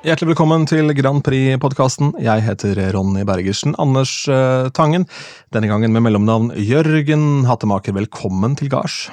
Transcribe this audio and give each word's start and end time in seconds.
Hjertelig 0.00 0.30
velkommen 0.30 0.62
til 0.64 0.94
Grand 0.96 1.20
Prix-podkasten. 1.20 2.14
Jeg 2.24 2.40
heter 2.46 2.78
Ronny 2.94 3.20
Bergersen. 3.28 3.74
Anders 3.76 4.14
uh, 4.32 4.72
Tangen, 4.72 5.04
denne 5.52 5.68
gangen 5.68 5.92
med 5.92 6.06
mellomnavn 6.06 6.54
Jørgen 6.56 7.44
Hattemaker. 7.44 7.92
Velkommen 7.98 8.56
til 8.56 8.72
gards. 8.72 9.10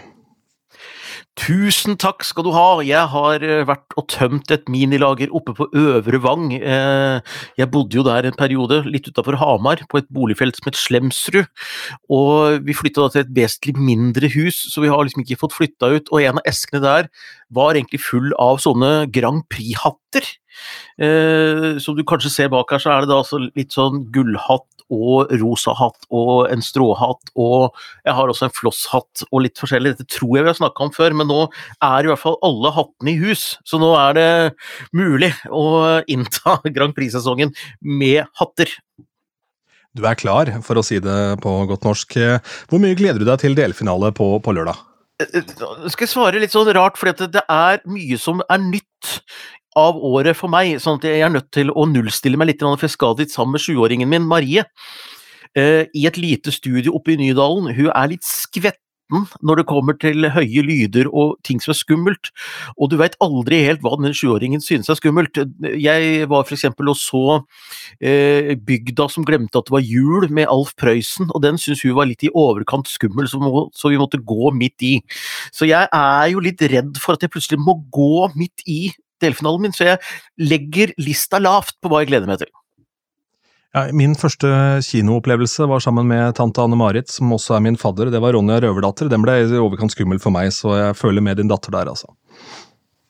Tusen 1.37 1.99
takk 2.01 2.23
skal 2.23 2.47
du 2.47 2.49
ha. 2.55 2.79
Jeg 2.87 3.03
har 3.11 3.43
eh, 3.45 3.65
vært 3.67 3.93
og 3.99 4.07
tømt 4.09 4.49
et 4.53 4.65
minilager 4.71 5.29
oppe 5.35 5.53
på 5.57 5.67
Øvre 5.77 6.19
Vang. 6.23 6.47
Eh, 6.55 7.35
jeg 7.59 7.69
bodde 7.73 7.99
jo 7.99 8.05
der 8.07 8.25
en 8.25 8.37
periode, 8.39 8.79
litt 8.89 9.11
utafor 9.11 9.37
Hamar, 9.37 9.83
på 9.91 9.99
et 10.01 10.09
boligfelt 10.13 10.57
som 10.57 10.71
het 10.71 10.79
Slemsrud. 10.81 11.51
Og 12.09 12.65
vi 12.65 12.75
flytta 12.77 13.05
da 13.05 13.13
til 13.13 13.25
et 13.25 13.35
vesentlig 13.37 13.75
mindre 13.77 14.31
hus, 14.33 14.63
så 14.71 14.81
vi 14.81 14.89
har 14.89 15.05
liksom 15.05 15.27
ikke 15.27 15.39
fått 15.43 15.59
flytta 15.59 15.91
ut. 15.93 16.09
Og 16.09 16.25
en 16.25 16.41
av 16.41 16.49
eskene 16.49 16.81
der 16.81 17.11
var 17.53 17.77
egentlig 17.77 18.01
full 18.07 18.33
av 18.41 18.57
sånne 18.63 19.05
Grand 19.13 19.45
Prix-hatter. 19.53 20.25
Eh, 20.97 21.77
som 21.83 21.97
du 21.97 22.01
kanskje 22.07 22.33
ser 22.33 22.49
bak 22.53 22.71
her, 22.73 22.81
så 22.81 22.93
er 22.93 23.05
det 23.05 23.11
da 23.11 23.21
altså 23.21 23.39
litt 23.45 23.75
sånn 23.75 24.07
gullhatt 24.13 24.65
og 24.93 25.31
rosa 25.41 25.73
hatt 25.75 26.07
og 26.15 26.47
en 26.47 26.61
stråhatt 26.63 27.33
og 27.35 27.75
jeg 28.05 28.15
har 28.15 28.31
også 28.31 28.47
en 28.47 28.55
flosshatt 28.55 29.25
og 29.27 29.43
litt 29.43 29.59
forskjellig. 29.59 29.97
Dette 29.97 30.07
tror 30.17 30.37
jeg 30.37 30.45
vi 30.45 30.51
har 30.53 30.59
snakka 30.59 30.87
om 30.87 30.93
før, 30.95 31.15
men 31.19 31.29
nå 31.29 31.41
er 31.83 32.07
i 32.07 32.11
hvert 32.11 32.23
fall 32.23 32.39
alle 32.45 32.71
hattene 32.75 33.13
i 33.13 33.19
hus. 33.19 33.57
Så 33.67 33.81
nå 33.81 33.91
er 33.99 34.17
det 34.17 34.29
mulig 34.95 35.33
å 35.51 36.01
innta 36.07 36.57
Grand 36.75 36.95
Prix-sesongen 36.97 37.53
med 37.83 38.23
hatter. 38.39 38.71
Du 39.97 40.05
er 40.05 40.17
klar, 40.17 40.49
for 40.65 40.79
å 40.79 40.85
si 40.85 41.01
det 41.01 41.19
på 41.43 41.53
godt 41.69 41.87
norsk. 41.87 42.19
Hvor 42.69 42.81
mye 42.81 42.97
gleder 42.97 43.21
du 43.21 43.27
deg 43.27 43.41
til 43.41 43.57
delfinale 43.57 44.13
på, 44.15 44.35
på 44.45 44.53
lørdag? 44.53 44.77
Jeg 45.17 45.41
eh, 45.41 45.87
skal 45.89 46.09
svare 46.09 46.41
litt 46.41 46.53
sånn 46.53 46.69
rart, 46.77 46.99
for 46.99 47.09
det 47.09 47.41
er 47.41 47.81
mye 47.89 48.19
som 48.21 48.43
er 48.45 48.61
nytt 48.61 49.15
av 49.77 49.99
året 50.01 50.37
for 50.37 50.51
meg, 50.51 50.77
sånn 50.81 50.99
at 50.99 51.07
jeg 51.09 51.23
er 51.25 51.33
nødt 51.33 51.51
til 51.55 51.71
å 51.71 51.85
nullstille 51.89 52.39
meg 52.39 52.51
litt, 52.51 52.65
for 52.65 52.87
jeg 52.87 52.95
skal 52.95 53.17
dit 53.19 53.33
sammen 53.33 53.57
med 53.57 53.63
sjuåringen 53.63 54.09
min, 54.09 54.27
Marie, 54.27 54.65
eh, 55.55 55.85
i 55.93 56.07
et 56.09 56.17
lite 56.17 56.53
studio 56.53 56.97
oppe 56.97 57.13
i 57.13 57.21
Nydalen. 57.21 57.73
Hun 57.77 57.93
er 57.93 58.13
litt 58.15 58.25
skvetten 58.27 58.83
når 59.39 59.61
det 59.61 59.67
kommer 59.69 59.95
til 59.95 60.27
høye 60.33 60.63
lyder 60.65 61.07
og 61.07 61.37
ting 61.47 61.61
som 61.63 61.71
er 61.71 61.77
skummelt, 61.79 62.31
og 62.75 62.89
du 62.91 62.97
veit 62.99 63.15
aldri 63.23 63.61
helt 63.63 63.79
hva 63.85 63.93
den 63.95 64.11
sjuåringen 64.11 64.59
synes 64.63 64.89
er 64.91 64.99
skummelt. 64.99 65.39
Jeg 65.63 66.27
var 66.27 66.43
eksempel 66.51 66.91
og 66.91 66.99
så 66.99 67.23
eh, 68.01 68.51
Bygda 68.67 69.07
som 69.13 69.23
glemte 69.27 69.61
at 69.61 69.69
det 69.69 69.75
var 69.77 69.85
jul, 69.85 70.27
med 70.27 70.51
Alf 70.51 70.73
Prøysen, 70.75 71.31
og 71.31 71.43
den 71.45 71.55
syntes 71.61 71.85
hun 71.87 71.95
var 71.95 72.09
litt 72.09 72.25
i 72.27 72.33
overkant 72.33 72.91
skummel, 72.91 73.29
så, 73.31 73.39
må, 73.39 73.67
så 73.71 73.93
vi 73.93 74.01
måtte 74.01 74.19
gå 74.19 74.51
midt 74.51 74.83
i. 74.83 74.93
Så 75.55 75.69
jeg 75.69 75.87
er 75.87 76.27
jo 76.33 76.43
litt 76.43 76.61
redd 76.67 76.99
for 76.99 77.15
at 77.15 77.23
jeg 77.23 77.31
plutselig 77.31 77.61
må 77.63 77.79
gå 77.93 78.27
midt 78.35 78.65
i 78.67 78.81
delfinalen 79.23 79.67
min, 79.67 79.75
så 79.75 79.91
jeg 79.93 79.99
legger 80.41 80.93
lista 81.01 81.41
lavt 81.41 81.77
på 81.81 81.91
hva 81.91 82.03
jeg 82.03 82.11
gleder 82.13 82.29
meg 82.29 82.41
til. 82.43 82.51
Ja, 83.75 83.83
min 83.93 84.15
første 84.17 84.49
kinoopplevelse 84.87 85.67
var 85.69 85.83
sammen 85.83 86.07
med 86.09 86.37
tante 86.39 86.63
Anne-Marit, 86.63 87.11
som 87.13 87.33
også 87.35 87.57
er 87.57 87.65
min 87.65 87.77
fadder. 87.77 88.09
Det 88.13 88.21
var 88.23 88.33
Ronja 88.33 88.61
Røverdatter. 88.63 89.09
Den 89.11 89.21
ble 89.25 89.35
i 89.43 89.59
overkant 89.59 89.93
skummel 89.93 90.21
for 90.23 90.33
meg, 90.33 90.49
så 90.55 90.73
jeg 90.79 90.95
føler 90.97 91.21
med 91.21 91.37
din 91.41 91.51
datter 91.51 91.75
der, 91.75 91.91
altså. 91.91 92.09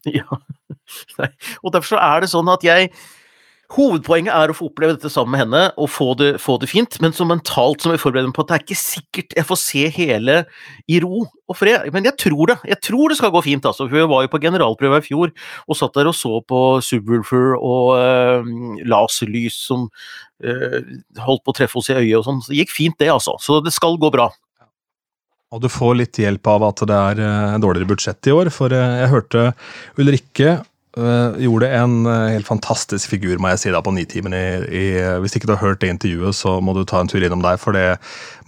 Ja, 0.08 0.26
og 1.64 1.72
derfor 1.74 1.96
så 1.96 2.02
er 2.02 2.24
det 2.24 2.32
sånn 2.32 2.50
at 2.52 2.64
jeg 2.64 2.92
Hovedpoenget 3.76 4.32
er 4.32 4.48
å 4.48 4.56
få 4.56 4.70
oppleve 4.70 4.96
dette 4.96 5.10
sammen 5.12 5.34
med 5.34 5.42
henne 5.42 5.62
og 5.76 5.90
få 5.92 6.14
det, 6.16 6.30
få 6.40 6.56
det 6.62 6.70
fint, 6.72 6.94
men 7.04 7.12
så 7.12 7.26
mentalt 7.28 7.84
som 7.84 7.92
jeg 7.92 8.00
forbereder 8.00 8.30
meg 8.30 8.38
på 8.38 8.46
at 8.46 8.52
det 8.52 8.56
er 8.56 8.64
ikke 8.64 8.78
sikkert 8.80 9.36
jeg 9.36 9.48
får 9.50 9.60
se 9.60 9.82
hele 9.92 10.38
i 10.88 11.02
ro 11.04 11.26
og 11.26 11.58
fred. 11.60 11.90
Men 11.92 12.08
jeg 12.08 12.16
tror 12.24 12.54
det. 12.54 12.58
Jeg 12.72 12.80
tror 12.88 13.12
det 13.12 13.18
skal 13.20 13.34
gå 13.36 13.42
fint, 13.44 13.68
altså. 13.68 13.90
For 13.92 14.08
var 14.08 14.24
jo 14.24 14.32
på 14.32 14.40
generalprøve 14.46 15.02
i 15.02 15.06
fjor 15.10 15.34
og 15.68 15.80
satt 15.80 16.00
der 16.00 16.08
og 16.08 16.16
så 16.16 16.40
på 16.48 16.62
Subwoolfer 16.88 17.58
og 17.58 17.98
øh, 18.00 18.48
laserlys 18.88 19.60
som 19.68 19.90
øh, 20.48 20.80
holdt 21.28 21.44
på 21.44 21.52
å 21.52 21.60
treffe 21.60 21.82
oss 21.82 21.92
i 21.92 22.00
øyet 22.00 22.22
og 22.22 22.26
sånn. 22.30 22.40
Så 22.46 22.54
det 22.54 22.62
gikk 22.62 22.72
fint, 22.78 23.00
det, 23.04 23.12
altså. 23.12 23.36
Så 23.44 23.60
det 23.66 23.76
skal 23.76 24.00
gå 24.00 24.14
bra. 24.16 24.30
Og 25.52 25.64
du 25.64 25.68
får 25.72 26.00
litt 26.00 26.24
hjelp 26.24 26.48
av 26.56 26.70
at 26.72 26.88
det 26.88 27.04
er 27.12 27.20
uh, 27.24 27.60
dårligere 27.64 27.88
budsjett 27.92 28.32
i 28.32 28.36
år, 28.36 28.52
for 28.52 28.72
jeg 28.72 29.12
hørte 29.12 29.46
Ulrikke 30.00 30.58
gjorde 30.98 31.70
en 31.78 32.00
uh, 32.08 32.30
helt 32.34 32.48
fantastisk 32.48 33.12
figur, 33.14 33.38
må 33.42 33.52
jeg 33.54 33.62
si, 33.62 33.72
da, 33.74 33.82
på 33.84 33.94
Nitimen. 33.96 34.36
Hvis 35.22 35.38
ikke 35.38 35.50
du 35.50 35.54
har 35.56 35.62
hørt 35.62 35.82
det 35.84 35.92
intervjuet, 35.94 36.36
så 36.38 36.58
må 36.64 36.76
du 36.78 36.84
ta 36.88 37.02
en 37.04 37.12
tur 37.12 37.24
innom 37.24 37.44
der. 37.46 37.60
For 37.62 37.78
det 37.78 38.00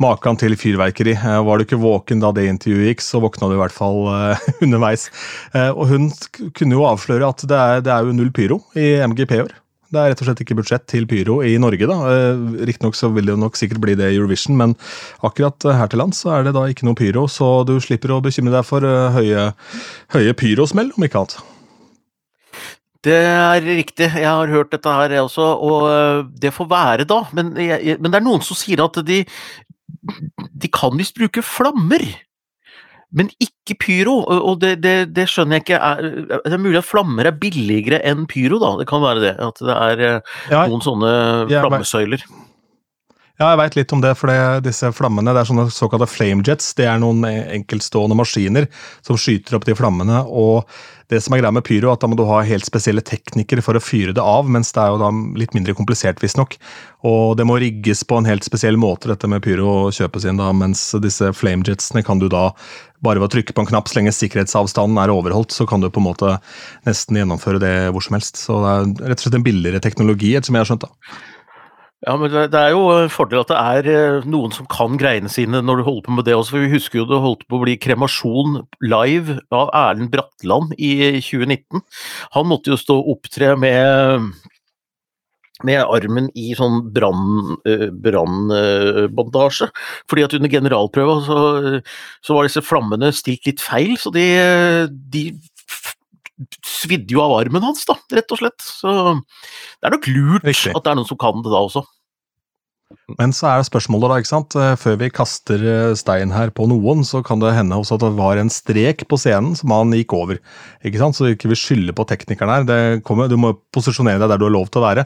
maken 0.01 0.39
til 0.39 0.57
fyrverkeri. 0.59 1.15
Uh, 1.19 1.39
var 1.47 1.59
du 1.59 1.67
ikke 1.67 1.81
våken 1.81 2.23
da 2.23 2.33
det 2.35 2.47
intervjuet 2.49 2.93
gikk, 2.93 3.05
så 3.05 3.21
våkna 3.23 3.51
du 3.51 3.57
i 3.57 3.61
hvert 3.61 3.75
fall 3.75 4.01
underveis. 4.65 5.09
og 5.53 5.85
hun 5.89 6.09
kunne 6.57 6.77
jo 6.77 6.85
avsløre 6.88 7.29
at 7.29 7.43
det 7.49 7.57
er, 7.57 7.81
det 7.85 7.93
er 7.93 8.07
jo 8.07 8.15
null 8.15 8.31
pyro 8.35 8.61
i 8.77 8.97
MGP 9.05 9.35
i 9.38 9.43
år. 9.45 9.53
Det 9.89 9.97
er 9.97 10.11
rett 10.11 10.21
og 10.21 10.27
slett 10.27 10.41
ikke 10.43 10.57
budsjett 10.59 10.85
til 10.89 11.07
pyro 11.09 11.39
i 11.45 11.55
Norge. 11.61 11.88
da. 11.89 11.97
Riktignok 12.65 12.97
så 12.97 13.09
vil 13.13 13.31
det 13.31 13.38
nok 13.41 13.57
sikkert 13.57 13.81
bli 13.81 13.97
det 13.97 14.11
i 14.11 14.19
Eurovision, 14.19 14.57
men 14.57 14.75
akkurat 15.25 15.65
her 15.65 15.89
til 15.89 16.01
lands 16.03 16.21
så 16.21 16.35
er 16.38 16.45
det 16.45 16.53
da 16.57 16.67
ikke 16.69 16.85
noe 16.85 16.97
pyro, 16.97 17.25
så 17.29 17.63
du 17.65 17.79
slipper 17.81 18.13
å 18.13 18.21
bekymre 18.25 18.53
deg 18.53 18.67
for 18.67 18.85
høye, 19.15 19.49
høye 20.13 20.35
pyrosmell, 20.38 20.93
om 20.97 21.09
ikke 21.09 21.23
annet. 21.23 21.39
Det 23.05 23.15
er 23.15 23.63
riktig, 23.63 24.09
jeg 24.11 24.27
har 24.27 24.51
hørt 24.51 24.73
dette 24.73 24.91
her 24.91 25.13
jeg 25.15 25.23
også, 25.23 25.45
og 25.63 25.83
øh, 25.87 26.23
det 26.41 26.51
får 26.51 26.67
være 26.67 27.05
da. 27.07 27.21
Men, 27.35 27.53
jeg, 27.55 27.95
men 27.99 28.11
det 28.11 28.19
er 28.19 28.25
noen 28.25 28.43
som 28.43 28.59
sier 28.59 28.83
at 28.83 28.99
de, 29.07 29.21
de 30.35 30.71
kan 30.73 30.97
visst 30.99 31.15
bruke 31.15 31.43
flammer. 31.45 32.03
Men 33.15 33.31
ikke 33.41 33.77
pyro, 33.81 34.19
og 34.27 34.59
det, 34.61 34.75
det, 34.83 35.15
det, 35.15 35.25
skjønner 35.31 35.57
jeg 35.57 35.63
ikke. 35.63 35.79
Det 36.43 36.53
er 36.53 36.61
mulig 36.61 36.81
at 36.83 36.85
flammer 36.85 37.25
er 37.25 37.39
billigere 37.41 38.03
enn 38.05 38.27
pyro, 38.29 38.59
da. 38.61 38.75
Det 38.81 38.85
kan 38.91 39.01
være 39.01 39.23
det. 39.23 39.33
At 39.47 39.63
det 39.63 39.77
er 39.77 40.03
ja, 40.51 40.67
noen 40.67 40.83
sånne 40.85 41.13
flammesøyler. 41.49 42.27
Ja, 43.39 43.53
jeg 43.53 43.59
veit 43.61 43.75
litt 43.77 43.94
om 43.95 44.01
det, 44.03 44.09
for 44.19 44.27
det, 44.27 44.66
disse 44.66 44.89
flammene 44.91 45.31
det 45.31 45.39
er 45.39 45.47
sånne 45.47 45.69
såkalte 45.72 46.09
flamejets. 46.11 46.73
Det 46.75 46.89
er 46.91 46.97
noen 47.00 47.23
enkeltstående 47.23 48.17
maskiner 48.19 48.67
som 49.00 49.16
skyter 49.16 49.55
opp 49.55 49.67
de 49.67 49.77
flammene. 49.79 50.25
og 50.27 50.67
det 51.09 51.17
som 51.25 51.33
er 51.33 51.39
greia 51.41 51.53
med 51.55 51.66
pyro, 51.66 51.89
at 51.89 52.03
da 52.03 52.07
må 52.09 52.13
du 52.19 52.22
ha 52.29 52.44
helt 52.45 52.67
spesielle 52.67 53.01
teknikere 53.01 53.63
for 53.66 53.73
å 53.73 53.81
fyre 53.81 54.13
det 54.13 54.22
av, 54.22 54.45
mens 54.45 54.69
det 54.75 54.83
er 54.83 54.91
jo 54.94 55.00
da 55.01 55.07
litt 55.41 55.55
mindre 55.57 55.73
komplisert, 55.73 56.22
visstnok. 56.22 56.53
Og 57.09 57.33
det 57.39 57.47
må 57.50 57.55
rigges 57.63 58.03
på 58.05 58.19
en 58.19 58.27
helt 58.29 58.45
spesiell 58.45 58.77
måte, 58.77 59.09
dette 59.09 59.29
med 59.31 59.41
pyro, 59.41 59.88
å 59.88 59.95
kjøpes 59.95 60.27
inn, 60.29 60.38
da, 60.38 60.51
mens 60.53 60.83
disse 61.01 61.31
flamejetsene 61.33 62.06
kan 62.06 62.21
du 62.21 62.27
da 62.29 62.51
bare 63.01 63.23
ved 63.23 63.29
å 63.31 63.33
trykke 63.39 63.56
på 63.57 63.66
en 63.66 63.71
knapp, 63.71 63.89
så 63.89 63.97
lenge 63.97 64.13
sikkerhetsavstanden 64.13 65.01
er 65.01 65.16
overholdt, 65.16 65.56
så 65.56 65.66
kan 65.69 65.81
du 65.81 65.89
på 65.89 66.03
en 66.03 66.09
måte 66.11 66.35
nesten 66.85 67.17
gjennomføre 67.17 67.63
det 67.63 67.73
hvor 67.95 68.06
som 68.06 68.19
helst. 68.19 68.38
Så 68.44 68.61
det 68.61 68.75
er 68.75 69.09
rett 69.09 69.23
og 69.23 69.25
slett 69.25 69.41
en 69.41 69.50
billigere 69.50 69.81
teknologi, 69.81 70.35
ettersom 70.38 70.59
jeg 70.59 70.67
har 70.67 70.73
skjønt. 70.75 70.85
da. 70.85 71.38
Ja, 72.07 72.13
men 72.15 72.31
det 72.31 72.55
er 72.55 72.69
jo 72.71 72.85
en 72.93 73.09
fordel 73.11 73.41
at 73.41 73.49
det 73.51 73.57
er 73.59 73.87
eh, 73.91 74.27
noen 74.31 74.53
som 74.55 74.67
kan 74.71 74.95
greiene 74.99 75.27
sine 75.31 75.59
når 75.59 75.81
du 75.81 75.83
holder 75.83 76.05
på 76.05 76.13
med 76.15 76.25
det 76.29 76.37
også. 76.37 76.55
for 76.55 76.63
Vi 76.63 76.71
husker 76.71 77.01
jo 77.01 77.07
det 77.09 77.19
holdt 77.19 77.43
på 77.49 77.59
å 77.59 77.63
bli 77.65 77.75
kremasjon 77.75 78.61
live 78.85 79.35
av 79.51 79.73
Erlend 79.75 80.07
Bratland 80.13 80.71
i 80.79 80.93
2019. 81.19 81.83
Han 82.38 82.47
måtte 82.47 82.71
jo 82.71 82.79
stå 82.79 83.01
og 83.01 83.17
opptre 83.17 83.51
med 83.59 84.31
med 85.67 85.81
armen 85.83 86.29
i 86.39 86.53
sånn 86.55 86.85
eh, 87.67 87.89
brannbandasje. 87.91 89.67
fordi 90.07 90.23
at 90.23 90.35
under 90.38 90.53
generalprøva 90.53 91.17
så, 91.25 91.39
så, 92.23 92.33
var 92.35 92.47
disse 92.47 92.63
flammene 92.63 93.11
stilt 93.11 93.43
litt 93.43 93.59
feil, 93.59 93.97
så 93.99 94.07
de, 94.15 94.23
de 94.88 95.23
svidde 96.66 97.16
jo 97.16 97.23
av 97.25 97.35
armen 97.41 97.66
hans, 97.66 97.85
da, 97.89 97.97
rett 98.16 98.35
og 98.35 98.41
slett. 98.41 98.59
Så 98.63 98.91
det 99.19 99.89
er 99.89 99.95
nok 99.95 100.11
lurt 100.11 100.47
Riktig. 100.47 100.75
at 100.75 100.85
det 100.85 100.94
er 100.94 101.00
noen 101.01 101.09
som 101.09 101.19
kan 101.19 101.44
det 101.44 101.51
da 101.51 101.63
også. 101.67 101.85
Men 103.19 103.33
så 103.33 103.45
er 103.50 103.59
det 103.59 103.68
spørsmålet, 103.68 104.09
da, 104.09 104.18
ikke 104.21 104.30
sant. 104.31 104.56
Eh, 104.57 104.75
før 104.81 104.95
vi 105.01 105.09
kaster 105.13 105.62
eh, 105.62 105.97
stein 105.97 106.31
her 106.33 106.50
på 106.53 106.65
noen, 106.69 107.03
så 107.06 107.21
kan 107.25 107.41
det 107.41 107.51
hende 107.53 107.77
også 107.77 108.00
at 108.00 108.06
det 108.06 108.15
var 108.18 108.39
en 108.41 108.50
strek 108.53 109.03
på 109.09 109.19
scenen 109.19 109.53
som 109.57 109.74
han 109.74 109.94
gikk 109.94 110.15
over. 110.18 110.39
Ikke 110.86 111.01
sant? 111.01 111.18
Så 111.18 111.27
vi 111.27 111.36
ikke 111.36 111.51
vil 111.51 111.59
skylde 111.59 111.94
på 111.97 112.06
teknikeren 112.09 112.69
her. 112.69 113.01
Kommer, 113.06 113.30
du 113.30 113.38
må 113.38 113.53
posisjonere 113.75 114.21
deg 114.24 114.33
der 114.33 114.41
du 114.41 114.47
har 114.47 114.56
lov 114.57 114.71
til 114.74 114.81
å 114.81 114.88
være. 114.88 115.06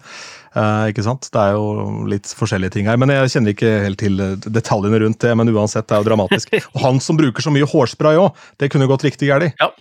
Eh, 0.56 0.94
ikke 0.94 1.04
sant? 1.08 1.28
Det 1.34 1.44
er 1.44 1.58
jo 1.58 2.06
litt 2.12 2.32
forskjellige 2.40 2.78
ting 2.78 2.88
her. 2.92 3.00
Men 3.02 3.12
jeg 3.12 3.36
kjenner 3.36 3.56
ikke 3.56 3.74
helt 3.88 4.00
til 4.04 4.24
detaljene 4.48 5.04
rundt 5.04 5.20
det. 5.24 5.36
Men 5.40 5.52
uansett, 5.52 5.90
det 5.90 5.98
er 5.98 6.06
jo 6.06 6.12
dramatisk. 6.12 6.56
Og 6.76 6.84
han 6.86 7.04
som 7.04 7.20
bruker 7.20 7.44
så 7.44 7.52
mye 7.52 7.68
hårspray 7.68 8.20
òg, 8.22 8.46
det 8.64 8.72
kunne 8.72 8.88
gått 8.92 9.04
riktig 9.08 9.32
galt. 9.32 9.52
Ja. 9.60 9.74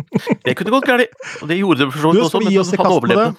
Det 0.44 0.54
kunne 0.58 0.74
gått 0.74 0.88
galt. 0.88 1.16
Og 1.42 1.50
det 1.50 1.58
gjorde 1.60 1.84
det 1.84 1.90
for 1.92 2.04
så 2.04 2.12
vidt 2.12 2.26
også, 2.26 2.44
men 2.44 2.86
han 2.86 2.94
overlevde. 2.98 3.32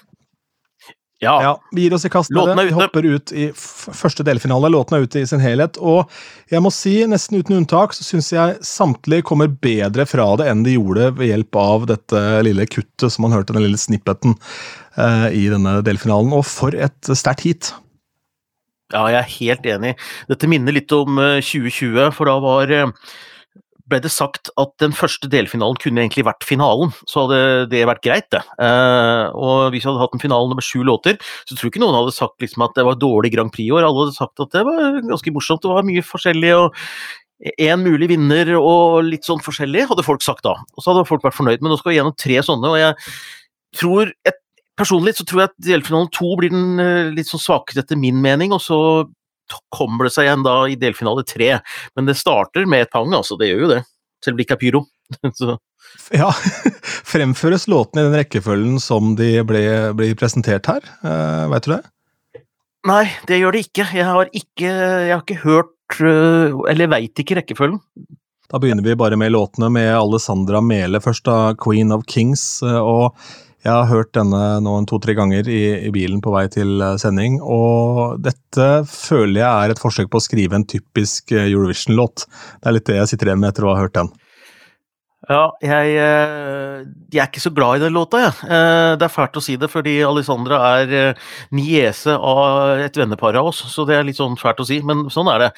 Ja. 1.24 1.44
ja. 1.44 1.52
Vi 1.72 1.86
gir 1.86 1.94
oss 1.96 2.06
i 2.06 2.10
kast 2.12 2.32
med 2.36 2.50
det. 2.50 2.66
Vi 2.68 2.76
hopper 2.76 3.06
ut 3.06 3.32
i 3.32 3.46
første 3.56 4.26
delfinale. 4.28 4.72
Låten 4.74 4.98
er 4.98 5.06
ute 5.06 5.22
i 5.22 5.28
sin 5.28 5.44
helhet. 5.44 5.80
Og 5.80 6.10
jeg 6.52 6.64
må 6.64 6.72
si, 6.74 6.98
nesten 7.08 7.40
uten 7.40 7.62
unntak, 7.62 7.96
så 7.96 8.04
syns 8.04 8.32
jeg 8.34 8.58
samtlige 8.68 9.26
kommer 9.30 9.48
bedre 9.48 10.06
fra 10.10 10.28
det 10.40 10.50
enn 10.52 10.66
de 10.66 10.76
gjorde 10.76 11.14
ved 11.20 11.32
hjelp 11.32 11.60
av 11.60 11.88
dette 11.94 12.24
lille 12.44 12.68
kuttet 12.68 13.14
som 13.14 13.24
man 13.28 13.38
hørte, 13.38 13.56
den 13.56 13.64
lille 13.64 13.80
snippeten 13.80 14.36
eh, 15.00 15.30
i 15.32 15.46
denne 15.54 15.80
delfinalen. 15.86 16.36
Og 16.36 16.44
for 16.50 16.76
et 16.76 17.14
sterkt 17.16 17.48
heat! 17.48 17.72
Ja, 18.94 19.08
jeg 19.10 19.22
er 19.22 19.32
helt 19.40 19.70
enig. 19.78 19.94
Dette 20.30 20.50
minner 20.52 20.76
litt 20.76 20.92
om 20.94 21.16
2020, 21.18 21.96
eh, 22.04 22.12
for 22.14 22.30
da 22.30 22.36
var 22.44 22.74
eh, 22.74 23.14
ble 23.92 24.00
det 24.04 24.12
sagt 24.14 24.52
at 24.60 24.72
den 24.82 24.94
første 24.96 25.28
delfinalen 25.32 25.80
kunne 25.82 26.04
egentlig 26.04 26.26
vært 26.28 26.46
finalen. 26.48 26.94
Så 27.10 27.26
hadde 27.26 27.40
det 27.72 27.84
vært 27.90 28.04
greit, 28.06 28.30
det. 28.34 28.44
Eh, 28.64 29.26
og 29.36 29.74
hvis 29.74 29.84
vi 29.84 29.90
hadde 29.90 30.04
hatt 30.04 30.16
en 30.16 30.24
finale 30.24 30.56
med 30.56 30.66
sju 30.66 30.86
låter, 30.88 31.20
så 31.44 31.56
tror 31.56 31.68
jeg 31.68 31.74
ikke 31.74 31.84
noen 31.84 31.98
hadde 32.00 32.16
sagt 32.16 32.44
liksom 32.44 32.64
at 32.68 32.78
det 32.78 32.88
var 32.88 33.02
dårlig 33.02 33.34
Grand 33.36 33.52
Prix-år. 33.54 33.84
Alle 33.84 34.06
hadde 34.06 34.16
sagt 34.16 34.44
at 34.44 34.56
det 34.56 34.64
var 34.68 35.02
ganske 35.02 35.36
morsomt, 35.36 35.64
det 35.66 35.74
var 35.74 35.90
mye 35.90 36.06
forskjellig. 36.06 36.56
og 36.62 36.80
én 37.60 37.82
mulig 37.84 38.08
vinner 38.14 38.54
og 38.56 39.04
litt 39.04 39.28
sånn 39.28 39.42
forskjellig, 39.44 39.90
hadde 39.90 40.06
folk 40.06 40.24
sagt 40.24 40.46
da. 40.48 40.56
Og 40.78 40.84
så 40.84 40.94
hadde 40.94 41.08
folk 41.10 41.26
vært 41.26 41.36
fornøyd. 41.36 41.60
Men 41.60 41.74
nå 41.74 41.80
skal 41.80 41.92
vi 41.92 41.98
gjennom 41.98 42.16
tre 42.16 42.40
sånne, 42.46 42.72
og 42.72 42.80
jeg 42.80 42.96
tror 43.80 44.16
et, 44.24 44.40
Personlig 44.74 45.12
så 45.14 45.24
tror 45.30 45.44
jeg 45.44 45.50
at 45.52 45.66
delfinalen 45.68 46.08
to 46.10 46.32
blir 46.34 46.50
den 46.50 46.80
eh, 46.82 47.12
litt 47.14 47.28
sånn 47.30 47.42
svakere 47.44 47.84
etter 47.84 48.00
min 48.00 48.18
mening, 48.24 48.56
og 48.56 48.62
så 48.66 48.78
kommer 49.74 50.08
det 50.08 50.14
seg 50.16 50.28
igjen 50.28 50.46
da 50.46 50.56
i 50.70 50.80
delfinale 50.80 51.26
tre. 51.28 51.58
Men 51.98 52.10
det 52.10 52.18
starter 52.20 52.68
med 52.70 52.86
et 52.86 52.94
pang, 52.94 53.12
altså. 53.14 53.38
Det 53.40 53.52
gjør 53.52 53.66
jo 53.66 53.72
det. 53.76 53.82
Selv 54.24 54.36
om 54.36 54.40
det 54.40 54.48
ikke 54.48 54.58
er 54.58 54.64
pyro. 54.64 54.84
så. 55.42 55.58
Ja, 56.16 56.32
Fremføres 57.14 57.68
låtene 57.70 58.04
i 58.04 58.08
den 58.08 58.18
rekkefølgen 58.18 58.80
som 58.82 59.14
de 59.20 59.36
ble 59.46 60.14
presentert 60.20 60.70
her? 60.72 60.88
Uh, 61.04 61.52
Veit 61.54 61.68
du 61.68 61.76
det? 61.76 61.84
Nei, 62.90 63.06
det 63.30 63.40
gjør 63.40 63.56
det 63.56 63.68
ikke. 63.68 63.88
Jeg 63.96 64.08
har 64.08 64.32
ikke, 64.32 64.68
jeg 64.68 65.14
har 65.14 65.24
ikke 65.24 65.44
hørt 65.46 66.00
uh, 66.02 66.64
Eller 66.72 66.92
veit 66.92 67.20
ikke 67.20 67.38
rekkefølgen. 67.40 67.80
Da 68.52 68.60
begynner 68.62 68.86
vi 68.86 68.98
bare 69.00 69.18
med 69.18 69.32
låtene 69.34 69.70
med 69.74 69.90
Alessandra 69.96 70.60
Mele 70.62 71.00
først, 71.02 71.26
da. 71.26 71.54
'Queen 71.58 71.94
of 71.96 72.04
Kings'. 72.10 72.62
og 72.62 73.16
jeg 73.64 73.72
har 73.72 73.88
hørt 73.88 74.12
denne 74.18 74.42
nå 74.64 74.74
en 74.76 74.88
to-tre 74.90 75.16
ganger 75.16 75.48
i, 75.48 75.62
i, 75.88 75.92
bilen 75.96 76.20
på 76.24 76.34
vei 76.36 76.46
til 76.52 76.82
eh, 76.84 76.98
sending, 77.00 77.40
og 77.42 78.20
dette 78.24 78.68
føler 78.90 79.40
jeg 79.40 79.52
er 79.52 79.74
et 79.74 79.82
forsøk 79.82 80.12
på 80.12 80.20
å 80.20 80.26
skrive 80.26 80.60
en 80.60 80.68
typisk 80.68 81.32
eh, 81.32 81.48
Eurovision-låt. 81.48 82.26
Det 82.60 82.70
er 82.70 82.76
litt 82.76 82.90
det 82.92 83.00
jeg 83.00 83.14
sitter 83.14 83.32
igjen 83.32 83.44
med 83.44 83.54
etter 83.54 83.68
å 83.68 83.72
ha 83.72 83.86
hørt 83.86 83.96
den. 83.96 84.12
Ja, 85.24 85.54
jeg, 85.64 85.92
eh, 86.04 86.82
jeg, 87.14 87.20
er 87.22 87.30
ikke 87.30 87.40
så 87.40 87.52
glad 87.56 87.78
i 87.78 87.84
den 87.86 87.94
låta, 87.96 88.20
jeg. 88.20 88.34
Ja. 88.44 88.96
Det 89.00 89.06
er 89.08 89.14
fælt 89.14 89.38
å 89.40 89.44
si 89.44 89.56
det, 89.60 89.70
fordi 89.72 89.94
Alessandra 90.04 90.60
er 90.82 91.22
niese 91.56 92.18
av 92.18 92.82
et 92.84 92.98
vennepar 93.00 93.38
av 93.40 93.48
oss, 93.54 93.62
så 93.72 93.86
det 93.88 93.96
er 93.96 94.04
litt 94.08 94.20
sånn 94.20 94.36
fælt 94.40 94.60
å 94.60 94.68
si, 94.68 94.82
men 94.84 95.06
sånn 95.14 95.32
er 95.32 95.46
det. 95.46 95.52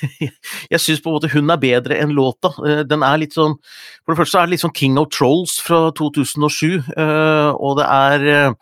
Jeg 0.70 0.82
syns 0.84 1.02
på 1.02 1.10
en 1.10 1.18
måte 1.18 1.32
hun 1.34 1.50
er 1.50 1.62
bedre 1.62 1.98
enn 1.98 2.14
låta. 2.14 2.52
Den 2.86 3.02
er 3.06 3.18
litt 3.18 3.34
sånn 3.34 3.56
For 4.04 4.14
det 4.14 4.20
første 4.20 4.38
er 4.38 4.46
det 4.46 4.54
litt 4.54 4.62
sånn 4.62 4.76
King 4.78 5.00
of 5.02 5.10
Trolls 5.14 5.58
fra 5.64 5.88
2007, 5.98 6.94
og 6.94 7.80
det 7.80 7.90
er 7.90 8.54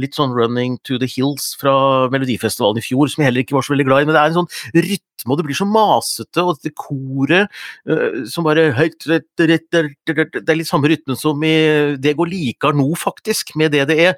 litt 0.00 0.16
sånn 0.16 0.34
'Running 0.34 0.78
to 0.84 0.98
the 0.98 1.08
Hills' 1.08 1.56
fra 1.58 2.08
Melodifestivalen 2.12 2.78
i 2.80 2.84
fjor, 2.84 3.08
som 3.08 3.22
jeg 3.22 3.30
heller 3.30 3.44
ikke 3.44 3.56
var 3.56 3.64
så 3.64 3.74
veldig 3.74 3.88
glad 3.88 4.02
i. 4.02 4.06
Men 4.06 4.14
det 4.16 4.22
er 4.22 4.28
en 4.30 4.38
sånn 4.40 4.52
rytme, 4.76 5.30
og 5.32 5.38
det 5.38 5.46
blir 5.46 5.56
så 5.56 5.66
masete, 5.66 6.42
og 6.44 6.56
dette 6.56 6.74
koret 6.76 7.48
uh, 7.88 8.24
som 8.28 8.44
bare 8.44 8.72
Det 8.76 9.40
er 9.40 10.56
litt 10.56 10.68
samme 10.68 10.88
rytme 10.88 11.16
som 11.16 11.42
i 11.42 11.96
'Det 11.96 12.16
går 12.16 12.28
likar 12.28 12.72
nå', 12.76 12.94
faktisk, 12.96 13.56
med 13.56 13.72
det 13.72 13.88
det 13.88 13.98
er. 13.98 14.14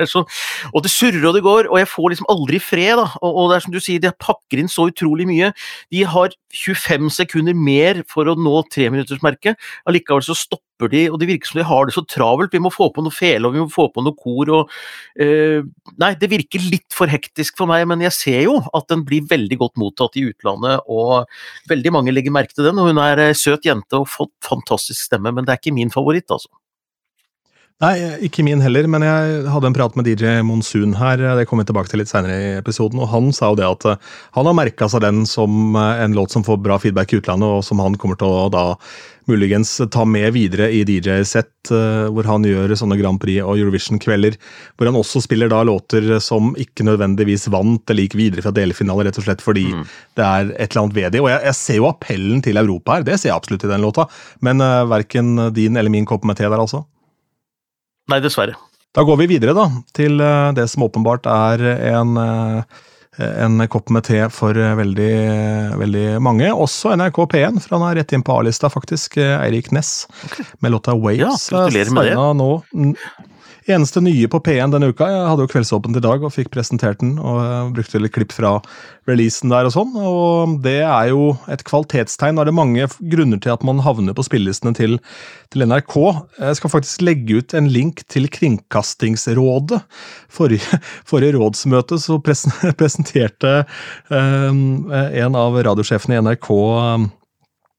Er 0.00 0.06
sånn, 0.06 0.26
og 0.74 0.82
det 0.82 0.90
surrer 0.90 1.24
og 1.26 1.34
det 1.34 1.42
går, 1.42 1.68
og 1.70 1.78
jeg 1.78 1.88
får 1.88 2.08
liksom 2.10 2.26
aldri 2.28 2.58
fred. 2.60 2.96
da, 2.96 3.08
og, 3.22 3.36
og 3.36 3.50
det 3.50 3.56
er 3.56 3.60
som 3.60 3.72
du 3.72 3.80
sier, 3.80 4.00
de 4.00 4.12
pakker 4.12 4.58
inn 4.58 4.68
så 4.68 4.88
utrolig 4.90 5.26
mye. 5.26 5.52
De 5.90 6.04
har 6.04 6.30
25 6.52 7.10
sekunder 7.10 7.54
mer 7.54 8.02
for 8.08 8.24
å 8.26 8.36
nå 8.36 8.62
treminuttersmerket, 8.70 9.56
allikevel 9.86 10.22
så 10.22 10.34
stopper 10.34 10.69
stopper 10.80 10.90
de, 10.92 11.10
og 11.10 11.18
det 11.20 11.28
virker 11.28 11.50
som 11.50 11.60
de 11.60 11.66
har 11.68 11.86
det 11.86 11.94
så 11.94 12.04
travelt. 12.06 12.52
Vi 12.52 12.60
må 12.60 12.70
få 12.72 12.90
på 12.92 13.02
noe 13.04 13.12
fele, 13.12 13.46
og 13.46 13.54
vi 13.54 13.60
må 13.60 13.68
få 13.68 13.88
på 13.92 14.02
noe 14.02 14.16
kor 14.16 14.50
og 14.50 14.70
uh, 15.20 15.60
Nei, 16.00 16.14
det 16.16 16.30
virker 16.30 16.62
litt 16.62 16.94
for 16.94 17.10
hektisk 17.10 17.58
for 17.58 17.68
meg, 17.68 17.86
men 17.88 18.00
jeg 18.00 18.14
ser 18.14 18.40
jo 18.46 18.60
at 18.72 18.88
den 18.88 19.04
blir 19.04 19.26
veldig 19.28 19.58
godt 19.60 19.76
mottatt 19.80 20.16
i 20.16 20.24
utlandet, 20.30 20.80
og 20.88 21.26
veldig 21.68 21.92
mange 21.92 22.14
legger 22.14 22.32
merke 22.32 22.54
til 22.54 22.64
den. 22.64 22.78
Og 22.80 22.90
hun 22.90 23.02
er 23.02 23.20
ei 23.20 23.34
søt 23.36 23.66
jente 23.66 24.00
og 24.00 24.08
fått 24.08 24.32
fantastisk 24.46 25.02
stemme, 25.02 25.32
men 25.34 25.44
det 25.44 25.54
er 25.54 25.60
ikke 25.60 25.76
min 25.76 25.92
favoritt, 25.92 26.30
altså. 26.30 26.50
Nei, 27.80 27.94
ikke 28.26 28.44
min 28.44 28.60
heller, 28.60 28.84
men 28.92 29.00
jeg 29.06 29.44
hadde 29.48 29.70
en 29.70 29.74
prat 29.76 29.94
med 29.96 30.04
DJ 30.04 30.42
Monsun 30.44 30.98
her, 30.98 31.22
det 31.38 31.46
kommer 31.48 31.64
vi 31.64 31.70
tilbake 31.70 31.88
til 31.88 32.02
litt 32.02 32.10
senere 32.10 32.34
i 32.36 32.50
episoden, 32.58 33.00
og 33.00 33.08
han 33.08 33.30
sa 33.32 33.48
jo 33.48 33.56
det 33.56 33.64
at 33.64 33.86
eh, 33.88 34.10
han 34.36 34.50
har 34.50 34.56
merka 34.58 34.88
seg 34.92 35.00
den 35.00 35.22
som 35.28 35.78
eh, 35.80 36.02
en 36.04 36.12
låt 36.18 36.34
som 36.34 36.44
får 36.44 36.60
bra 36.60 36.76
feedback 36.82 37.14
i 37.14 37.22
utlandet, 37.22 37.48
og 37.48 37.64
som 37.64 37.80
han 37.80 37.96
kommer 37.96 38.20
til 38.20 38.28
å 38.28 38.50
da 38.52 38.66
muligens 39.30 39.72
ta 39.94 40.04
med 40.04 40.32
videre 40.34 40.68
i 40.74 40.82
DJ-sett, 40.86 41.70
eh, 41.72 42.06
hvor 42.12 42.26
han 42.28 42.44
gjør 42.46 42.74
sånne 42.78 42.98
Grand 43.00 43.20
Prix 43.22 43.40
og 43.44 43.56
Eurovision-kvelder, 43.60 44.36
hvor 44.76 44.90
han 44.90 44.98
også 44.98 45.22
spiller 45.24 45.50
da 45.52 45.62
låter 45.66 46.18
som 46.22 46.52
ikke 46.60 46.86
nødvendigvis 46.88 47.48
vant 47.52 47.90
eller 47.90 48.08
gikk 48.08 48.18
videre 48.20 48.44
fra 48.44 48.54
delfinale, 48.54 49.08
rett 49.08 49.20
og 49.20 49.26
slett 49.26 49.44
fordi 49.44 49.66
mm. 49.72 49.84
det 50.18 50.26
er 50.26 50.54
et 50.56 50.70
eller 50.70 50.84
annet 50.84 50.98
ved 50.98 51.14
det. 51.14 51.22
Og 51.24 51.30
jeg, 51.32 51.44
jeg, 51.48 51.58
ser 51.60 51.80
jo 51.80 51.90
appellen 51.90 52.42
til 52.44 52.60
Europa 52.60 52.98
her, 52.98 53.06
det 53.06 53.20
ser 53.20 53.32
jeg 53.32 53.38
absolutt 53.38 53.66
i 53.66 53.72
den 53.72 53.84
låta, 53.84 54.06
men 54.46 54.64
uh, 54.64 54.88
verken 54.90 55.36
din 55.56 55.78
eller 55.78 55.92
min 55.92 56.08
kopp 56.08 56.26
med 56.28 56.38
te 56.40 56.48
der, 56.48 56.58
altså. 56.58 56.84
Nei, 58.10 58.20
dessverre. 58.24 58.58
Da 58.96 59.04
går 59.06 59.20
vi 59.20 59.28
videre 59.36 59.54
da, 59.54 59.68
til 59.94 60.18
uh, 60.18 60.50
det 60.56 60.66
som 60.72 60.86
åpenbart 60.88 61.28
er 61.30 61.62
en, 61.92 62.16
eh, 62.18 62.80
en 63.18 63.68
kopp 63.68 63.90
med 63.90 64.06
te 64.06 64.20
for 64.32 64.56
eh, 64.56 64.76
veldig, 64.78 65.14
veldig 65.80 66.04
mange. 66.22 66.52
Også 66.52 66.94
NRK 66.96 67.18
P1, 67.32 67.58
for 67.64 67.76
han 67.76 67.88
er 67.88 68.00
rett 68.00 68.14
inn 68.16 68.24
på 68.26 68.36
A-lista, 68.38 68.70
faktisk. 68.72 69.18
Eirik 69.18 69.72
Næss 69.74 70.06
okay. 70.28 70.46
med 70.60 70.76
låta 70.76 70.94
Waves. 70.94 71.50
Ja, 71.50 71.66
gratulerer 71.66 71.94
med 71.96 72.10
det. 72.10 72.16
Nå 72.40 72.50
Eneste 73.70 74.00
nye 74.02 74.26
på 74.30 74.40
P1 74.42 74.72
denne 74.72 74.88
uka 74.90 75.06
Jeg 75.06 75.26
hadde 75.28 75.44
jo 75.44 75.50
Kveldsåpent 75.52 75.98
i 75.98 76.02
dag 76.02 76.24
og 76.26 76.32
fikk 76.34 76.48
presentert 76.54 76.98
den. 77.02 77.12
og 77.22 77.74
Brukte 77.76 78.00
litt 78.02 78.14
klipp 78.16 78.32
fra 78.34 78.56
releasen 79.08 79.52
der 79.52 79.68
og 79.68 79.74
sånn. 79.74 79.92
og 79.94 80.56
Det 80.64 80.80
er 80.82 81.10
jo 81.12 81.36
et 81.50 81.62
kvalitetstegn. 81.66 82.38
Da 82.38 82.42
er 82.42 82.50
det 82.50 82.56
mange 82.56 82.88
grunner 83.12 83.38
til 83.42 83.54
at 83.54 83.62
man 83.66 83.82
havner 83.84 84.16
på 84.16 84.24
spillelistene 84.26 84.74
til, 84.74 84.98
til, 85.54 85.66
NRK. 85.70 85.96
Jeg 86.40 86.58
skal 86.58 86.74
faktisk 86.74 87.04
legge 87.06 87.38
ut 87.38 87.54
en 87.54 87.70
link 87.70 88.02
til 88.10 88.26
Kringkastingsrådet. 88.32 89.82
Forrige, 90.32 90.80
forrige 91.10 91.38
rådsmøte 91.38 92.00
så 92.02 92.18
presenterte 92.80 93.54
um, 94.10 94.90
en 94.90 95.38
av 95.38 95.62
radiosjefene 95.70 96.18
i 96.18 96.24
NRK 96.26 96.50
um, 96.50 97.10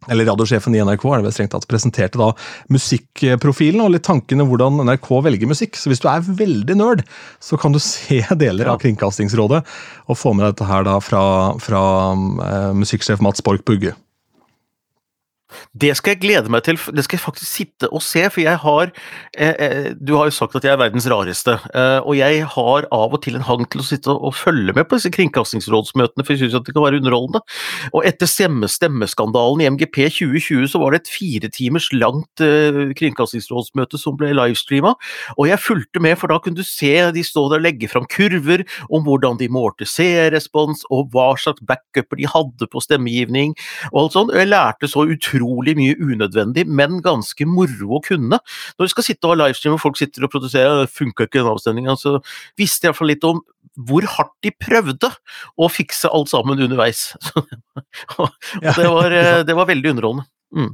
eller 0.09 0.25
radiosjefen 0.25 0.75
i 0.75 0.81
NRK 0.81 1.03
er 1.05 1.21
det 1.21 1.27
vel 1.27 1.35
strengt 1.35 1.53
tatt, 1.53 1.67
presenterte 1.69 2.17
da 2.21 2.31
musikkprofilen 2.73 3.83
og 3.83 3.91
litt 3.93 4.05
tankene 4.07 4.47
hvordan 4.49 4.81
NRK 4.87 5.09
velger 5.27 5.51
musikk. 5.51 5.77
Så 5.77 5.91
hvis 5.91 6.01
du 6.01 6.07
er 6.09 6.25
veldig 6.25 6.77
nerd, 6.79 7.03
så 7.43 7.59
kan 7.61 7.75
du 7.75 7.81
se 7.83 8.23
deler 8.31 8.65
ja. 8.65 8.73
av 8.73 8.81
Kringkastingsrådet 8.81 9.61
og 10.07 10.17
få 10.17 10.33
med 10.37 10.47
dette 10.49 10.69
her 10.69 10.87
da 10.87 10.97
fra, 11.03 11.23
fra 11.61 11.83
uh, 12.15 12.71
musikksjef 12.77 13.21
Mats 13.21 13.45
Borch 13.45 13.65
Bugge. 13.67 13.93
Det 15.73 15.93
skal 15.97 16.15
jeg 16.15 16.21
glede 16.23 16.51
meg 16.51 16.63
til, 16.65 16.79
det 16.95 17.05
skal 17.05 17.17
jeg 17.17 17.23
faktisk 17.23 17.49
sitte 17.49 17.89
og 17.91 18.03
se, 18.05 18.23
for 18.31 18.43
jeg 18.43 18.59
har 18.63 18.91
eh, 19.37 19.55
eh, 19.55 19.89
Du 19.97 20.15
har 20.17 20.29
jo 20.29 20.35
sagt 20.35 20.55
at 20.57 20.65
jeg 20.65 20.73
er 20.73 20.81
verdens 20.81 21.07
rareste, 21.11 21.57
eh, 21.73 21.99
og 21.99 22.15
jeg 22.17 22.45
har 22.55 22.87
av 22.91 23.15
og 23.15 23.21
til 23.25 23.37
en 23.37 23.45
hang 23.47 23.65
til 23.71 23.83
å 23.83 23.85
sitte 23.85 24.13
og, 24.13 24.33
følge 24.41 24.73
med 24.73 24.87
på 24.87 24.97
disse 24.97 25.11
kringkastingsrådsmøtene, 25.13 26.23
for 26.23 26.33
jeg 26.33 26.45
syns 26.45 26.63
det 26.65 26.73
kan 26.73 26.85
være 26.85 27.01
underholdende. 27.01 27.41
Og 27.91 28.05
etter 28.07 28.29
stemme, 28.29 28.69
stemmeskandalen 28.71 29.63
i 29.63 29.67
MGP 29.75 29.97
2020 30.07 30.71
så 30.71 30.81
var 30.81 30.95
det 30.95 31.01
et 31.01 31.11
fire 31.11 31.51
timers 31.51 31.89
langt 31.93 32.43
eh, 32.43 32.93
kringkastingsrådsmøte 32.97 33.99
som 34.01 34.17
ble 34.19 34.31
livestreama, 34.37 34.95
og 35.37 35.49
jeg 35.49 35.61
fulgte 35.61 36.03
med, 36.03 36.17
for 36.19 36.31
da 36.31 36.39
kunne 36.41 36.59
du 36.59 36.67
se 36.67 36.93
de 37.11 37.25
stå 37.27 37.47
der 37.51 37.61
og 37.61 37.67
legge 37.67 37.91
fram 37.91 38.07
kurver 38.11 38.63
om 38.89 39.03
hvordan 39.05 39.39
de 39.41 39.51
målte 39.51 39.87
seerrespons, 39.89 40.85
og 40.93 41.11
hva 41.13 41.31
slags 41.39 41.63
backuper 41.67 42.19
de 42.21 42.29
hadde 42.31 42.71
på 42.71 42.83
stemmegivning, 42.83 43.53
og 43.91 44.05
alt 44.05 44.17
sånt. 44.17 44.33
Og 44.33 44.41
jeg 44.41 44.51
lærte 44.51 44.89
så 44.89 45.05
utrolig 45.05 45.40
utrolig 45.41 45.75
mye 45.77 45.95
unødvendig, 45.97 46.67
men 46.67 47.01
ganske 47.01 47.45
moro 47.49 47.97
å 47.97 48.03
kunne. 48.05 48.39
Når 48.77 48.85
du 48.85 48.93
skal 48.93 49.07
sitte 49.07 49.27
og 49.27 49.35
ha 49.35 49.45
livestream 49.45 49.77
og 49.77 49.81
folk 49.83 49.97
sitter 49.99 50.25
og 50.25 50.33
produserer, 50.33 50.89
funka 50.91 51.27
ikke 51.27 51.41
den 51.41 51.51
avstemninga, 51.53 51.97
så 51.99 52.19
visste 52.59 52.87
jeg 52.87 52.93
iallfall 52.93 53.11
litt 53.11 53.27
om 53.27 53.41
hvor 53.87 54.05
hardt 54.17 54.35
de 54.43 54.51
prøvde 54.51 55.09
å 55.55 55.69
fikse 55.71 56.09
alt 56.11 56.29
sammen 56.31 56.59
underveis. 56.59 57.13
det 58.61 58.87
var, 58.91 59.17
det 59.47 59.55
var 59.57 59.69
veldig 59.69 59.93
underholdende. 59.95 60.27
Mm. 60.51 60.73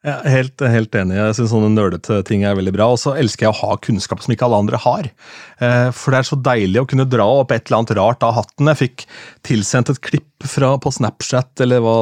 Er 0.00 0.24
helt, 0.32 0.62
helt 0.64 0.94
enig. 0.96 1.16
Jeg 1.18 1.36
syns 1.36 1.50
sånne 1.52 1.68
nerdete 1.74 2.22
ting 2.24 2.46
er 2.48 2.56
veldig 2.56 2.72
bra. 2.72 2.86
Og 2.94 3.00
så 3.02 3.12
elsker 3.20 3.46
jeg 3.46 3.52
å 3.52 3.58
ha 3.58 3.76
kunnskap 3.84 4.22
som 4.24 4.32
ikke 4.32 4.46
alle 4.46 4.60
andre 4.62 4.80
har. 4.80 5.10
Eh, 5.60 5.88
for 5.92 6.12
det 6.12 6.22
er 6.22 6.28
så 6.30 6.38
deilig 6.40 6.80
å 6.80 6.86
kunne 6.88 7.08
dra 7.08 7.26
opp 7.42 7.52
et 7.52 7.66
eller 7.68 7.82
annet 7.82 7.92
rart 7.98 8.24
av 8.24 8.38
hatten. 8.38 8.70
Jeg 8.72 8.80
fikk 8.80 9.04
tilsendt 9.48 9.92
et 9.92 10.00
klipp 10.08 10.29
fra, 10.48 10.72
på 10.80 10.92
Snapchat 10.94 11.60
eller 11.64 11.82
hva 11.84 11.96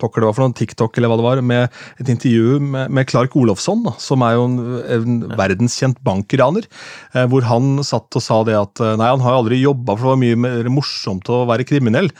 pokker 0.00 0.22
det 0.22 0.28
var 0.28 0.36
for 0.36 0.46
noe, 0.46 0.56
TikTok 0.56 0.96
eller 0.98 1.12
hva 1.12 1.18
det 1.20 1.26
var, 1.26 1.42
med 1.44 1.80
et 2.00 2.12
intervju 2.12 2.58
med, 2.62 2.92
med 2.94 3.08
Clark 3.10 3.36
Olofsson, 3.38 3.82
da, 3.86 3.94
som 4.00 4.24
er 4.24 4.36
jo 4.38 4.46
en, 4.48 4.58
en 4.96 5.18
verdenskjent 5.38 6.00
bankraner. 6.06 6.68
Eh, 7.12 7.26
hvor 7.30 7.44
han 7.48 7.82
satt 7.86 8.18
og 8.18 8.24
sa 8.24 8.40
det 8.48 8.56
at 8.58 8.82
eh, 8.82 8.94
nei, 9.00 9.10
han 9.12 9.24
har 9.24 9.38
aldri 9.38 9.60
jobba, 9.60 9.96
for 9.96 10.06
det 10.06 10.12
var 10.12 10.22
mye 10.22 10.40
mer 10.46 10.70
morsomt 10.72 11.28
å 11.32 11.42
være 11.50 11.66
kriminell. 11.68 12.10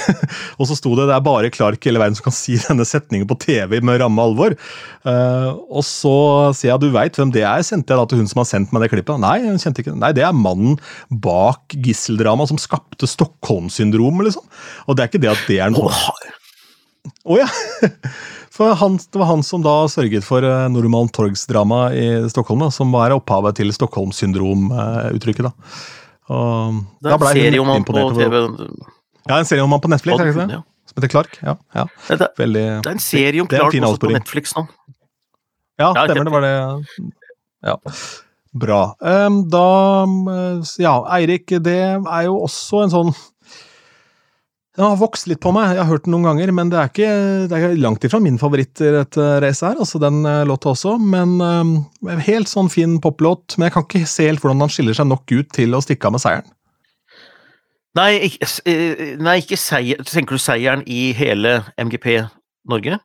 og 0.58 0.70
så 0.70 0.78
sto 0.78 0.94
det 0.98 1.08
det 1.10 1.16
er 1.16 1.26
bare 1.26 1.52
Clark 1.54 1.84
i 1.84 1.90
hele 1.90 2.02
verden 2.02 2.18
som 2.18 2.28
kan 2.28 2.36
si 2.36 2.58
denne 2.60 2.86
setningen 2.88 3.28
på 3.30 3.38
TV 3.42 3.78
med 3.84 4.00
ramme 4.02 4.24
alvor. 4.24 4.56
Eh, 5.08 5.50
og 5.70 5.84
så 5.86 6.16
sier 6.56 6.74
jeg 6.74 6.82
du 6.82 6.90
veit 6.94 7.16
hvem 7.18 7.32
det 7.34 7.44
er, 7.46 7.62
sendte 7.66 7.94
jeg 7.94 8.02
da 8.02 8.08
til 8.10 8.20
hun 8.20 8.30
som 8.30 8.42
har 8.42 8.50
sendt 8.50 8.74
meg 8.74 8.84
det 8.84 8.90
klippet. 8.94 9.22
Nei, 9.22 9.38
hun 9.46 9.60
kjente 9.60 9.84
ikke 9.84 9.96
Nei, 10.00 10.12
det 10.16 10.24
er 10.24 10.36
mannen 10.36 10.78
bak 11.10 11.74
gisseldramaet 11.84 12.52
som 12.52 12.60
skapte 12.60 13.08
Stockholm-syndromet, 13.10 14.30
liksom. 14.30 14.46
Og 14.86 14.96
det 14.96 15.04
er 15.04 15.10
ikke 15.10 15.19
det 15.22 15.30
at 15.32 15.46
det 15.48 15.58
er 15.62 15.72
noe 15.74 15.92
Å 17.24 17.40
ja! 17.40 17.48
For 18.60 18.74
han, 18.76 18.98
det 19.00 19.16
var 19.16 19.30
han 19.30 19.42
som 19.46 19.62
da 19.64 19.72
sørget 19.88 20.26
for 20.26 20.44
uh, 20.44 20.66
Norman 20.68 21.08
Torgs-drama 21.16 21.94
i 21.96 22.08
Stockholm, 22.28 22.60
da, 22.60 22.66
som 22.74 22.90
var 22.92 23.14
opphavet 23.14 23.56
til 23.56 23.70
Stockholm-syndrom-uttrykket. 23.72 25.46
da. 25.46 25.52
Og, 26.28 26.82
det 27.00 27.14
er 27.14 27.16
en 27.16 27.38
serie 27.38 27.62
om 27.62 27.70
han 27.72 27.86
på 27.88 27.94
TV. 28.18 28.34
Ja, 29.30 29.38
en 29.38 29.48
serie 29.48 29.64
om 29.64 29.72
han 29.72 29.80
på 29.80 29.88
Netflix, 29.88 30.18
er 30.18 30.28
det 30.28 30.34
ikke 30.34 30.48
det? 30.50 30.60
Som 30.90 30.98
heter 30.98 31.12
Clark. 31.14 31.38
Ja, 31.40 31.54
ja. 31.78 31.86
Veldig, 32.10 32.66
det 32.82 32.90
er 32.90 32.98
en 32.98 33.02
serie 33.06 33.40
om 33.40 33.48
Clark 33.48 33.78
også 33.80 34.02
på 34.02 34.12
Netflix 34.12 34.52
nå. 34.58 34.66
Ja, 35.80 35.94
stemmer. 35.94 36.28
Det 36.28 36.34
var 36.34 36.44
det. 36.44 36.54
Ja. 37.64 37.76
Bra. 38.60 38.80
Da 39.54 39.66
Ja, 40.82 40.94
Eirik, 41.16 41.48
det 41.64 41.80
er 41.96 42.22
jo 42.26 42.40
også 42.44 42.84
en 42.84 42.92
sånn 42.92 43.14
den 44.78 44.86
har 44.86 44.98
vokst 45.00 45.26
litt 45.26 45.40
på 45.42 45.50
meg, 45.54 45.72
jeg 45.74 45.82
har 45.82 45.88
hørt 45.90 46.04
den 46.06 46.14
noen 46.14 46.28
ganger, 46.28 46.52
men 46.54 46.68
det 46.70 46.78
er 46.78 46.90
ikke, 46.92 47.14
det 47.50 47.58
er 47.58 47.72
langt 47.82 48.04
ifra 48.06 48.20
min 48.22 48.38
favoritt 48.38 48.78
i 48.84 48.92
dette 48.94 49.26
racet 49.42 49.66
her, 49.66 49.80
altså 49.82 49.98
den 50.02 50.22
uh, 50.22 50.44
låta 50.46 50.70
også. 50.70 50.94
Men 51.02 51.34
uh, 51.42 52.14
helt 52.22 52.50
sånn 52.50 52.70
fin 52.70 52.94
poplåt, 53.02 53.58
men 53.58 53.66
jeg 53.66 53.74
kan 53.74 53.86
ikke 53.88 54.10
se 54.12 54.28
helt 54.28 54.44
hvordan 54.44 54.62
han 54.62 54.70
skiller 54.70 54.94
seg 54.94 55.10
nok 55.10 55.34
ut 55.34 55.50
til 55.56 55.74
å 55.74 55.82
stikke 55.82 56.06
av 56.06 56.14
med 56.14 56.22
seieren. 56.22 56.54
Nei, 57.98 58.10
ikke, 58.28 58.46
eh, 58.70 59.00
nei, 59.18 59.40
ikke 59.42 59.58
seier, 59.58 60.04
tenker 60.06 60.38
du 60.38 60.42
seieren 60.42 60.86
i 60.86 61.08
hele 61.18 61.56
MGP 61.74 62.20
Norge? 62.70 63.00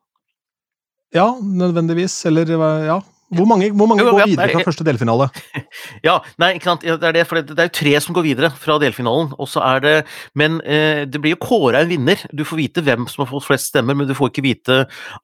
Ja, 1.15 1.31
nødvendigvis. 1.41 2.19
Eller 2.29 2.51
ja, 2.85 2.99
hvor 3.33 3.49
mange, 3.49 3.71
hvor 3.73 3.89
mange 3.89 4.05
går 4.05 4.21
videre 4.29 4.51
fra 4.53 4.67
første 4.67 4.85
delfinale? 4.85 5.31
Ja, 6.05 6.19
nei, 6.41 6.55
ikke 6.57 6.69
sant? 6.71 6.85
det 6.85 7.09
er 7.09 7.15
det, 7.15 7.25
for 7.29 7.39
det, 7.41 7.57
er 7.57 7.69
jo 7.69 7.75
tre 7.79 7.93
som 8.03 8.15
går 8.17 8.25
videre 8.27 8.51
fra 8.59 8.77
delfinalen. 8.81 9.33
og 9.37 9.49
så 9.49 9.63
er 9.65 9.83
det, 9.83 9.95
Men 10.33 10.59
eh, 10.61 11.05
det 11.05 11.21
blir 11.21 11.35
jo 11.35 11.41
kåra 11.45 11.83
en 11.83 11.91
vinner. 11.91 12.21
Du 12.31 12.45
får 12.47 12.61
vite 12.61 12.85
hvem 12.85 13.07
som 13.11 13.25
har 13.25 13.31
fått 13.31 13.47
flest 13.47 13.71
stemmer, 13.71 13.97
men 13.97 14.07
du 14.07 14.15
får 14.17 14.31
ikke 14.31 14.45
vite 14.45 14.79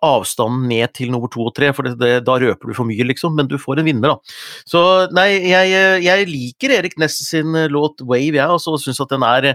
avstanden 0.05 0.67
ned 0.71 0.93
til 0.97 1.11
nummer 1.11 1.31
to 1.31 1.45
og 1.47 1.55
tre, 1.55 1.71
for 1.75 1.87
det, 1.87 2.23
da 2.27 2.39
røper 2.41 2.71
du 2.71 2.77
for 2.77 2.87
mye, 2.87 3.07
liksom. 3.11 3.35
Men 3.37 3.51
du 3.51 3.57
får 3.61 3.81
en 3.81 3.89
vinner, 3.91 4.15
da. 4.15 4.35
Så 4.67 4.81
nei, 5.15 5.29
jeg, 5.51 6.03
jeg 6.05 6.27
liker 6.29 6.77
Erik 6.79 6.99
Ness 7.01 7.21
sin 7.27 7.55
låt 7.71 8.01
'Wave', 8.01 8.39
jeg, 8.39 8.49
og 8.49 8.61
så 8.61 8.77
syns 8.81 9.01
at 9.03 9.11
den 9.13 9.25
er 9.27 9.53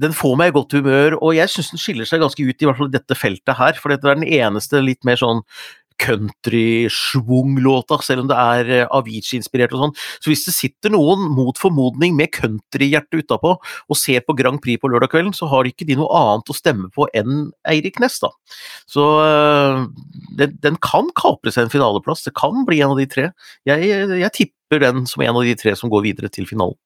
den 0.00 0.14
får 0.14 0.34
meg 0.38 0.50
i 0.50 0.54
godt 0.56 0.74
humør, 0.74 1.16
og 1.22 1.36
jeg 1.36 1.50
syns 1.52 1.70
den 1.70 1.82
skiller 1.82 2.08
seg 2.08 2.22
ganske 2.22 2.42
ut 2.42 2.62
i 2.62 2.66
hvert 2.66 2.78
fall 2.80 2.90
dette 2.90 3.16
feltet 3.18 3.58
her. 3.60 3.78
For 3.78 3.92
det 3.92 4.00
er 4.02 4.18
den 4.18 4.26
eneste 4.26 4.82
litt 4.82 5.06
mer 5.06 5.20
sånn 5.20 5.44
country-schwung-låta, 6.02 7.98
selv 8.04 8.20
om 8.24 8.28
det 8.30 8.38
er 8.38 8.70
eh, 8.72 8.86
Avicii-inspirert 8.98 9.72
og 9.76 9.80
sånn. 9.84 9.94
Så 10.22 10.30
hvis 10.30 10.44
det 10.48 10.54
sitter 10.56 10.90
noen 10.94 11.20
mot 11.34 11.56
formodning 11.60 12.16
med 12.18 12.32
countryhjerte 12.34 13.20
utapå 13.22 13.50
og 13.58 13.96
ser 13.98 14.20
på 14.26 14.36
Grand 14.38 14.60
Prix 14.64 14.78
på 14.82 14.90
lørdagskvelden, 14.92 15.34
så 15.36 15.44
har 15.52 15.64
ikke 15.68 15.86
de 15.88 15.96
noe 16.00 16.10
annet 16.18 16.50
å 16.50 16.56
stemme 16.56 16.88
på 16.94 17.02
enn 17.16 17.32
Eirik 17.70 17.98
Næss, 18.02 18.18
da. 18.24 18.30
Så 18.90 19.02
uh, 19.22 19.86
den, 20.38 20.50
den, 20.62 20.76
kan 20.84 21.06
kapre 21.16 21.50
seg 21.54 21.62
en 21.66 21.72
finaleplass, 21.72 22.24
det 22.26 22.34
kan 22.36 22.64
bli 22.68 22.80
en 22.84 22.92
av 22.94 23.00
de 23.00 23.06
tre. 23.10 23.24
Jeg, 23.68 23.80
jeg 24.20 24.32
tipper 24.36 24.78
den 24.82 25.06
som 25.10 25.22
en 25.24 25.36
av 25.38 25.44
de 25.46 25.54
tre 25.58 25.72
som 25.78 25.90
går 25.92 26.02
videre 26.10 26.28
til 26.32 26.46
finalen. 26.50 26.78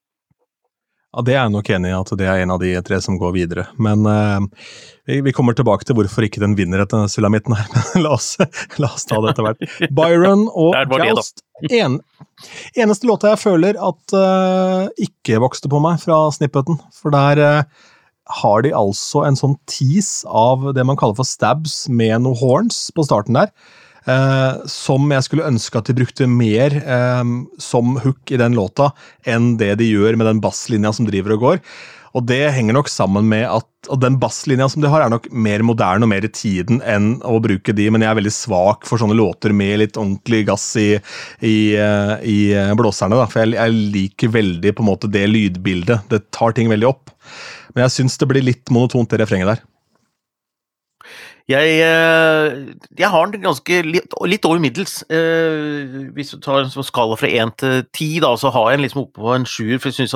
Ja, 1.16 1.22
Det 1.24 1.32
er 1.34 1.38
jeg 1.40 1.52
nok 1.54 1.68
enig 1.72 1.88
i, 1.88 1.96
at 1.96 2.10
det 2.20 2.26
er 2.28 2.42
en 2.42 2.52
av 2.52 2.60
de 2.60 2.70
tre 2.84 2.98
som 3.00 3.16
går 3.20 3.32
videre. 3.32 3.64
Men 3.80 4.04
eh, 4.06 4.66
vi, 5.24 5.32
kommer 5.32 5.56
tilbake 5.56 5.86
til 5.88 5.96
hvorfor 5.96 6.26
ikke 6.26 6.42
den 6.42 6.56
vinner 6.58 6.84
etter 6.84 7.08
sulamitten 7.08 7.56
her. 7.56 7.68
Men 7.94 8.04
la 8.04 8.12
oss, 8.18 8.34
la 8.76 8.90
oss 8.92 9.08
ta 9.08 9.20
det 9.24 9.32
etter 9.32 9.46
hvert. 9.46 9.64
Byron 9.96 10.46
og 10.52 10.76
Joust. 11.00 11.40
En, 11.72 11.98
eneste 12.76 13.08
låta 13.08 13.32
jeg 13.32 13.42
føler 13.42 13.80
at 13.80 14.14
eh, 14.14 15.06
ikke 15.08 15.40
vokste 15.42 15.72
på 15.72 15.80
meg 15.82 16.02
fra 16.04 16.26
snippeten. 16.34 16.76
For 16.94 17.14
der 17.14 17.40
eh, 17.40 17.88
har 18.42 18.62
de 18.66 18.76
altså 18.76 19.24
en 19.24 19.38
sånn 19.38 19.56
tease 19.70 20.28
av 20.28 20.74
det 20.76 20.84
man 20.84 21.00
kaller 21.00 21.16
for 21.16 21.28
stabs 21.28 21.86
med 21.88 22.20
noen 22.26 22.36
horns 22.36 22.88
på 22.92 23.08
starten 23.08 23.40
der. 23.40 23.54
Eh, 24.08 24.64
som 24.70 25.10
jeg 25.12 25.26
skulle 25.26 25.48
ønske 25.48 25.80
at 25.80 25.90
de 25.90 25.98
brukte 25.98 26.30
mer 26.30 26.78
eh, 26.80 27.34
som 27.60 27.98
hook 28.00 28.32
i 28.32 28.40
den 28.40 28.56
låta, 28.56 28.92
enn 29.28 29.56
det 29.60 29.74
de 29.82 29.90
gjør 29.90 30.16
med 30.16 30.30
den 30.30 30.42
basslinja 30.44 30.94
som 30.96 31.08
driver 31.08 31.36
og 31.36 31.44
går. 31.44 31.62
Og 32.16 32.24
det 32.24 32.40
henger 32.54 32.72
nok 32.72 32.88
sammen 32.88 33.26
med 33.28 33.44
at 33.50 33.66
og 33.92 34.00
den 34.02 34.16
basslinja 34.20 34.66
som 34.72 34.82
de 34.82 34.88
har, 34.90 35.04
er 35.04 35.12
nok 35.12 35.28
mer 35.30 35.62
moderne 35.64 36.04
og 36.04 36.10
mer 36.10 36.24
i 36.26 36.30
tiden 36.32 36.80
enn 36.82 37.12
å 37.24 37.36
bruke 37.40 37.72
de, 37.76 37.86
men 37.92 38.02
jeg 38.02 38.10
er 38.10 38.18
veldig 38.18 38.32
svak 38.34 38.88
for 38.88 39.00
sånne 39.00 39.16
låter 39.16 39.54
med 39.56 39.78
litt 39.80 40.00
ordentlig 40.00 40.42
gass 40.48 40.64
i, 40.80 40.88
i, 41.44 41.58
eh, 41.78 42.14
i 42.24 42.38
blåserne. 42.80 43.16
Da. 43.20 43.28
For 43.30 43.44
jeg, 43.44 43.54
jeg, 43.60 43.78
liker 43.94 44.34
veldig 44.34 44.74
på 44.74 44.84
en 44.84 44.90
måte 44.90 45.12
det 45.12 45.26
lydbildet. 45.30 46.08
Det 46.10 46.24
tar 46.34 46.56
ting 46.56 46.72
veldig 46.72 46.90
opp. 46.90 47.12
Men 47.74 47.86
jeg 47.86 48.00
syns 48.00 48.18
det 48.18 48.28
blir 48.32 48.44
litt 48.44 48.72
monotont, 48.74 49.08
det 49.12 49.22
refrenget 49.22 49.52
der. 49.52 49.66
Jeg, 51.48 51.78
eh, 51.80 52.56
jeg, 52.98 53.08
har 53.08 53.30
den 53.32 53.40
ganske 53.40 53.76
litt, 53.86 54.12
litt 54.28 54.44
over 54.44 54.58
middels. 54.60 54.98
Eh, 55.08 56.10
hvis 56.12 56.34
du 56.34 56.42
tar 56.44 56.60
en 56.60 56.68
sånn 56.68 56.84
skala 56.84 57.16
fra 57.16 57.30
én 57.32 57.54
til 57.56 57.86
ti, 57.96 58.08
da, 58.20 58.34
så 58.36 58.50
har 58.52 58.66
jeg 58.68 58.76
den 58.76 58.84
liksom 58.84 59.06
oppe 59.06 59.30
en 59.32 59.46
sjuer. 59.48 59.80
For 59.80 59.88
jeg 59.88 60.10
syns 60.10 60.12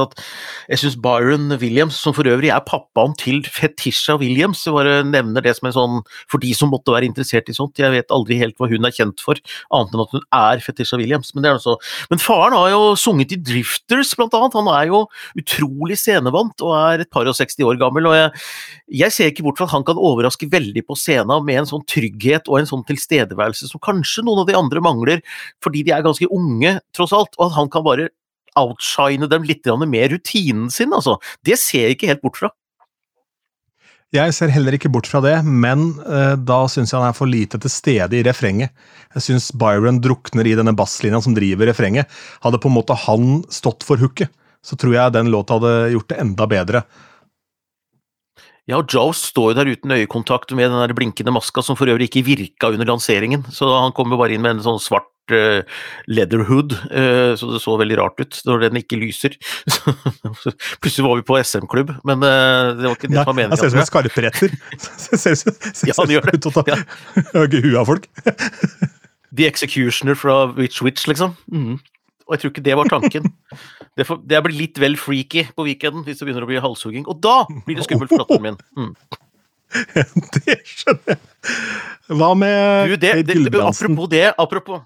synes 0.76 0.98
Byron 1.00 1.54
Williams, 1.56 1.96
som 1.96 2.12
for 2.12 2.28
øvrig 2.28 2.50
er 2.52 2.60
pappaen 2.68 3.16
til 3.16 3.40
Fetisha 3.48 4.18
Williams, 4.20 4.66
jeg 4.66 4.76
bare 4.76 4.98
nevner 5.08 5.40
det 5.46 5.54
som 5.56 5.70
en 5.70 5.76
sånn 5.78 6.02
for 6.28 6.42
de 6.42 6.52
som 6.52 6.68
måtte 6.68 6.92
være 6.92 7.08
interessert 7.08 7.48
i 7.48 7.56
sånt. 7.56 7.80
Jeg 7.80 7.94
vet 7.96 8.12
aldri 8.12 8.36
helt 8.42 8.60
hva 8.60 8.68
hun 8.68 8.84
er 8.84 8.92
kjent 8.92 9.24
for, 9.24 9.40
annet 9.72 9.96
enn 9.96 10.04
at 10.04 10.12
hun 10.12 10.28
er 10.36 10.60
Fetisha 10.66 11.00
Williams. 11.00 11.32
Men, 11.32 11.46
det 11.46 11.52
er 11.54 11.56
altså. 11.62 11.78
men 12.12 12.20
faren 12.20 12.58
har 12.58 12.74
jo 12.74 12.92
sunget 13.00 13.32
i 13.32 13.40
Drifters, 13.40 14.12
blant 14.20 14.36
annet. 14.36 14.60
Han 14.60 14.68
er 14.74 14.92
jo 14.92 15.06
utrolig 15.40 15.96
scenevant 15.96 16.60
og 16.60 16.76
er 16.76 17.06
et 17.06 17.12
par 17.14 17.24
og 17.24 17.40
60 17.40 17.64
år 17.72 17.80
gammel. 17.80 18.12
og 18.12 18.20
jeg, 18.20 18.46
jeg 19.00 19.16
ser 19.16 19.32
ikke 19.32 19.48
bort 19.48 19.56
fra 19.56 19.70
at 19.70 19.76
han 19.78 19.88
kan 19.88 19.96
overraske 19.96 20.52
veldig 20.52 20.84
på 20.84 21.00
scenen 21.00 21.22
scenen 21.23 21.47
med 21.47 21.62
en 21.62 21.69
sånn 21.69 21.85
trygghet 21.88 22.49
og 22.49 22.61
en 22.61 22.69
sånn 22.69 22.85
tilstedeværelse 22.88 23.71
som 23.71 23.83
kanskje 23.83 24.25
noen 24.26 24.43
av 24.43 24.50
de 24.50 24.59
andre 24.59 24.83
mangler, 24.85 25.23
fordi 25.62 25.85
de 25.87 25.95
er 25.95 26.05
ganske 26.05 26.29
unge, 26.31 26.81
tross 26.95 27.12
alt, 27.12 27.35
og 27.38 27.50
at 27.50 27.57
han 27.57 27.71
kan 27.71 27.85
bare 27.85 28.11
outshine 28.59 29.29
dem 29.29 29.45
litt 29.45 29.64
med 29.88 30.12
rutinen 30.12 30.71
sin, 30.71 30.93
altså. 30.93 31.19
Det 31.45 31.59
ser 31.59 31.88
jeg 31.88 31.97
ikke 31.97 32.11
helt 32.11 32.23
bort 32.23 32.37
fra. 32.37 32.50
Jeg 34.12 34.35
ser 34.37 34.50
heller 34.52 34.75
ikke 34.76 34.91
bort 34.93 35.09
fra 35.09 35.23
det, 35.25 35.38
men 35.43 35.95
uh, 36.05 36.37
da 36.37 36.67
syns 36.69 36.93
jeg 36.93 37.00
han 37.00 37.09
er 37.09 37.17
for 37.17 37.31
lite 37.31 37.57
til 37.57 37.73
stede 37.73 38.19
i 38.19 38.25
refrenget. 38.26 38.75
Jeg 39.14 39.25
syns 39.25 39.49
Byron 39.57 40.02
drukner 40.05 40.45
i 40.45 40.52
denne 40.59 40.75
basslinja 40.76 41.23
som 41.25 41.33
driver 41.33 41.71
refrenget. 41.71 42.11
Hadde 42.45 42.61
på 42.61 42.69
en 42.69 42.76
måte 42.76 42.99
han 43.07 43.41
stått 43.49 43.87
for 43.88 43.97
hooket, 43.97 44.29
så 44.61 44.76
tror 44.76 44.99
jeg 44.99 45.14
den 45.17 45.33
låta 45.33 45.57
hadde 45.57 45.95
gjort 45.95 46.12
det 46.12 46.21
enda 46.21 46.49
bedre. 46.50 46.85
Ja, 48.71 48.78
og 48.78 48.92
Joe 48.95 49.11
står 49.16 49.52
jo 49.52 49.57
der 49.59 49.71
uten 49.75 49.90
øyekontakt 49.90 50.52
med 50.54 50.71
den 50.71 50.78
der 50.78 50.95
blinkende 50.95 51.35
maska, 51.35 51.64
som 51.66 51.78
for 51.78 51.90
øvrig 51.90 52.07
ikke 52.07 52.23
virka 52.26 52.71
under 52.71 52.87
lanseringen. 52.87 53.42
Så 53.50 53.66
han 53.66 53.95
kom 53.97 54.12
jo 54.12 54.21
bare 54.21 54.37
inn 54.37 54.45
med 54.45 54.57
en 54.57 54.62
sånn 54.62 54.78
svart 54.83 55.11
uh, 55.35 55.66
leatherhood, 56.07 56.76
uh, 56.95 57.35
så 57.38 57.50
det 57.50 57.62
så 57.64 57.75
veldig 57.81 57.99
rart 57.99 58.23
ut 58.23 58.38
når 58.47 58.69
den 58.69 58.78
ikke 58.85 59.00
lyser. 59.00 59.35
Plutselig 60.83 61.09
var 61.09 61.19
vi 61.19 61.26
på 61.26 61.40
SM-klubb, 61.42 61.90
men 62.07 62.23
uh, 62.23 62.71
det 62.78 62.87
var 62.87 62.95
ikke 62.95 63.11
det 63.11 63.19
som 63.19 63.33
var 63.33 63.38
meningen. 63.40 63.54
Han 63.57 63.62
ser 63.62 63.73
ut 63.73 63.75
som 63.75 63.83
en 63.83 63.90
skarpretter. 63.90 64.54
ser 65.11 65.35
ut 65.35 65.42
som 65.42 65.90
å 65.90 65.99
ta 65.99 66.07
huet 67.66 67.81
av 67.83 67.90
folk. 67.90 68.07
The 69.37 69.49
Executioner 69.49 70.14
fra 70.14 70.45
Witch 70.54 70.83
Witch, 70.85 71.09
liksom. 71.09 71.35
Mm. 71.50 71.81
Og 72.26 72.35
jeg 72.35 72.43
tror 72.43 72.52
ikke 72.52 72.64
det 72.64 72.79
var 72.79 72.93
tanken. 72.93 73.33
Det, 73.93 74.07
for, 74.09 74.23
det 74.25 74.38
blir 74.41 74.55
litt 74.57 74.79
vel 74.81 74.95
freaky 74.97 75.43
på 75.52 75.67
weekenden 75.67 76.00
hvis 76.07 76.17
det 76.17 76.25
begynner 76.25 76.47
å 76.47 76.49
bli 76.49 76.61
halshugging. 76.64 77.02
Og 77.12 77.19
da 77.21 77.43
blir 77.67 77.76
det 77.76 77.85
skummelt 77.85 78.09
for 78.09 78.23
datteren 78.23 78.47
min. 78.47 78.57
Mm. 78.73 78.95
det 80.38 80.55
skjønner 80.64 81.12
jeg. 81.12 81.19
Hva 82.09 82.31
med 82.41 82.88
du, 82.88 82.97
det, 83.02 83.11
det, 83.29 83.37
Apropos 83.61 84.09
det, 84.09 84.25
apropos 84.41 84.81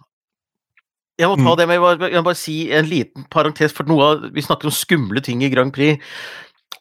jeg 1.16 1.30
må 1.30 1.36
ta 1.38 1.46
mm. 1.46 1.56
det 1.56 1.66
med, 1.70 2.02
jeg 2.10 2.18
må 2.18 2.26
bare 2.26 2.36
si 2.38 2.56
en 2.76 2.88
liten 2.90 3.24
parentes, 3.32 3.72
for 3.72 3.88
noe 3.88 4.08
av, 4.10 4.26
vi 4.36 4.44
snakker 4.44 4.68
om 4.68 4.74
skumle 4.74 5.22
ting 5.24 5.40
i 5.46 5.48
Grand 5.52 5.72
Prix. 5.72 6.02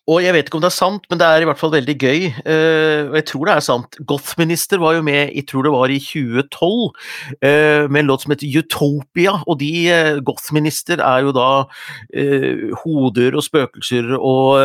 Og 0.06 0.22
jeg 0.22 0.36
vet 0.36 0.46
ikke 0.46 0.60
om 0.60 0.62
det 0.62 0.70
er 0.70 0.76
sant, 0.76 1.06
men 1.10 1.18
det 1.18 1.26
er 1.26 1.42
i 1.42 1.48
hvert 1.50 1.58
fall 1.58 1.72
veldig 1.74 1.96
gøy. 1.98 2.28
Uh, 2.46 3.10
og 3.10 3.16
jeg 3.18 3.26
tror 3.32 3.50
det 3.50 3.54
er 3.56 3.64
sant. 3.66 3.98
Gothminister 4.06 4.82
var 4.82 5.00
jo 5.00 5.06
med, 5.06 5.32
jeg 5.34 5.48
tror 5.50 5.66
det 5.66 5.72
var 5.74 5.94
i 5.94 5.98
2012, 5.98 6.76
uh, 6.76 7.48
eh, 7.50 7.86
med 7.90 8.04
en 8.04 8.12
låt 8.12 8.26
som 8.26 8.34
heter 8.36 8.60
Utopia. 8.62 9.34
Og 9.50 9.58
de 9.64 9.72
uh, 9.90 10.20
Gothminister 10.26 11.02
er 11.02 11.26
jo 11.26 11.34
da 11.36 11.48
hoder 12.84 13.36
og 13.38 13.44
spøkelser 13.46 14.14
og 14.16 14.62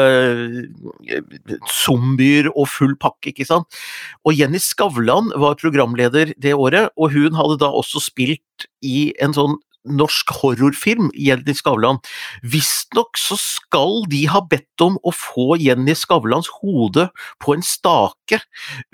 zombier 1.72 2.50
og 2.52 2.68
full 2.68 2.94
pakke, 3.00 3.32
ikke 3.32 3.48
sant. 3.48 3.80
Og 4.28 4.36
Jenny 4.36 4.60
Skavlan 4.60 5.32
var 5.40 5.58
programleder 5.60 6.34
det 6.36 6.52
året, 6.54 6.92
og 7.00 7.16
hun 7.16 7.38
hadde 7.38 7.58
da 7.64 7.72
også 7.72 8.02
spilt 8.04 8.68
i 8.84 9.10
en 9.22 9.34
sånn 9.36 9.56
norsk 9.88 10.32
horrorfilm, 10.40 11.10
Jenny 11.16 11.54
Skavlan. 11.56 12.00
Visstnok 12.42 13.18
så 13.20 13.38
skal 13.40 14.04
de 14.10 14.24
ha 14.30 14.42
bedt 14.50 14.84
om 14.84 14.98
å 15.06 15.12
få 15.14 15.56
Jenny 15.60 15.94
Skavlans 15.96 16.50
hode 16.60 17.08
på 17.42 17.56
en 17.56 17.64
stake 17.64 18.40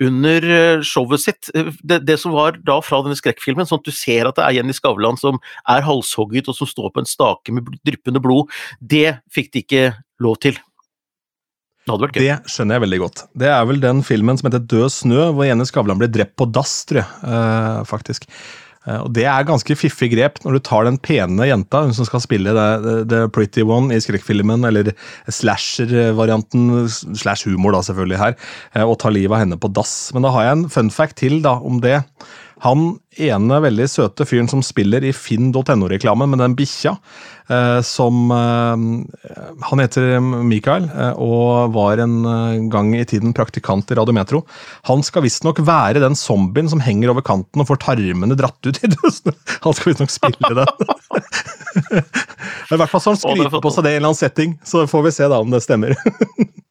under 0.03 0.47
eh, 0.47 0.85
showet 0.85 1.25
sitt. 1.25 1.51
Eh, 1.55 1.73
det, 1.83 2.03
det, 2.07 2.19
som 2.21 2.35
var 2.35 2.59
da 2.67 2.79
fra 2.85 3.01
denne 3.05 3.19
skrekkfilmen, 3.19 3.67
sånn 3.67 3.83
at 3.83 3.89
du 3.89 3.95
ser 3.95 4.29
at 4.29 4.39
det 4.39 4.45
er 4.45 4.59
Jenny 4.59 4.75
Skavlan 4.75 5.19
som 5.19 5.41
er 5.67 5.85
halshogget 5.87 6.51
og 6.51 6.57
som 6.59 6.69
står 6.69 6.93
på 6.93 7.03
en 7.03 7.09
stake 7.09 7.55
med 7.55 7.67
dryppende 7.87 8.23
blod, 8.23 8.53
det 8.79 9.19
fikk 9.33 9.53
de 9.53 9.65
ikke 9.65 9.85
lov 10.23 10.39
til. 10.43 10.57
Det. 11.87 12.19
Det 12.19 12.51
skjønner 12.51 12.75
jeg 12.75 12.83
veldig 12.83 12.97
godt. 12.99 13.21
Det 13.39 13.47
er 13.47 13.61
vel 13.69 13.77
den 13.79 14.01
filmen 14.03 14.35
som 14.35 14.49
heter 14.49 14.59
Død 14.59 14.91
snø, 14.91 15.29
hvor 15.31 15.47
Jenny 15.47 15.63
Skavlan 15.67 15.99
blir 16.01 16.11
drept 16.11 16.35
på 16.35 16.47
dass, 16.51 16.81
tror 16.89 16.99
jeg. 16.99 17.07
eh, 17.23 17.83
faktisk. 17.87 18.27
Eh, 18.87 19.01
og 19.03 19.11
Det 19.15 19.25
er 19.27 19.47
ganske 19.47 19.77
fiffig 19.77 20.11
grep 20.15 20.41
når 20.43 20.57
du 20.57 20.63
tar 20.63 20.87
den 20.87 20.99
pene 21.03 21.49
jenta, 21.49 21.83
hun 21.85 21.95
som 21.95 22.07
skal 22.07 22.23
spille 22.23 22.55
the, 22.55 23.25
pretty 23.33 23.65
one 23.67 23.93
i 23.93 24.01
skrekkfilmen, 24.03 24.65
eller 24.67 24.93
slasher-varianten, 25.27 26.87
slash 27.17 27.47
humor 27.49 27.75
da 27.75 27.83
selvfølgelig 27.85 28.21
her, 28.23 28.37
eh, 28.73 28.83
og 28.85 28.99
tar 29.03 29.15
livet 29.15 29.35
av 29.35 29.45
henne 29.45 29.59
på 29.59 29.71
dass. 29.75 30.11
Men 30.15 30.27
da 30.27 30.33
har 30.35 30.47
jeg 30.47 30.57
en 30.57 30.67
fun 30.73 30.93
fact 30.93 31.19
til 31.23 31.41
da 31.45 31.57
om 31.59 31.81
det. 31.83 32.01
Han 32.65 32.95
ene 33.21 33.59
veldig 33.61 33.85
søte 33.89 34.25
fyren 34.25 34.47
som 34.49 34.63
spiller 34.65 35.03
i 35.05 35.11
finn.no-reklamen 35.13 36.31
med 36.31 36.41
den 36.41 36.55
bikkja, 36.57 36.95
eh, 37.53 37.81
som 37.85 38.31
eh, 38.33 38.85
Han 39.69 39.81
heter 39.83 40.17
Mikael 40.21 40.87
eh, 40.89 41.21
og 41.21 41.75
var 41.75 42.01
en 42.01 42.15
gang 42.73 42.95
i 42.97 43.05
tiden 43.09 43.35
praktikant 43.37 43.93
i 43.93 43.97
Radiometro. 43.99 44.41
Han 44.89 45.05
skal 45.05 45.27
visstnok 45.27 45.61
være 45.65 46.01
den 46.01 46.17
zombien 46.17 46.69
som 46.71 46.81
henger 46.81 47.13
over 47.13 47.25
kanten 47.25 47.61
og 47.61 47.69
får 47.69 47.81
tarmene 47.85 48.37
dratt 48.39 48.61
ut 48.65 48.81
i 48.81 48.91
dødsene. 48.95 49.35
Han 49.65 49.77
skal 49.77 49.93
visstnok 49.93 50.13
spille 50.13 50.57
den. 50.61 50.67
I 52.71 52.77
hvert 52.77 52.91
fall 52.91 53.01
så 53.01 53.13
han 53.13 53.17
er 53.17 53.21
skryter 53.21 53.61
på 53.63 53.71
seg 53.71 53.85
det 53.85 53.93
i 53.93 53.95
en 53.95 54.01
eller 54.01 54.11
annen 54.11 54.19
setting, 54.19 54.55
så 54.65 54.83
får 54.89 55.05
vi 55.05 55.11
se 55.15 55.27
da 55.31 55.37
om 55.39 55.53
det 55.53 55.61
stemmer. 55.63 55.95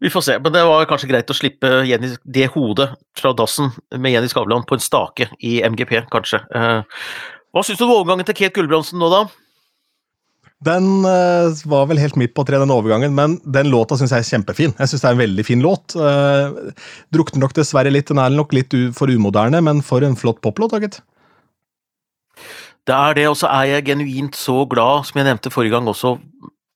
Vi 0.00 0.10
får 0.10 0.24
se, 0.24 0.38
men 0.40 0.54
det 0.54 0.62
var 0.64 0.86
kanskje 0.88 1.10
greit 1.10 1.30
å 1.30 1.36
slippe 1.36 1.82
Jenny, 1.84 2.14
det 2.24 2.48
hodet 2.54 2.88
fra 3.18 3.34
dassen 3.36 3.68
med 3.92 4.14
Jenny 4.14 4.30
Skavlan 4.32 4.64
på 4.68 4.78
en 4.78 4.82
stake 4.82 5.28
i 5.44 5.58
MGP, 5.66 6.06
kanskje. 6.12 6.40
Eh, 6.56 7.04
Hva 7.52 7.62
syns 7.66 7.80
du 7.80 7.84
om 7.84 7.92
overgangen 7.98 8.24
til 8.28 8.38
Kate 8.38 8.56
Gulbrandsen 8.56 9.00
nå, 9.00 9.10
da? 9.12 9.26
Den 10.64 11.06
uh, 11.08 11.48
var 11.72 11.86
vel 11.88 12.00
helt 12.00 12.18
midt 12.20 12.34
på 12.36 12.44
treet, 12.44 12.60
den 12.60 12.72
overgangen, 12.72 13.14
men 13.16 13.38
den 13.48 13.70
låta 13.72 13.96
syns 13.96 14.12
jeg 14.12 14.24
er 14.24 14.28
kjempefin. 14.28 14.74
Jeg 14.76 14.90
synes 14.90 15.04
det 15.04 15.08
er 15.08 15.16
en 15.16 15.22
veldig 15.22 15.44
fin 15.48 15.64
låt. 15.64 15.96
Uh, 15.96 16.72
drukner 17.16 17.44
nok 17.44 17.54
dessverre 17.56 17.92
litt, 17.92 18.10
den 18.12 18.20
er 18.20 18.32
nok 18.34 18.52
litt 18.56 18.76
for 18.96 19.08
umoderne, 19.08 19.62
men 19.64 19.80
for 19.84 20.04
en 20.04 20.18
flott 20.20 20.42
poplåt, 20.44 20.76
gitt. 20.84 21.00
Det 22.88 22.96
er 22.96 23.16
det, 23.16 23.26
og 23.30 23.38
så 23.40 23.48
er 23.52 23.70
jeg 23.70 23.88
genuint 23.88 24.36
så 24.36 24.62
glad, 24.68 25.08
som 25.08 25.20
jeg 25.20 25.28
nevnte 25.30 25.52
forrige 25.52 25.76
gang 25.76 25.88
også, 25.88 26.18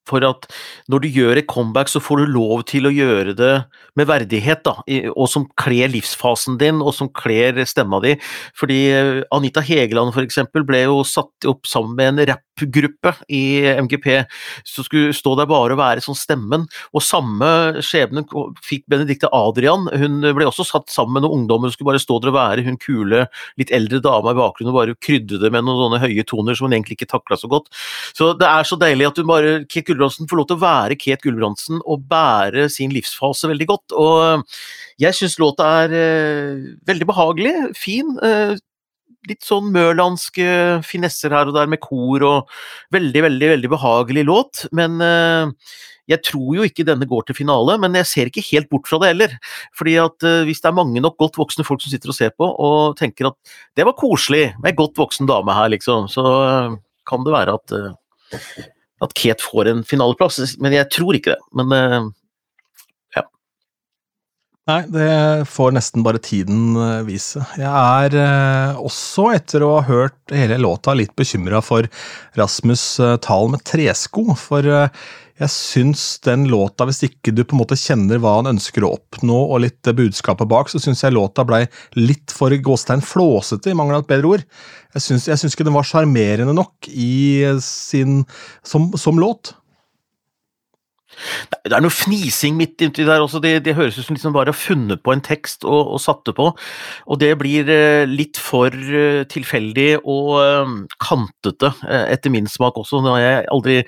for 0.09 0.25
at 0.27 0.49
når 0.93 1.05
du 1.05 1.09
gjør 1.17 1.41
et 1.41 1.49
comeback, 1.51 1.91
så 1.91 2.03
får 2.03 2.23
du 2.23 2.35
lov 2.37 2.65
til 2.71 2.89
å 2.89 2.93
gjøre 2.95 3.35
det 3.39 3.55
med 3.99 4.09
verdighet, 4.11 4.65
da, 4.67 4.77
og 5.15 5.29
som 5.31 5.47
kler 5.61 5.93
livsfasen 5.93 6.59
din, 6.61 6.83
og 6.85 6.95
som 6.97 7.11
kler 7.15 7.63
stemma 7.69 8.01
di. 8.05 8.17
Fordi 8.59 8.81
eh, 8.93 9.23
Anita 9.35 9.65
Hegeland 9.65 10.15
for 10.17 10.27
eksempel 10.27 10.67
ble 10.67 10.85
jo 10.87 11.03
satt 11.09 11.49
opp 11.49 11.69
sammen 11.69 11.97
med 11.99 12.13
en 12.13 12.25
rappgruppe 12.55 13.15
i 13.29 13.63
MGP, 13.81 14.25
som 14.65 14.85
skulle 14.85 15.15
stå 15.15 15.35
der 15.39 15.47
bare 15.47 15.75
og 15.75 15.81
være 15.81 16.03
sånn 16.05 16.17
stemmen, 16.17 16.67
og 16.93 17.03
samme 17.03 17.83
skjebne 17.83 18.25
fikk 18.63 18.85
Benedicte 18.91 19.29
Adrian. 19.33 19.89
Hun 19.93 20.21
ble 20.35 20.47
også 20.47 20.65
satt 20.65 20.91
sammen 20.91 21.15
med 21.15 21.25
noen 21.25 21.43
ungdommer 21.43 21.69
og 21.69 21.75
skulle 21.75 21.93
bare 21.93 22.03
stå 22.03 22.21
der 22.23 22.33
og 22.33 22.39
være 22.39 22.65
hun 22.67 22.79
kule, 22.79 23.27
litt 23.59 23.73
eldre 23.75 24.01
dama 24.05 24.33
i 24.33 24.39
bakgrunnen 24.39 24.73
og 24.73 24.81
bare 24.81 24.99
krydde 25.03 25.41
det 25.43 25.51
med 25.53 25.65
noen 25.67 25.85
sånne 25.85 26.03
høye 26.03 26.25
toner 26.27 26.57
som 26.57 26.69
hun 26.69 26.77
egentlig 26.77 26.99
ikke 26.99 27.11
takla 27.11 27.39
så 27.39 27.51
godt. 27.51 27.71
Så 28.15 28.33
det 28.39 28.49
er 28.49 28.69
så 28.69 28.79
deilig 28.81 29.11
at 29.11 29.21
hun 29.21 29.31
bare, 29.31 29.57
Kate 29.69 29.87
Gulbrandsen 29.91 30.31
får 30.31 30.41
lov 30.41 30.51
til 30.51 30.59
å 30.59 30.65
være 30.65 30.99
Kate 31.01 31.25
Gulbrandsen 31.25 31.83
og 31.85 32.07
bære 32.11 32.69
sin 32.73 32.95
livsfase 32.95 33.51
veldig 33.51 33.71
godt. 33.71 33.97
Og 33.99 34.47
jeg 35.03 35.17
syns 35.17 35.41
låta 35.43 35.67
er 35.85 35.97
eh, 35.99 36.71
veldig 36.87 37.11
behagelig, 37.11 37.57
fin. 37.79 38.15
Litt 39.29 39.45
sånn 39.47 39.71
mørlandske 39.75 40.47
finesser 40.87 41.35
her 41.35 41.51
og 41.51 41.57
der 41.57 41.71
med 41.71 41.83
kor 41.85 42.25
og 42.27 42.55
veldig, 42.95 43.25
veldig, 43.29 43.51
veldig 43.55 43.71
behagelig 43.73 44.25
låt. 44.29 44.65
Men 44.77 45.01
eh, 45.05 45.53
jeg 46.11 46.21
tror 46.27 46.51
jo 46.59 46.67
ikke 46.69 46.87
denne 46.87 47.09
går 47.09 47.29
til 47.29 47.39
finale, 47.39 47.77
men 47.81 47.97
jeg 48.01 48.11
ser 48.11 48.31
ikke 48.31 48.45
helt 48.51 48.69
bort 48.73 48.91
fra 48.91 49.01
det 49.03 49.15
heller. 49.15 49.37
Fordi 49.79 49.97
at 50.03 50.29
eh, 50.29 50.43
hvis 50.49 50.61
det 50.65 50.71
er 50.71 50.79
mange 50.81 51.05
nok 51.05 51.17
godt 51.21 51.41
voksne 51.41 51.67
folk 51.67 51.85
som 51.85 51.95
sitter 51.95 52.13
og 52.13 52.19
ser 52.19 52.35
på 52.37 52.49
og 52.49 52.99
tenker 53.01 53.31
at 53.31 53.57
det 53.79 53.87
var 53.89 53.99
koselig 53.99 54.51
med 54.59 54.73
ei 54.73 54.79
godt 54.79 55.01
voksen 55.01 55.31
dame 55.31 55.57
her, 55.57 55.73
liksom, 55.73 56.11
så 56.13 56.27
eh, 56.45 56.77
kan 57.09 57.27
det 57.27 57.35
være 57.35 57.59
at 57.61 57.77
at 59.03 59.13
Kate 59.19 59.43
får 59.43 59.69
en 59.69 59.83
finaleplass, 59.85 60.55
men 60.63 60.73
jeg 60.73 60.89
tror 60.95 61.17
ikke 61.19 61.35
det. 61.35 61.43
Men 61.59 62.15
Nei, 64.65 64.79
det 64.89 65.45
får 65.53 65.75
nesten 65.77 66.01
bare 66.07 66.21
tiden 66.25 66.73
eh, 66.81 67.03
vise. 67.05 67.43
Jeg 67.61 67.69
er 67.69 68.15
eh, 68.17 68.79
også, 68.81 69.27
etter 69.37 69.61
å 69.61 69.75
ha 69.75 69.83
hørt 69.85 70.33
hele 70.33 70.57
låta, 70.57 70.95
litt 70.97 71.13
bekymra 71.21 71.61
for 71.61 71.85
Rasmus 72.39 72.85
eh, 73.05 73.19
Tal 73.21 73.51
med 73.53 73.61
tresko. 73.69 74.25
For 74.41 74.65
eh, 74.65 75.05
jeg 75.43 75.53
syns 75.53 76.05
den 76.25 76.47
låta, 76.49 76.87
hvis 76.89 77.03
ikke 77.11 77.35
du 77.37 77.43
på 77.43 77.59
en 77.59 77.61
måte 77.61 77.77
kjenner 77.77 78.21
hva 78.23 78.39
han 78.39 78.49
ønsker 78.55 78.87
å 78.87 78.95
oppnå, 78.97 79.37
og 79.53 79.67
litt 79.67 79.91
eh, 79.91 79.97
budskapet 79.99 80.49
bak, 80.49 80.73
så 80.73 80.81
syns 80.81 81.05
jeg 81.05 81.13
låta 81.13 81.45
blei 81.45 81.67
litt 81.99 82.33
for 82.33 82.57
gåstein 82.65 83.05
flåsete, 83.05 83.69
i 83.69 83.77
mangel 83.77 83.99
av 83.99 84.07
et 84.07 84.13
bedre 84.15 84.31
ord. 84.33 84.47
Jeg 84.95 85.05
syns, 85.11 85.45
ikke 85.51 85.69
den 85.69 85.77
var 85.77 85.85
sjarmerende 85.85 86.57
nok 86.57 86.89
i 86.89 87.43
eh, 87.51 87.61
sin, 87.61 88.23
som, 88.65 88.95
som 88.97 89.21
låt. 89.21 89.53
Det 91.65 91.73
er 91.73 91.83
noe 91.85 91.93
fnising 91.93 92.57
midt 92.59 92.83
inntil 92.85 93.09
der 93.09 93.23
også. 93.25 93.41
Det, 93.43 93.57
det 93.65 93.77
høres 93.79 93.99
ut 93.99 94.07
som 94.07 94.17
liksom 94.17 94.35
bare 94.37 94.53
har 94.53 94.59
funnet 94.59 95.03
på 95.05 95.15
en 95.15 95.23
tekst 95.25 95.65
og, 95.65 95.95
og 95.97 96.03
satt 96.03 96.25
det 96.29 96.35
på. 96.39 96.51
Og 97.09 97.21
det 97.21 97.33
blir 97.41 97.71
eh, 97.73 98.05
litt 98.09 98.41
for 98.41 98.75
eh, 98.75 99.23
tilfeldig 99.31 99.89
og 100.01 100.31
eh, 100.41 100.75
kantete, 101.03 101.73
etter 101.89 102.33
min 102.33 102.49
smak 102.51 102.79
også. 102.81 103.03
Nå 103.05 103.15
har 103.17 103.23
jeg 103.23 103.49
aldri 103.55 103.79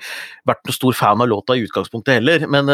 vært 0.47 0.63
noen 0.65 0.77
stor 0.77 0.97
fan 0.97 1.23
av 1.23 1.29
låta 1.29 1.57
i 1.57 1.63
utgangspunktet 1.65 2.19
heller, 2.19 2.45
men, 2.47 2.69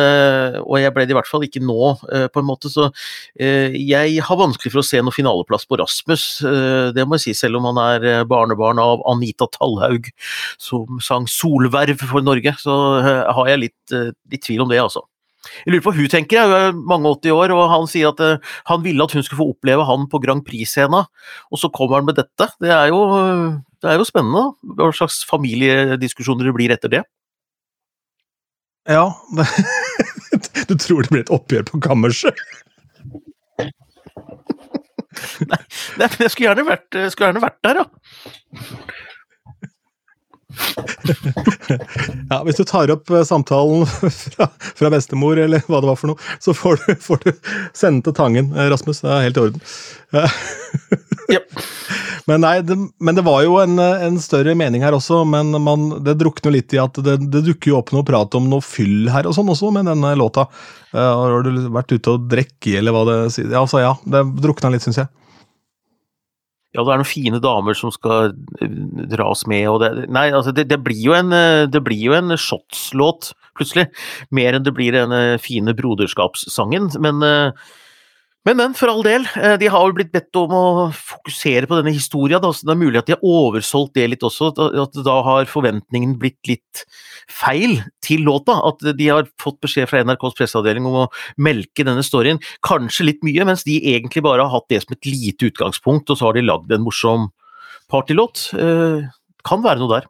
og 0.62 0.76
jeg 0.78 0.94
ble 0.94 1.06
det 1.08 1.16
i 1.16 1.18
hvert 1.18 1.30
fall 1.30 1.46
ikke 1.46 1.62
nå, 1.64 1.94
på 2.30 2.42
en 2.42 2.46
måte. 2.46 2.70
Så 2.70 2.90
jeg 3.34 4.12
har 4.28 4.40
vanskelig 4.40 4.74
for 4.76 4.84
å 4.84 4.86
se 4.86 5.02
noen 5.02 5.16
finaleplass 5.16 5.66
på 5.70 5.80
Rasmus. 5.82 6.26
Det 6.94 7.06
må 7.08 7.18
jeg 7.18 7.26
si, 7.26 7.36
selv 7.40 7.58
om 7.58 7.66
han 7.72 7.82
er 7.82 8.28
barnebarn 8.30 8.82
av 8.84 9.02
Anita 9.10 9.48
Tallhaug, 9.56 10.12
som 10.62 11.02
sang 11.02 11.26
'Solverv' 11.30 12.06
for 12.12 12.22
Norge, 12.26 12.54
så 12.62 12.78
har 13.04 13.50
jeg 13.50 13.62
litt, 13.64 13.94
eh, 13.94 14.12
litt 14.44 14.50
tvil 14.52 14.66
om 14.66 14.72
det, 14.72 14.82
altså. 14.84 15.06
Jeg 15.44 15.74
lurer 15.74 15.84
på 15.84 15.92
hva 15.92 16.00
hun 16.00 16.12
tenker, 16.12 16.48
hun 16.48 16.56
er 16.56 16.78
mange 16.88 17.10
80 17.18 17.36
år, 17.36 17.54
og 17.56 17.66
han 17.72 17.88
sier 17.92 18.14
at 18.14 18.22
eh, 18.24 18.54
han 18.70 18.84
ville 18.86 19.04
at 19.04 19.16
hun 19.16 19.26
skulle 19.26 19.42
få 19.42 19.50
oppleve 19.52 19.88
han 19.90 20.06
på 20.12 20.22
Grand 20.24 20.44
Prix-scena, 20.48 21.04
og 21.52 21.60
så 21.60 21.70
kommer 21.74 22.00
han 22.00 22.08
med 22.08 22.20
dette. 22.20 22.48
Det 22.64 22.72
er 22.72 22.94
jo, 22.94 23.02
det 23.84 23.92
er 23.92 24.00
jo 24.00 24.08
spennende, 24.08 24.46
hva 24.78 24.92
slags 24.96 25.22
familiediskusjoner 25.28 26.48
det 26.48 26.56
blir 26.56 26.76
etter 26.76 26.94
det. 26.96 27.04
Ja, 28.90 29.06
du 30.70 30.76
tror 30.76 31.04
det 31.04 31.12
blir 31.12 31.24
et 31.24 31.32
oppgjør 31.32 31.68
på 31.70 31.80
kammerset? 31.84 32.40
Nei, 35.44 35.60
men 36.00 36.20
jeg 36.24 36.32
skulle 36.34 36.50
gjerne 36.50 36.66
vært, 36.68 36.88
skulle 37.12 37.30
gjerne 37.30 37.44
vært 37.44 37.60
der, 37.64 37.84
ja. 37.84 37.88
Ja, 42.30 42.42
Hvis 42.46 42.60
du 42.60 42.64
tar 42.68 42.92
opp 42.94 43.10
eh, 43.14 43.24
samtalen 43.28 43.86
fra, 44.24 44.48
fra 44.76 44.92
bestemor, 44.94 45.40
eller 45.40 45.64
hva 45.68 45.82
det 45.84 45.90
var 45.92 46.00
for 46.00 46.14
noe, 46.14 46.32
så 46.44 46.56
får 46.58 46.82
du, 46.82 46.94
får 47.02 47.22
du 47.26 47.32
sende 47.78 48.08
til 48.08 48.18
Tangen, 48.18 48.52
eh, 48.56 48.70
Rasmus. 48.74 49.04
Det 49.04 49.12
er 49.12 49.28
helt 49.28 49.40
i 49.40 49.46
orden. 49.48 49.62
yep. 51.34 51.64
Men 52.30 52.44
nei, 52.46 52.54
det, 52.64 52.78
men 53.04 53.18
det 53.18 53.26
var 53.26 53.42
jo 53.44 53.58
en, 53.60 53.76
eh, 53.82 54.06
en 54.08 54.20
større 54.24 54.56
mening 54.60 54.86
her 54.86 54.96
også, 54.96 55.24
men 55.28 55.52
man, 55.64 55.90
det 56.06 56.16
drukner 56.22 56.56
litt 56.56 56.76
i 56.76 56.82
at 56.82 57.00
det, 57.04 57.18
det 57.34 57.44
dukker 57.50 57.74
jo 57.74 57.80
opp 57.82 57.92
noe 57.96 58.08
prat 58.08 58.38
om 58.40 58.48
noe 58.52 58.64
fyll 58.64 59.10
her 59.12 59.28
og 59.28 59.36
sånn 59.36 59.52
også, 59.52 59.74
med 59.76 59.90
denne 59.92 60.14
låta. 60.20 60.48
Uh, 60.94 61.02
Har 61.02 61.44
du 61.44 61.66
vært 61.74 61.92
ute 61.96 62.14
og 62.14 62.30
drikke, 62.32 62.78
eller 62.80 62.96
hva 62.96 63.04
det 63.10 63.18
sier? 63.36 63.50
Ja, 63.50 63.64
altså, 63.66 63.82
ja, 63.84 63.96
det 64.06 64.24
drukna 64.44 64.72
litt, 64.72 64.86
syns 64.86 65.02
jeg. 65.02 65.12
Ja, 66.74 66.82
det 66.82 66.90
er 66.90 67.02
noen 67.04 67.06
fine 67.06 67.40
damer 67.44 67.78
som 67.78 67.92
skal 67.94 68.34
eh, 68.62 68.78
dras 69.12 69.46
med, 69.50 69.68
og 69.70 69.82
det 69.84 70.08
Nei, 70.14 70.28
altså, 70.34 70.54
det, 70.56 70.66
det 70.72 70.80
blir 70.82 71.04
jo 71.06 71.14
en, 71.18 71.30
eh, 71.36 71.68
en 71.70 72.38
shotslåt, 72.40 73.34
plutselig. 73.58 73.88
Mer 74.34 74.58
enn 74.58 74.66
det 74.66 74.74
blir 74.74 74.96
den 74.96 75.14
eh, 75.14 75.38
fine 75.42 75.76
broderskapssangen. 75.78 76.90
Men, 77.04 77.22
eh, 77.28 77.72
men, 78.46 78.58
men, 78.60 78.74
for 78.76 78.92
all 78.92 79.04
del. 79.06 79.26
eh, 79.40 79.56
De 79.62 79.70
har 79.72 79.86
jo 79.88 79.96
blitt 79.96 80.12
bedt 80.12 80.36
om 80.40 80.52
å 80.56 80.64
fokusere 80.96 81.68
på 81.70 81.78
denne 81.80 81.94
historia, 81.96 82.42
så 82.44 82.68
det 82.68 82.74
er 82.74 82.80
mulig 82.82 83.00
at 83.00 83.08
de 83.08 83.16
har 83.16 83.24
oversolgt 83.24 83.94
det 83.96 84.10
litt 84.12 84.26
også. 84.28 84.50
At 84.84 84.98
da 85.06 85.16
har 85.28 85.48
forventningen 85.50 86.18
blitt 86.20 86.42
litt 86.50 86.84
feil 87.32 87.78
til 88.04 88.26
låta. 88.28 88.58
At 88.68 88.84
de 89.00 89.08
har 89.08 89.30
fått 89.42 89.62
beskjed 89.64 89.88
fra 89.92 90.04
NRKs 90.04 90.36
presseavdeling 90.40 90.90
om 90.90 91.06
å 91.06 91.08
melke 91.38 91.86
denne 91.88 92.04
storyen 92.04 92.42
kanskje 92.68 93.08
litt 93.12 93.24
mye, 93.24 93.48
mens 93.48 93.64
de 93.68 93.80
egentlig 93.96 94.26
bare 94.26 94.44
har 94.44 94.52
hatt 94.58 94.68
det 94.74 94.84
som 94.84 94.98
et 94.98 95.08
lite 95.08 95.48
utgangspunkt, 95.52 96.12
og 96.12 96.20
så 96.20 96.28
har 96.30 96.36
de 96.38 96.44
lagd 96.48 96.72
en 96.76 96.84
morsom 96.84 97.30
partylåt. 97.92 98.50
Eh, 98.60 99.08
Kan 99.44 99.64
være 99.64 99.80
noe 99.82 99.92
der. 99.92 100.06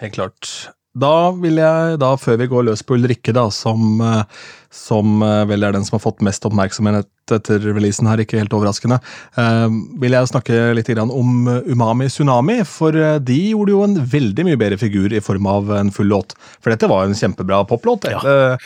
Helt 0.00 0.16
klart. 0.16 0.48
Da 0.94 1.32
vil 1.42 1.58
jeg, 1.58 1.96
da 1.98 2.12
før 2.20 2.36
vi 2.38 2.46
går 2.50 2.68
løs 2.68 2.84
på 2.86 2.94
Ulrikke, 2.94 3.32
da, 3.34 3.48
som, 3.50 3.98
eh, 3.98 4.44
som 4.70 5.24
eh, 5.26 5.42
vel 5.50 5.66
er 5.66 5.74
den 5.74 5.82
som 5.86 5.96
har 5.96 6.04
fått 6.04 6.22
mest 6.22 6.46
oppmerksomhet 6.46 7.10
etter 7.34 7.66
releasen 7.66 8.06
her, 8.06 8.22
ikke 8.22 8.38
helt 8.38 8.54
overraskende, 8.54 9.00
eh, 9.40 9.66
vil 10.02 10.14
jeg 10.14 10.30
snakke 10.30 10.60
litt 10.78 10.92
om 11.02 11.48
Umami 11.66 12.06
Tsunami. 12.06 12.60
For 12.68 12.94
de 13.18 13.38
gjorde 13.50 13.74
jo 13.74 13.84
en 13.88 13.98
veldig 13.98 14.46
mye 14.46 14.60
bedre 14.60 14.78
figur 14.78 15.10
i 15.10 15.22
form 15.24 15.48
av 15.50 15.72
en 15.80 15.90
full 15.94 16.12
låt. 16.14 16.36
For 16.62 16.70
dette 16.70 16.90
var 16.90 17.02
jo 17.02 17.14
en 17.14 17.22
kjempebra 17.24 17.64
poplåt. 17.66 18.06
Ja. 18.12 18.60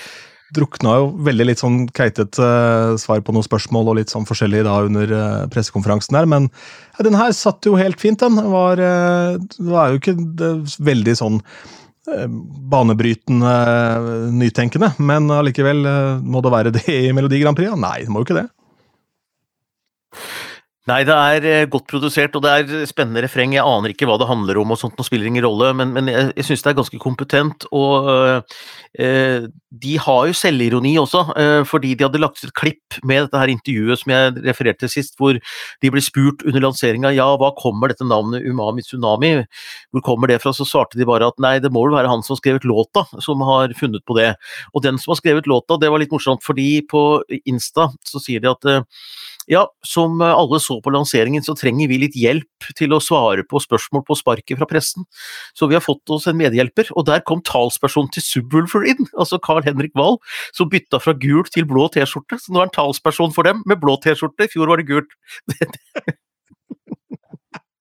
Drukna 0.53 0.95
jo 0.97 1.09
veldig 1.27 1.45
litt 1.45 1.61
sånn 1.61 1.83
keitete 1.93 2.41
uh, 2.41 2.95
svar 2.97 3.21
på 3.21 3.35
noen 3.37 3.45
spørsmål 3.45 3.91
og 3.91 3.99
litt 3.99 4.13
sånn 4.13 4.25
forskjellig 4.25 4.63
da 4.65 4.79
under 4.87 5.11
pressekonferansen 5.53 6.17
der, 6.17 6.25
men 6.25 6.47
den 7.05 7.19
her 7.21 7.35
satt 7.37 7.69
jo 7.69 7.77
helt 7.77 8.01
fint, 8.01 8.23
den. 8.25 8.41
Var, 8.41 8.81
det 8.81 9.69
var 9.69 9.93
jo 9.93 10.01
ikke 10.01 10.17
det, 10.17 10.55
veldig 10.89 11.17
sånn 11.21 11.43
banebrytende, 12.73 13.55
nytenkende, 14.35 14.93
men 14.99 15.29
allikevel 15.33 15.85
må 16.25 16.43
det 16.45 16.55
være 16.55 16.75
det 16.75 16.87
i 16.89 17.13
Melodi 17.17 17.43
Grand 17.43 17.59
Prix? 17.59 17.75
Nei, 17.79 17.99
det 18.05 18.13
må 18.13 18.23
jo 18.23 18.29
ikke 18.29 18.41
det. 18.43 18.49
Nei, 20.89 21.03
det 21.05 21.13
er 21.13 21.45
eh, 21.45 21.67
godt 21.69 21.89
produsert, 21.91 22.37
og 22.39 22.45
det 22.45 22.51
er 22.55 22.87
spennende 22.89 23.21
refreng. 23.25 23.53
Jeg 23.53 23.67
aner 23.67 23.93
ikke 23.93 24.07
hva 24.09 24.15
det 24.21 24.29
handler 24.31 24.61
om, 24.63 24.71
og 24.73 24.79
sånt, 24.81 24.95
nå 24.97 25.05
spiller 25.05 25.29
ingen 25.29 25.45
rolle, 25.45 25.75
men, 25.77 25.91
men 25.93 26.09
jeg, 26.09 26.31
jeg 26.39 26.47
syns 26.49 26.65
det 26.65 26.71
er 26.71 26.79
ganske 26.79 27.01
kompetent. 27.03 27.67
Og 27.77 28.09
øh, 28.09 29.49
de 29.69 29.99
har 30.01 30.23
jo 30.31 30.37
selvironi 30.39 30.95
også, 31.01 31.25
øh, 31.37 31.67
fordi 31.69 31.93
de 31.93 32.07
hadde 32.07 32.23
lagt 32.23 32.41
ut 32.41 32.49
et 32.49 32.55
klipp 32.57 32.97
med 33.03 33.27
dette 33.27 33.43
her 33.43 33.53
intervjuet 33.53 34.01
som 34.01 34.15
jeg 34.15 34.39
refererte 34.47 34.87
til 34.87 34.95
sist, 34.95 35.19
hvor 35.21 35.37
de 35.37 35.93
ble 35.93 36.05
spurt 36.05 36.47
under 36.49 36.65
lanseringa 36.65 37.13
ja, 37.13 37.29
hva 37.37 37.53
kommer 37.59 37.93
dette 37.93 38.09
navnet 38.09 38.47
Umami 38.49 38.87
Tsunami, 38.87 39.35
hvor 39.93 40.07
kommer 40.07 40.33
det 40.33 40.41
fra? 40.41 40.55
Så 40.57 40.65
svarte 40.69 40.97
de 40.97 41.09
bare 41.09 41.29
at 41.29 41.43
nei, 41.43 41.59
det 41.61 41.73
må 41.75 41.85
vel 41.85 41.99
være 41.99 42.15
han 42.15 42.25
som 42.25 42.37
har 42.37 42.43
skrevet 42.43 42.69
låta, 42.69 43.05
som 43.25 43.45
har 43.45 43.77
funnet 43.77 44.07
på 44.09 44.17
det. 44.17 44.33
Og 44.73 44.87
den 44.89 44.97
som 44.97 45.13
har 45.13 45.21
skrevet 45.21 45.51
låta, 45.51 45.77
det 45.77 45.93
var 45.93 46.01
litt 46.01 46.15
morsomt, 46.15 46.47
fordi 46.47 46.71
på 46.89 47.09
Insta 47.45 47.91
så 48.09 48.23
sier 48.25 48.41
de 48.41 48.55
at 48.55 48.73
øh, 48.73 48.87
ja, 49.49 49.63
som 49.85 50.21
alle 50.21 50.61
så 50.61 50.78
på 50.85 50.93
lanseringen, 50.95 51.45
så 51.45 51.57
trenger 51.59 51.91
vi 51.91 52.01
litt 52.05 52.19
hjelp 52.19 52.69
til 52.79 52.95
å 52.95 53.01
svare 53.03 53.45
på 53.49 53.63
spørsmål 53.63 54.05
på 54.09 54.19
sparket 54.19 54.61
fra 54.61 54.69
pressen. 54.71 55.07
Så 55.57 55.69
vi 55.71 55.79
har 55.79 55.85
fått 55.85 56.15
oss 56.15 56.29
en 56.31 56.39
medhjelper, 56.39 56.93
og 56.95 57.09
der 57.09 57.25
kom 57.29 57.43
talspersonen 57.47 58.13
til 58.15 58.25
Subwoolfer 58.25 58.87
inn, 58.93 59.11
altså 59.19 59.41
Carl 59.43 59.65
Henrik 59.67 59.95
Wahl, 59.99 60.21
som 60.57 60.71
bytta 60.73 61.01
fra 61.03 61.17
gul 61.19 61.45
til 61.53 61.69
blå 61.69 61.89
T-skjorte. 61.95 62.41
Så 62.43 62.55
nå 62.55 62.63
er 62.63 62.69
han 62.69 62.77
talsperson 62.77 63.35
for 63.37 63.49
dem, 63.49 63.65
med 63.69 63.83
blå 63.83 63.99
T-skjorte. 64.05 64.49
I 64.49 64.53
fjor 64.53 64.73
var 64.73 64.83
det 64.83 64.89
gult. 64.91 65.13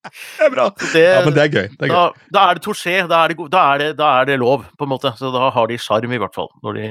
Det 0.07 0.45
er 0.45 0.53
bra. 0.53 0.67
Det, 0.79 1.03
ja, 1.03 1.21
men 1.25 1.35
det 1.35 1.43
er 1.43 1.51
gøy. 1.51 1.67
Det 1.73 1.87
er 1.87 1.91
gøy. 1.91 1.95
Da, 1.95 2.27
da, 2.33 2.43
er 2.47 2.59
det 2.59 2.63
touché, 2.65 2.95
da, 3.09 3.23
da, 3.27 3.63
da, 3.97 4.11
er 4.21 4.29
det 4.29 4.39
lov, 4.41 4.63
på 4.77 4.87
en 4.87 4.93
måte. 4.93 5.11
Så 5.19 5.31
da 5.33 5.49
har 5.53 5.71
de 5.71 5.79
sjarm, 5.81 6.13
i 6.13 6.21
hvert 6.21 6.35
fall, 6.37 6.49
når 6.63 6.79
de 6.79 6.87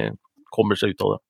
kommer 0.53 0.79
seg 0.79 0.93
ut 0.93 1.05
av 1.05 1.15
det. 1.15 1.21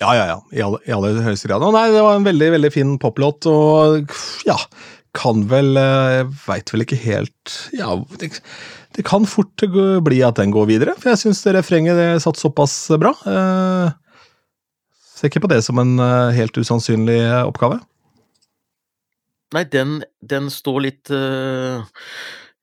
Ja, 0.00 0.14
ja, 0.16 0.24
ja. 0.30 0.38
I 0.56 0.62
aller, 0.64 0.80
i 0.88 0.94
aller 0.96 1.20
høyeste 1.26 1.50
grad. 1.50 1.64
Og 1.66 1.74
nei, 1.76 1.90
det 1.92 2.00
var 2.04 2.16
en 2.16 2.24
veldig 2.24 2.48
veldig 2.56 2.72
fin 2.72 2.96
poplåt, 3.00 3.48
og 3.50 4.14
ja 4.48 4.56
Kan 5.16 5.44
vel 5.50 5.74
Jeg 5.76 6.24
eh, 6.24 6.34
veit 6.46 6.72
vel 6.72 6.84
ikke 6.86 7.00
helt 7.02 7.56
Ja, 7.76 7.92
det, 8.20 8.30
det, 8.96 9.04
kan 9.04 9.28
fort 9.28 9.60
bli 9.60 10.20
at 10.24 10.40
den 10.40 10.54
går 10.54 10.70
videre, 10.70 10.96
for 10.96 11.12
jeg 11.12 11.24
syns 11.24 11.44
refrenget 11.52 11.98
det 11.98 12.08
satt 12.24 12.40
såpass 12.40 12.74
bra. 13.00 13.12
Eh, 13.28 13.92
ser 15.18 15.30
ikke 15.30 15.44
på 15.44 15.52
det 15.52 15.60
som 15.66 15.78
en 15.82 15.98
eh, 16.00 16.36
helt 16.38 16.56
usannsynlig 16.56 17.20
oppgave. 17.44 17.80
Nei, 19.54 19.64
den, 19.66 19.98
den 20.22 20.48
står 20.54 20.84
litt 20.86 21.10
uh 21.10 21.82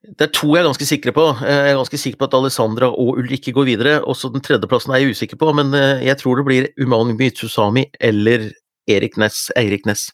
det 0.06 0.28
er 0.28 0.30
to 0.30 0.52
jeg 0.54 0.62
er 0.62 0.68
ganske 0.68 0.86
sikre 0.86 1.12
på. 1.14 1.24
Jeg 1.42 1.72
er 1.72 1.76
ganske 1.76 1.98
sikker 1.98 2.20
på 2.20 2.28
at 2.28 2.36
Alessandra 2.38 2.88
og 2.92 3.18
Ulrikke 3.18 3.52
går 3.54 3.66
videre. 3.66 3.96
Også 4.06 4.30
den 4.30 4.44
tredjeplassen 4.44 4.94
er 4.94 5.02
jeg 5.02 5.16
usikker 5.16 5.40
på, 5.40 5.50
men 5.58 5.74
eh, 5.74 6.04
jeg 6.06 6.20
tror 6.20 6.38
det 6.38 6.46
blir 6.46 6.68
Umani 6.78 7.16
Mitsusami 7.18 7.88
eller 8.00 8.48
Erik 8.88 9.18
Ness, 9.18 9.48
Eirik 9.58 9.88
Ness. 9.90 10.08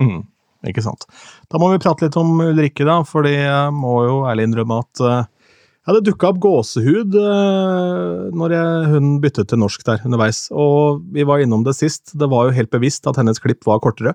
Mm, 0.00 0.24
ikke 0.66 0.82
sant. 0.84 1.04
Da 1.52 1.60
må 1.60 1.68
vi 1.74 1.82
prate 1.82 2.08
litt 2.08 2.16
om 2.18 2.32
Ulrikke, 2.40 2.86
da, 2.88 3.02
for 3.06 3.28
jeg 3.28 3.76
må 3.76 4.00
jo 4.08 4.16
ærlig 4.30 4.48
innrømme 4.48 4.80
at 4.86 5.04
uh, 5.04 5.39
ja, 5.86 5.94
det 5.96 6.10
dukka 6.10 6.28
opp 6.28 6.40
gåsehud 6.44 7.14
uh, 7.16 8.28
når 8.36 8.52
jeg, 8.52 8.88
hun 8.92 9.06
byttet 9.22 9.48
til 9.48 9.60
norsk 9.62 9.84
der 9.86 10.02
underveis. 10.04 10.42
Og 10.52 11.00
vi 11.14 11.24
var 11.24 11.40
innom 11.40 11.62
det 11.64 11.72
sist. 11.78 12.12
Det 12.20 12.28
var 12.28 12.46
jo 12.46 12.56
helt 12.58 12.72
bevisst 12.74 13.08
at 13.08 13.16
hennes 13.16 13.40
klipp 13.40 13.64
var 13.68 13.80
kortere. 13.80 14.12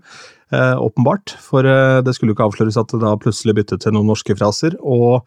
Uh, 0.54 0.78
åpenbart. 0.78 1.34
For 1.42 1.66
uh, 1.66 2.04
det 2.06 2.14
skulle 2.14 2.32
jo 2.32 2.38
ikke 2.38 2.46
avsløres 2.52 2.78
at 2.78 2.94
det 2.94 3.02
da 3.02 3.16
plutselig 3.18 3.58
byttet 3.58 3.82
til 3.82 3.96
noen 3.96 4.12
norske 4.12 4.36
fraser. 4.38 4.78
Og 4.86 5.26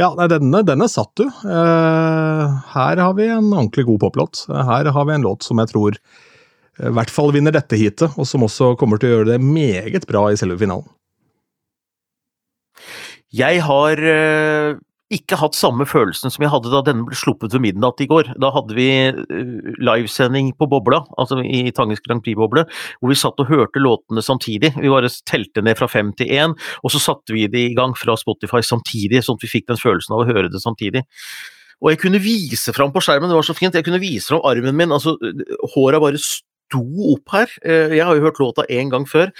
ja, 0.00 0.10
nei, 0.18 0.28
denne, 0.32 0.60
denne 0.68 0.88
satt 0.88 1.10
du. 1.20 1.26
her 1.44 3.00
har 3.00 3.16
vi 3.16 3.26
en 3.28 3.48
ordentlig 3.50 3.84
god 3.88 3.98
poplåt. 4.04 4.44
Her 4.48 4.88
har 4.88 5.08
vi 5.08 5.16
en 5.16 5.26
låt 5.26 5.44
som 5.44 5.60
jeg 5.60 5.72
tror 5.72 5.98
i 6.80 6.92
hvert 6.96 7.12
fall 7.12 7.34
vinner 7.36 7.52
dette 7.52 7.76
heatet, 7.76 8.14
og 8.16 8.24
som 8.28 8.46
også 8.46 8.70
kommer 8.80 8.96
til 8.96 9.10
å 9.10 9.16
gjøre 9.18 9.32
det 9.34 9.40
meget 9.44 10.06
bra 10.08 10.22
i 10.30 10.38
selve 10.40 10.56
finalen. 10.62 10.88
Jeg 13.36 13.60
har 13.66 14.00
ikke 15.10 15.38
hatt 15.40 15.56
samme 15.58 15.84
følelsen 15.90 16.30
som 16.30 16.44
jeg 16.44 16.52
hadde 16.52 16.70
da 16.70 16.82
denne 16.86 17.02
ble 17.08 17.16
sluppet 17.18 17.54
ved 17.54 17.64
midnatt 17.64 18.00
i 18.02 18.06
går. 18.10 18.30
Da 18.40 18.52
hadde 18.54 18.76
vi 18.76 18.86
eh, 19.10 19.52
livesending 19.82 20.52
på 20.58 20.68
Bobla, 20.70 21.02
altså 21.18 21.40
i 21.42 21.64
Tangens 21.74 22.02
Grand 22.04 22.22
Prix-boble, 22.24 22.64
hvor 23.00 23.10
vi 23.12 23.18
satt 23.18 23.40
og 23.42 23.50
hørte 23.50 23.82
låtene 23.82 24.22
samtidig. 24.22 24.72
Vi 24.78 24.92
bare 24.92 25.10
telte 25.26 25.64
ned 25.66 25.80
fra 25.80 25.90
fem 25.90 26.12
til 26.18 26.30
én, 26.30 26.54
og 26.84 26.94
så 26.94 27.02
satte 27.02 27.34
vi 27.34 27.48
det 27.50 27.64
i 27.72 27.78
gang 27.78 27.96
fra 27.98 28.14
Spotify 28.20 28.62
samtidig, 28.66 29.24
sånn 29.26 29.40
at 29.40 29.46
vi 29.46 29.54
fikk 29.58 29.70
den 29.72 29.80
følelsen 29.80 30.14
av 30.14 30.22
å 30.22 30.28
høre 30.30 30.52
det 30.52 30.62
samtidig. 30.62 31.02
Og 31.80 31.94
jeg 31.94 32.02
kunne 32.02 32.20
vise 32.22 32.74
fram 32.76 32.92
på 32.92 33.02
skjermen, 33.02 33.30
det 33.32 33.38
var 33.38 33.46
så 33.46 33.56
fint, 33.56 33.74
jeg 33.74 33.86
kunne 33.86 34.02
vise 34.02 34.30
fram 34.30 34.44
armen 34.46 34.76
min, 34.76 34.92
altså 34.94 35.16
håra 35.74 36.00
bare 36.02 36.20
sto 36.70 36.82
opp 37.12 37.34
her. 37.34 37.50
Eh, 37.64 37.96
jeg 37.98 38.06
har 38.06 38.16
jo 38.16 38.24
hørt 38.24 38.38
låta 38.38 38.64
én 38.70 38.90
gang 38.90 39.06
før, 39.08 39.30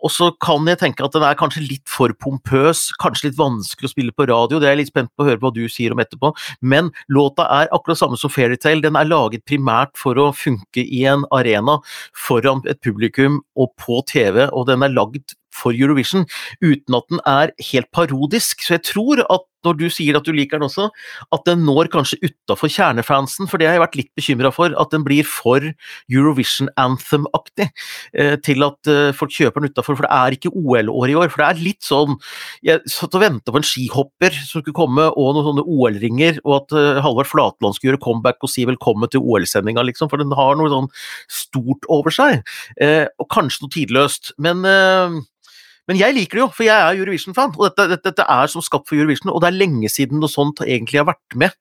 og 0.00 0.10
så 0.10 0.30
kan 0.40 0.66
jeg 0.68 0.80
tenke 0.80 1.04
at 1.04 1.12
den 1.12 1.24
er 1.26 1.36
kanskje 1.36 1.66
litt 1.66 1.88
for 1.88 2.12
pompøs, 2.16 2.88
kanskje 3.00 3.28
litt 3.28 3.38
vanskelig 3.38 3.90
å 3.90 3.92
spille 3.92 4.16
på 4.16 4.28
radio, 4.30 4.58
det 4.58 4.68
er 4.68 4.76
jeg 4.76 4.82
litt 4.84 4.92
spent 4.92 5.12
på 5.14 5.24
å 5.24 5.28
høre 5.28 5.40
hva 5.42 5.52
du 5.52 5.66
sier 5.68 5.92
om 5.92 6.00
etterpå, 6.00 6.32
men 6.62 6.90
låta 7.12 7.46
er 7.60 7.70
akkurat 7.74 8.00
samme 8.00 8.18
som 8.20 8.32
Fairytale, 8.32 8.82
den 8.84 8.96
er 8.96 9.08
laget 9.08 9.44
primært 9.48 9.92
for 10.00 10.16
å 10.20 10.30
funke 10.32 10.84
i 10.84 11.04
en 11.10 11.26
arena 11.36 11.78
foran 12.16 12.64
et 12.70 12.80
publikum 12.80 13.42
og 13.56 13.74
på 13.80 14.00
TV, 14.08 14.46
og 14.48 14.66
den 14.70 14.86
er 14.86 14.96
lagd 14.96 15.36
for 15.54 15.76
Eurovision, 15.76 16.26
uten 16.62 16.98
at 16.98 17.08
den 17.10 17.22
er 17.28 17.54
helt 17.72 17.90
parodisk. 17.94 18.62
Så 18.64 18.78
jeg 18.78 18.86
tror 18.92 19.24
at 19.26 19.46
når 19.66 19.76
du 19.76 19.86
sier 19.92 20.16
at 20.16 20.26
du 20.26 20.32
liker 20.34 20.60
den 20.60 20.66
også, 20.68 20.88
at 21.34 21.46
den 21.48 21.64
når 21.66 21.90
kanskje 21.92 22.20
utafor 22.24 22.70
kjernefansen, 22.72 23.48
for 23.50 23.60
det 23.60 23.68
har 23.68 23.76
jeg 23.76 23.84
vært 23.84 23.98
litt 24.00 24.10
bekymra 24.18 24.52
for, 24.54 24.72
at 24.72 24.94
den 24.94 25.04
blir 25.06 25.26
for 25.28 25.64
Eurovision 26.10 26.70
Anthem-aktig, 26.80 27.68
eh, 28.14 28.36
til 28.44 28.64
at 28.66 28.90
eh, 28.90 29.10
folk 29.16 29.34
kjøper 29.36 29.64
den 29.64 29.74
utafor, 29.74 29.98
for 29.98 30.06
det 30.06 30.12
er 30.16 30.36
ikke 30.36 30.52
OL-år 30.54 31.12
i 31.12 31.18
år. 31.20 31.32
For 31.32 31.42
det 31.42 31.48
er 31.50 31.64
litt 31.64 31.84
sånn 31.84 32.16
Jeg 32.64 32.80
satt 32.90 33.14
og 33.16 33.22
venta 33.22 33.52
på 33.52 33.60
en 33.60 33.66
skihopper 33.66 34.34
som 34.38 34.62
skulle 34.62 34.76
komme, 34.76 35.08
og 35.10 35.34
noen 35.36 35.48
sånne 35.50 35.66
OL-ringer, 35.66 36.40
og 36.44 36.56
at 36.60 36.76
uh, 36.76 37.00
Halvard 37.04 37.28
Flatland 37.28 37.76
skulle 37.76 37.92
gjøre 37.92 38.04
comeback 38.04 38.40
og 38.44 38.52
si 38.52 38.64
velkommen 38.68 39.10
til 39.12 39.24
OL-sendinga, 39.24 39.84
liksom, 39.90 40.10
for 40.12 40.20
den 40.20 40.32
har 40.36 40.56
noe 40.58 40.72
sånn 40.72 40.88
stort 41.30 41.86
over 41.92 42.14
seg. 42.14 42.40
og 42.80 43.26
kanskje 43.32 43.64
noe 43.64 43.72
tidløst. 43.74 44.32
Men 44.40 44.64
men 45.90 45.98
jeg 45.98 46.14
liker 46.14 46.38
det 46.38 46.42
jo, 46.44 46.48
for 46.54 46.62
jeg 46.62 46.70
er 46.70 47.00
Eurovision-fan, 47.02 47.56
og 47.58 47.64
dette, 47.66 47.88
dette, 47.90 48.12
dette, 48.12 48.26
er 48.30 48.50
som 48.52 48.62
skapt 48.62 48.86
for 48.86 48.94
Eurovision. 48.94 49.32
Og 49.34 49.42
det 49.42 49.48
er 49.50 49.58
lenge 49.58 49.90
siden 49.90 50.20
noe 50.22 50.30
sånt 50.30 50.62
egentlig 50.62 51.00
har 51.00 51.08
vært 51.08 51.38
med 51.42 51.56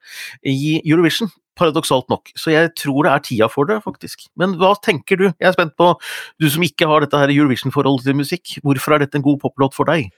i 0.46 0.76
Eurovision, 0.84 1.32
paradoksalt 1.58 2.06
nok. 2.14 2.30
Så 2.38 2.54
jeg 2.54 2.70
tror 2.78 3.08
det 3.08 3.16
er 3.16 3.26
tida 3.26 3.50
for 3.50 3.66
det, 3.66 3.80
faktisk. 3.82 4.28
Men 4.38 4.54
hva 4.62 4.76
tenker 4.86 5.18
du? 5.18 5.26
Jeg 5.32 5.50
er 5.50 5.58
spent 5.58 5.74
på, 5.82 5.96
du 6.38 6.46
som 6.54 6.64
ikke 6.68 6.88
har 6.92 7.02
dette 7.02 7.24
her 7.24 7.34
Eurovision-forholdet 7.34 8.06
til 8.06 8.20
musikk, 8.22 8.60
hvorfor 8.62 8.96
er 8.96 9.08
dette 9.08 9.18
en 9.18 9.26
god 9.26 9.42
poplåt 9.42 9.78
for 9.78 9.90
deg? 9.90 10.12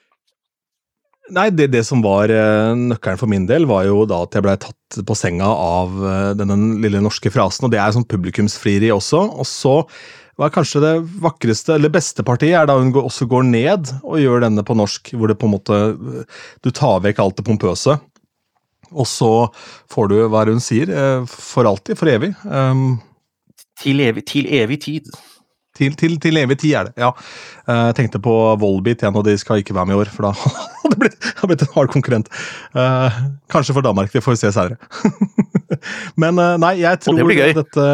Nei, 1.32 1.48
det, 1.56 1.70
det, 1.72 1.86
som 1.88 2.02
var 2.04 2.28
uh, 2.36 2.76
nøkkelen 2.76 3.20
for 3.22 3.32
min 3.32 3.46
del, 3.48 3.64
var 3.70 3.86
jo 3.88 4.04
da 4.10 4.26
at 4.26 4.36
jeg 4.36 4.44
blei 4.44 4.58
tatt 4.60 5.04
på 5.08 5.16
senga 5.16 5.48
av 5.48 5.94
uh, 6.04 6.32
denne 6.36 6.58
lille 6.84 7.00
norske 7.00 7.32
frasen, 7.32 7.70
og 7.70 7.72
det 7.72 7.80
er 7.80 7.94
sånn 7.96 8.08
publikumsfrieri 8.12 8.92
også. 8.92 9.22
Og 9.40 9.48
så 9.48 9.78
hva 10.40 10.48
er 10.48 10.54
kanskje 10.56 10.82
det 10.84 10.94
vakreste, 11.22 11.76
eller 11.76 11.92
beste 11.94 12.24
partiet, 12.26 12.56
er 12.58 12.70
da 12.70 12.78
hun 12.80 12.94
også 12.96 13.28
går 13.30 13.44
ned 13.50 13.92
og 14.02 14.22
gjør 14.22 14.46
denne 14.46 14.64
på 14.66 14.78
norsk, 14.80 15.14
hvor 15.16 15.32
det 15.32 15.38
på 15.42 15.50
en 15.50 15.56
måte 15.58 15.82
Du 16.64 16.72
tar 16.72 17.04
vekk 17.04 17.20
alt 17.22 17.38
det 17.40 17.48
pompøse. 17.48 17.98
Og 18.92 19.08
så 19.08 19.32
får 19.92 20.12
du 20.12 20.18
hva 20.32 20.46
hun 20.50 20.64
sier, 20.64 20.92
eh, 20.92 21.28
for 21.28 21.68
alltid, 21.68 21.98
for 22.00 22.12
evig. 22.12 22.34
Um, 22.44 23.00
til, 23.80 24.02
evig 24.04 24.26
til 24.28 24.50
evig 24.52 24.82
tid. 24.84 25.12
Til, 25.78 25.96
til, 25.96 26.18
til, 26.20 26.38
evig 26.42 26.58
tid 26.60 26.76
er 26.76 26.90
det, 26.90 26.98
ja. 27.00 27.14
Eh, 27.68 27.86
jeg 27.90 27.98
tenkte 28.02 28.20
på 28.24 28.34
Volbit 28.60 29.04
igjen, 29.04 29.16
og 29.16 29.24
de 29.28 29.38
skal 29.40 29.64
ikke 29.64 29.76
være 29.78 29.88
med 29.90 29.96
i 29.96 30.02
år, 30.04 30.12
for 30.12 30.28
da 30.28 30.34
hadde 30.82 30.92
det 30.92 31.00
blitt, 31.06 31.32
blitt 31.46 31.64
en 31.66 31.74
hard 31.78 31.94
konkurrent. 31.94 32.28
Uh, 32.76 33.24
kanskje 33.52 33.78
for 33.78 33.86
Danmark, 33.86 34.12
det 34.12 34.24
får 34.26 34.36
vi 34.36 34.44
se 34.44 34.52
senere. 34.52 34.76
Men 36.22 36.40
uh, 36.40 36.60
nei, 36.60 36.76
jeg 36.84 37.00
tror 37.06 37.32
dette 37.32 37.88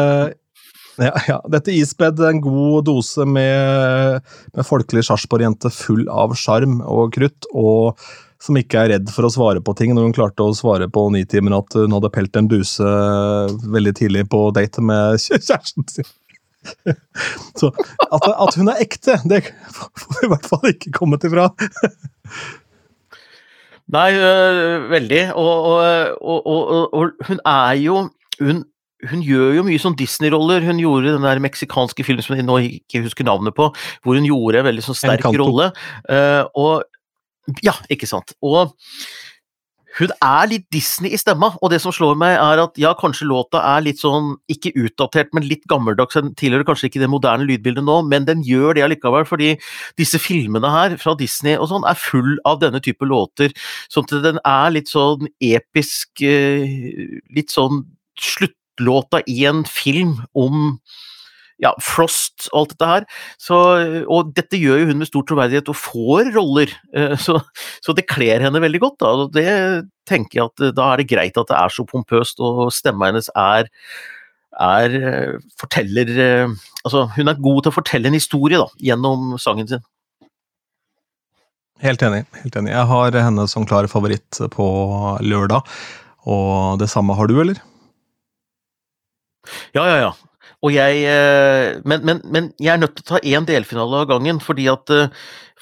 ja, 0.98 1.14
ja. 1.28 1.38
Dette 1.50 1.74
ispedd 1.74 2.20
en 2.26 2.40
god 2.42 2.88
dose 2.88 3.26
med, 3.28 4.24
med 4.54 4.66
folkelig 4.66 5.04
Sarpsborg-jente 5.06 5.70
full 5.74 6.06
av 6.10 6.34
sjarm 6.38 6.80
og 6.82 7.12
krutt, 7.14 7.48
og 7.54 7.98
som 8.42 8.58
ikke 8.58 8.84
er 8.84 8.92
redd 8.94 9.10
for 9.10 9.26
å 9.26 9.32
svare 9.34 9.62
på 9.64 9.74
ting, 9.78 9.94
når 9.94 10.08
hun 10.08 10.14
klarte 10.14 10.46
å 10.46 10.54
svare 10.54 10.86
på 10.90 11.08
Nitimen 11.14 11.56
at 11.56 11.74
hun 11.74 11.94
hadde 11.96 12.12
pelt 12.14 12.38
en 12.38 12.50
buse 12.50 12.92
veldig 13.74 13.94
tidlig 13.98 14.28
på 14.30 14.44
date 14.54 14.84
med 14.84 15.18
kjæresten 15.24 15.88
sin. 15.90 16.08
Så 17.56 17.70
at, 17.70 18.24
at, 18.28 18.56
hun 18.58 18.70
er 18.70 18.80
ekte, 18.82 19.18
det 19.30 19.44
får 19.74 20.18
vi 20.18 20.26
i 20.26 20.32
hvert 20.32 20.48
fall 20.50 20.70
ikke 20.72 20.94
kommet 20.94 21.24
ifra. 21.26 21.48
Nei, 23.94 24.10
øh, 24.20 24.90
veldig. 24.90 25.22
Og, 25.32 25.68
og, 26.20 26.42
og, 26.44 26.94
og, 26.94 27.28
hun 27.28 27.40
er 27.46 27.78
jo 27.80 28.08
Hun 28.38 28.60
hun 29.06 29.22
gjør 29.22 29.54
jo 29.58 29.64
mye 29.66 29.80
sånn 29.82 29.96
Disney-roller. 29.98 30.64
Hun 30.66 30.82
gjorde 30.82 31.14
den 31.14 31.26
der 31.26 31.42
meksikanske 31.42 32.06
filmen 32.06 32.24
som 32.26 32.38
jeg 32.38 32.46
nå 32.46 32.58
ikke 32.66 33.04
husker 33.06 33.26
navnet 33.28 33.54
på, 33.54 33.70
hvor 34.02 34.18
hun 34.18 34.26
gjorde 34.26 34.62
en 34.62 34.68
veldig 34.70 34.84
sånn 34.88 34.98
sterk 34.98 35.28
rolle. 35.38 35.70
Uh, 36.10 36.44
og 36.58 36.86
Ja, 37.64 37.72
ikke 37.88 38.04
sant. 38.04 38.34
Og 38.44 38.74
hun 39.98 40.10
er 40.22 40.48
litt 40.50 40.66
Disney 40.70 41.10
i 41.16 41.18
stemma, 41.18 41.48
og 41.58 41.72
det 41.72 41.80
som 41.82 41.94
slår 41.94 42.18
meg 42.20 42.36
er 42.36 42.60
at 42.62 42.76
ja, 42.78 42.92
kanskje 42.98 43.26
låta 43.26 43.62
er 43.66 43.82
litt 43.86 43.98
sånn, 44.02 44.34
ikke 44.52 44.74
utdatert, 44.78 45.32
men 45.34 45.46
litt 45.48 45.64
gammeldags, 45.70 46.18
den 46.18 46.34
tilhører 46.38 46.66
kanskje 46.68 46.90
ikke 46.90 47.02
det 47.02 47.10
moderne 47.10 47.48
lydbildet 47.48 47.86
nå, 47.86 47.96
men 48.06 48.28
den 48.28 48.44
gjør 48.46 48.76
det 48.76 48.84
allikevel, 48.86 49.26
fordi 49.26 49.54
disse 49.98 50.20
filmene 50.22 50.70
her 50.70 50.94
fra 51.02 51.16
Disney 51.18 51.58
og 51.58 51.70
sånn 51.72 51.88
er 51.88 51.98
full 51.98 52.36
av 52.46 52.60
denne 52.62 52.82
type 52.84 53.08
låter, 53.08 53.54
sånn 53.90 54.06
at 54.06 54.14
den 54.28 54.42
er 54.44 54.76
litt 54.76 54.92
sånn 54.92 55.26
episk, 55.42 56.22
eh, 56.22 57.18
litt 57.34 57.56
sånn 57.56 57.82
sluttlåta 58.78 59.22
i 59.26 59.44
en 59.44 59.64
film 59.64 60.22
om 60.34 60.78
ja, 61.58 61.72
Frost 61.82 62.48
og 62.52 62.60
alt 62.60 62.74
dette 62.74 62.88
her. 62.88 63.06
Så, 63.38 63.56
og 64.06 64.32
dette 64.36 64.58
gjør 64.58 64.78
jo 64.78 64.90
hun 64.92 65.00
med 65.00 65.08
stor 65.08 65.24
troverdighet 65.26 65.68
og 65.68 65.76
får 65.76 66.30
roller, 66.36 66.70
eh, 66.94 67.16
så, 67.18 67.40
så 67.82 67.92
det 67.92 68.06
kler 68.06 68.40
henne 68.40 68.62
veldig 68.62 68.80
godt. 68.80 69.00
Da. 69.00 69.10
Og 69.10 69.32
det 69.34 69.48
tenker 70.06 70.38
jeg 70.38 70.52
at 70.52 70.62
eh, 70.62 70.74
da 70.76 70.92
er 70.92 71.02
det 71.02 71.10
greit 71.10 71.38
at 71.38 71.50
det 71.50 71.58
er 71.58 71.74
så 71.74 71.84
pompøst, 71.88 72.38
og 72.38 72.70
stemma 72.72 73.10
hennes 73.10 73.30
er 73.34 73.68
er 74.58 74.94
eh, 74.96 75.34
forteller 75.60 76.08
Altså, 76.86 77.04
hun 77.18 77.28
er 77.28 77.38
god 77.42 77.58
til 77.62 77.70
å 77.70 77.74
fortelle 77.74 78.08
en 78.08 78.16
historie 78.16 78.58
da, 78.58 78.68
gjennom 78.80 79.34
sangen 79.42 79.66
sin. 79.68 79.82
Helt 81.82 82.02
enig. 82.02 82.22
helt 82.40 82.56
enig. 82.58 82.70
Jeg 82.72 82.86
har 82.90 83.18
henne 83.18 83.44
som 83.50 83.66
klar 83.68 83.86
favoritt 83.90 84.38
på 84.54 84.68
lørdag, 85.26 85.66
og 86.30 86.78
det 86.80 86.88
samme 86.90 87.18
har 87.18 87.28
du, 87.28 87.36
eller? 87.42 87.60
Ja, 89.76 89.84
ja, 89.84 89.98
ja. 90.06 90.14
Jeg, 90.66 91.02
eh, 91.06 91.76
men, 91.86 92.02
men, 92.02 92.20
men, 92.26 92.48
jeg 92.58 92.72
er 92.72 92.80
nødt 92.82 92.96
til 92.98 93.04
å 93.04 93.10
ta 93.12 93.18
én 93.22 93.44
delfinale 93.46 94.00
av 94.02 94.08
gangen, 94.10 94.40
fordi 94.42 94.64
at 94.66 94.90
eh, 94.90 95.12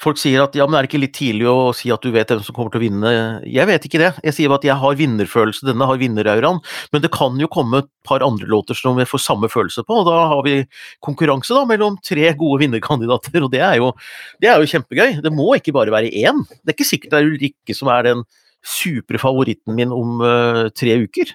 folk 0.01 0.17
sier 0.17 0.41
at 0.41 0.55
ja, 0.57 0.65
men 0.65 0.79
er 0.79 0.85
det 0.85 0.89
ikke 0.89 1.01
litt 1.03 1.13
tidlig 1.13 1.45
å 1.51 1.69
si 1.77 1.91
at 1.93 2.01
du 2.01 2.09
vet 2.15 2.33
hvem 2.33 2.41
som 2.41 2.55
kommer 2.55 2.73
til 2.73 2.81
å 2.81 2.85
vinne? 2.87 3.11
Jeg 3.45 3.69
vet 3.69 3.85
ikke 3.85 4.01
det. 4.01 4.09
Jeg 4.25 4.33
sier 4.33 4.49
bare 4.49 4.63
at 4.63 4.65
jeg 4.65 4.81
har 4.81 4.97
vinnerfølelse, 4.97 5.67
denne 5.69 5.85
har 5.89 6.01
vinnerauraen. 6.01 6.63
Men 6.95 7.05
det 7.05 7.13
kan 7.13 7.37
jo 7.37 7.49
komme 7.53 7.83
et 7.83 7.91
par 8.09 8.25
andre 8.25 8.49
låter 8.49 8.77
som 8.77 8.97
vi 8.97 9.05
får 9.05 9.21
samme 9.21 9.51
følelse 9.53 9.85
på, 9.85 10.01
og 10.01 10.09
da 10.09 10.17
har 10.33 10.41
vi 10.47 10.57
konkurranse 11.05 11.53
da 11.53 11.61
mellom 11.69 12.01
tre 12.01 12.33
gode 12.39 12.63
vinnerkandidater, 12.65 13.37
og 13.45 13.53
det 13.53 13.61
er 13.69 13.77
jo, 13.77 13.93
det 14.41 14.49
er 14.49 14.57
jo 14.57 14.73
kjempegøy. 14.73 15.21
Det 15.21 15.33
må 15.33 15.51
ikke 15.59 15.77
bare 15.77 15.93
være 15.93 16.09
én. 16.25 16.41
Det 16.63 16.73
er 16.73 16.79
ikke 16.79 16.89
sikkert 16.89 17.13
det 17.13 17.21
er 17.21 17.31
Ulrikke 17.35 17.77
som 17.77 17.93
er 17.93 18.09
den 18.09 18.25
supre 18.65 19.19
favoritten 19.21 19.75
min 19.77 19.93
om 19.93 20.21
uh, 20.23 20.67
tre 20.75 20.97
uker. 21.03 21.33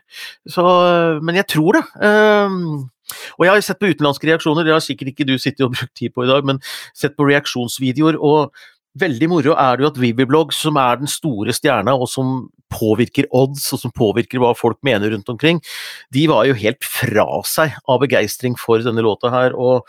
Så, 0.49 0.65
men 1.25 1.39
jeg 1.41 1.49
tror 1.55 1.79
det. 1.79 1.85
Uh, 2.03 2.89
og 3.37 3.47
jeg 3.47 3.53
har 3.53 3.65
sett 3.65 3.81
på 3.81 3.91
utenlandske 3.93 4.29
reaksjoner, 4.31 4.67
det 4.67 4.75
har 4.75 4.85
sikkert 4.85 5.13
ikke 5.13 5.29
du 5.29 5.35
sittet 5.41 5.65
og 5.67 5.75
brukt 5.75 5.95
tid 5.99 6.15
på 6.15 6.25
i 6.25 6.31
dag, 6.31 6.47
men 6.49 6.63
sett 6.97 7.17
på 7.19 7.29
reaksjonsvideoer. 7.29 8.19
og 8.21 8.55
Veldig 9.01 9.29
moro 9.33 9.55
er 9.57 9.79
det 9.79 9.87
jo 9.87 9.89
at 9.89 10.01
Viviblogg, 10.01 10.51
som 10.53 10.77
er 10.77 10.99
den 11.01 11.09
store 11.09 11.55
stjerna, 11.57 11.95
og 11.97 12.11
som 12.13 12.51
påvirker 12.73 13.29
odds, 13.37 13.65
og 13.73 13.81
som 13.81 13.93
påvirker 13.93 14.41
hva 14.41 14.53
folk 14.57 14.79
mener 14.85 15.15
rundt 15.15 15.29
omkring, 15.33 15.63
de 16.13 16.27
var 16.29 16.45
jo 16.49 16.57
helt 16.57 16.85
fra 16.85 17.27
seg 17.49 17.77
av 17.89 18.03
begeistring 18.05 18.57
for 18.61 18.85
denne 18.85 19.05
låta 19.05 19.33
her. 19.33 19.57
og 19.57 19.89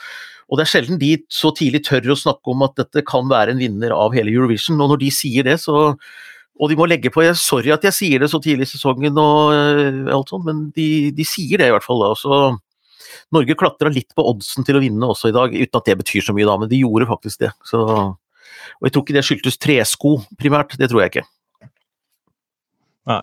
og 0.52 0.60
det 0.60 0.66
er 0.66 0.70
sjelden 0.70 1.00
de 1.02 1.16
så 1.32 1.50
tidlig 1.56 1.80
tør 1.88 2.12
å 2.14 2.20
snakke 2.20 2.52
om 2.52 2.62
at 2.66 2.76
dette 2.78 3.02
kan 3.08 3.26
være 3.32 3.56
en 3.56 3.62
vinner 3.64 3.94
av 3.96 4.14
hele 4.14 4.30
Eurovision. 4.30 4.78
Og 4.84 4.92
når 4.92 5.00
de 5.02 5.10
sier 5.16 5.48
det, 5.48 5.56
så 5.64 5.96
Og 6.62 6.70
de 6.70 6.78
må 6.78 6.86
legge 6.86 7.10
på 7.14 7.24
jeg, 7.26 7.38
Sorry 7.40 7.72
at 7.74 7.86
jeg 7.88 7.96
sier 7.98 8.22
det 8.22 8.30
så 8.30 8.40
tidlig 8.42 8.68
i 8.68 8.72
sesongen 8.76 9.18
og 9.18 9.54
uh, 9.54 10.12
alt 10.14 10.30
sånt, 10.30 10.46
men 10.46 10.68
de, 10.76 11.10
de, 11.16 11.26
sier 11.26 11.62
det 11.62 11.72
i 11.72 11.74
hvert 11.74 11.86
fall 11.86 12.04
da. 12.04 12.12
Så 12.20 12.42
Norge 13.34 13.58
klatra 13.58 13.90
litt 13.94 14.14
på 14.14 14.26
oddsen 14.30 14.66
til 14.68 14.78
å 14.78 14.84
vinne 14.84 15.10
også 15.10 15.32
i 15.32 15.36
dag, 15.36 15.54
uten 15.54 15.80
at 15.80 15.90
det 15.90 15.98
betyr 16.04 16.28
så 16.28 16.36
mye, 16.38 16.48
da, 16.50 16.58
men 16.62 16.70
de 16.70 16.84
gjorde 16.84 17.10
faktisk 17.10 17.46
det. 17.46 17.52
Så, 17.66 17.82
og 17.82 18.86
jeg 18.86 18.94
tror 18.94 19.06
ikke 19.06 19.18
det 19.18 19.26
skyldtes 19.26 19.60
tresko 19.62 20.16
primært, 20.40 20.78
det 20.78 20.92
tror 20.92 21.04
jeg 21.04 21.16
ikke. 21.16 21.26
Nei. 23.10 23.22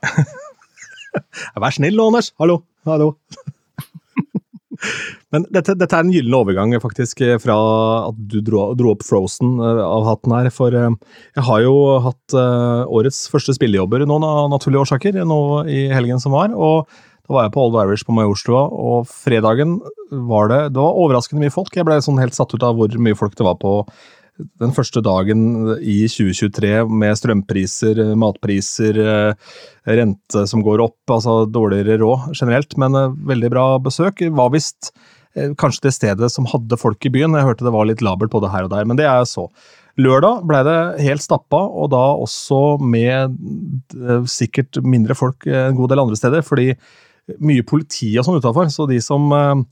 Vær 1.62 1.75
snill, 1.75 2.03
Anders. 2.03 2.35
Hallo. 2.43 2.61
Hallo. 2.88 3.14
Men 5.31 5.45
dette, 5.55 5.77
dette, 5.79 5.95
er 5.95 6.03
en 6.03 6.11
gyllen 6.11 6.35
overgang 6.35 6.75
faktisk 6.83 7.23
fra 7.43 7.57
at 8.09 8.16
du 8.33 8.40
dro, 8.43 8.73
dro, 8.79 8.97
opp 8.97 9.05
Frozen 9.07 9.61
eh, 9.62 9.83
av 9.85 10.09
hatten 10.09 10.35
her. 10.35 10.51
For 10.55 10.75
eh, 10.75 10.90
jeg 11.38 11.47
har 11.47 11.62
jo 11.62 11.77
hatt 12.07 12.35
eh, 12.35 12.83
årets 12.99 13.23
første 13.31 13.55
spillejobber 13.55 14.03
nå 14.11 14.19
av 14.27 14.51
naturlige 14.51 14.88
årsaker 14.88 15.23
nå 15.23 15.40
i 15.71 15.87
helgen 15.95 16.23
som 16.23 16.35
var. 16.35 16.55
og 16.57 16.90
da 17.31 17.37
var 17.37 17.45
jeg 17.47 17.53
på 17.55 17.62
Old 17.62 17.77
Irish 17.79 18.03
på 18.03 18.14
Majorstua, 18.16 18.64
og 18.75 19.05
fredagen 19.07 19.77
var 20.11 20.49
det 20.51 20.73
Det 20.75 20.81
var 20.83 20.97
overraskende 20.99 21.45
mye 21.45 21.55
folk. 21.55 21.71
Jeg 21.77 21.87
ble 21.87 22.01
sånn 22.03 22.19
helt 22.19 22.35
satt 22.35 22.51
ut 22.51 22.64
av 22.66 22.75
hvor 22.75 22.90
mye 22.99 23.14
folk 23.14 23.37
det 23.38 23.47
var 23.47 23.55
på 23.62 23.85
den 24.61 24.73
første 24.75 25.03
dagen 25.05 25.43
i 25.79 26.01
2023 26.09 26.73
med 26.88 27.19
strømpriser, 27.19 28.01
matpriser, 28.19 28.99
eh, 28.99 29.55
rente 29.87 30.47
som 30.49 30.64
går 30.64 30.83
opp, 30.85 30.99
altså 31.11 31.45
dårligere 31.47 32.01
råd 32.01 32.33
generelt. 32.35 32.77
Men 32.81 32.97
eh, 32.97 33.16
veldig 33.33 33.51
bra 33.53 33.66
besøk. 33.83 34.25
Var 34.40 34.55
visst 34.55 34.90
eh, 34.90 35.19
kanskje 35.61 35.87
det 35.87 35.95
stedet 35.95 36.31
som 36.33 36.49
hadde 36.51 36.79
folk 36.81 37.05
i 37.07 37.12
byen. 37.12 37.37
Jeg 37.38 37.47
hørte 37.47 37.66
det 37.66 37.75
var 37.75 37.87
litt 37.87 38.03
labert 38.03 38.33
både 38.33 38.51
her 38.51 38.66
og 38.66 38.73
der, 38.73 38.88
men 38.88 38.99
det 38.99 39.07
er 39.07 39.23
så. 39.29 39.47
Lørdag 40.01 40.43
ble 40.49 40.62
det 40.66 40.79
helt 41.05 41.23
stappa, 41.23 41.61
og 41.61 41.90
da 41.93 42.03
også 42.19 42.81
med 42.83 43.37
sikkert 44.31 44.81
mindre 44.83 45.14
folk 45.19 45.47
en 45.51 45.79
god 45.79 45.93
del 45.93 46.03
andre 46.03 46.19
steder. 46.19 46.43
fordi 46.47 46.75
mye 47.38 47.64
politi 47.66 48.11
og 48.19 48.27
sånn 48.27 48.40
utafor, 48.40 48.71
så 48.73 48.87
de 48.90 48.99
som, 49.05 49.29
eh, 49.33 49.62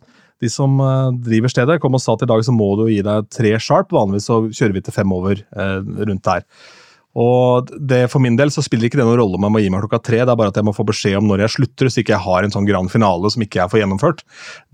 de 0.45 0.51
som 0.53 0.79
eh, 0.81 1.11
driver 1.25 1.53
stedet, 1.53 1.81
kom 1.83 1.97
og 1.97 2.03
sa 2.03 2.15
at 2.15 2.23
i 2.23 2.31
dag 2.31 2.45
så 2.45 2.55
må 2.55 2.71
du 2.79 2.87
gi 2.91 3.01
deg 3.03 3.31
tre 3.35 3.55
sharp. 3.59 3.91
Vanligvis 3.95 4.29
så 4.31 4.43
kjører 4.47 4.77
vi 4.77 4.85
til 4.87 4.95
fem 4.95 5.15
over 5.15 5.41
eh, 5.41 5.81
rundt 5.83 6.25
der. 6.29 6.47
Og 7.19 7.71
det, 7.75 8.05
For 8.13 8.23
min 8.23 8.37
del 8.39 8.53
så 8.55 8.63
spiller 8.63 8.87
ikke 8.89 9.01
det 9.01 9.07
noen 9.09 9.19
rolle 9.19 9.39
om 9.39 9.47
jeg 9.49 9.55
må 9.55 9.63
gi 9.63 9.71
meg 9.75 9.83
klokka 9.85 10.01
tre, 10.07 10.21
det 10.23 10.33
er 10.33 10.39
bare 10.39 10.53
at 10.53 10.61
jeg 10.61 10.69
må 10.69 10.75
få 10.77 10.87
beskjed 10.87 11.19
om 11.19 11.27
når 11.31 11.43
jeg 11.45 11.55
slutter, 11.57 11.91
så 11.91 12.03
ikke 12.03 12.15
jeg 12.15 12.27
har 12.29 12.47
en 12.47 12.55
sånn 12.55 12.69
grand 12.69 12.93
finale 12.93 13.33
som 13.35 13.43
ikke 13.43 13.61
jeg 13.63 13.73
får 13.73 13.83
gjennomført. 13.83 14.23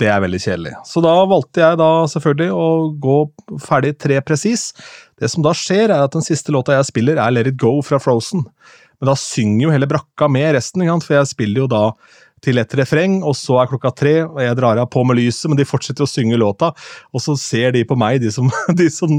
Det 0.02 0.10
er 0.12 0.22
veldig 0.24 0.40
kjedelig. 0.44 0.74
Så 0.90 1.02
da 1.04 1.14
valgte 1.30 1.64
jeg 1.64 1.80
da 1.80 1.90
selvfølgelig 2.12 2.50
å 2.52 2.68
gå 3.06 3.18
ferdig 3.64 3.94
tre 4.02 4.20
presis. 4.26 4.72
Det 5.20 5.30
som 5.32 5.46
da 5.46 5.54
skjer, 5.56 5.88
er 5.88 6.04
at 6.04 6.16
den 6.16 6.26
siste 6.26 6.52
låta 6.52 6.76
jeg 6.76 6.90
spiller, 6.90 7.20
er 7.22 7.32
Let 7.32 7.48
It 7.54 7.60
Go 7.60 7.78
fra 7.86 8.02
Frozen. 8.02 8.44
Men 9.00 9.10
da 9.10 9.16
synger 9.18 9.66
jo 9.66 9.72
hele 9.74 9.88
brakka 9.90 10.28
med 10.32 10.54
resten, 10.58 10.84
for 11.04 11.16
jeg 11.16 11.32
spiller 11.32 11.64
jo 11.64 11.70
da 11.70 11.84
til 12.44 12.60
et 12.60 12.76
refreng, 12.78 13.18
og 13.24 13.36
så 13.38 13.58
er 13.60 13.70
klokka 13.70 13.92
tre, 13.96 14.14
og 14.26 14.40
jeg 14.42 14.56
drar 14.58 14.80
av 14.80 14.88
på 14.92 15.04
med 15.06 15.18
lyset, 15.18 15.48
men 15.50 15.58
de 15.58 15.66
fortsetter 15.68 16.04
å 16.04 16.10
synge 16.10 16.38
låta, 16.40 16.72
og 17.14 17.22
så 17.22 17.36
ser 17.40 17.74
de 17.76 17.84
på 17.88 17.96
meg, 17.98 18.20
de 18.22 18.32
som, 18.34 18.50
de 18.80 18.88
som, 18.92 19.16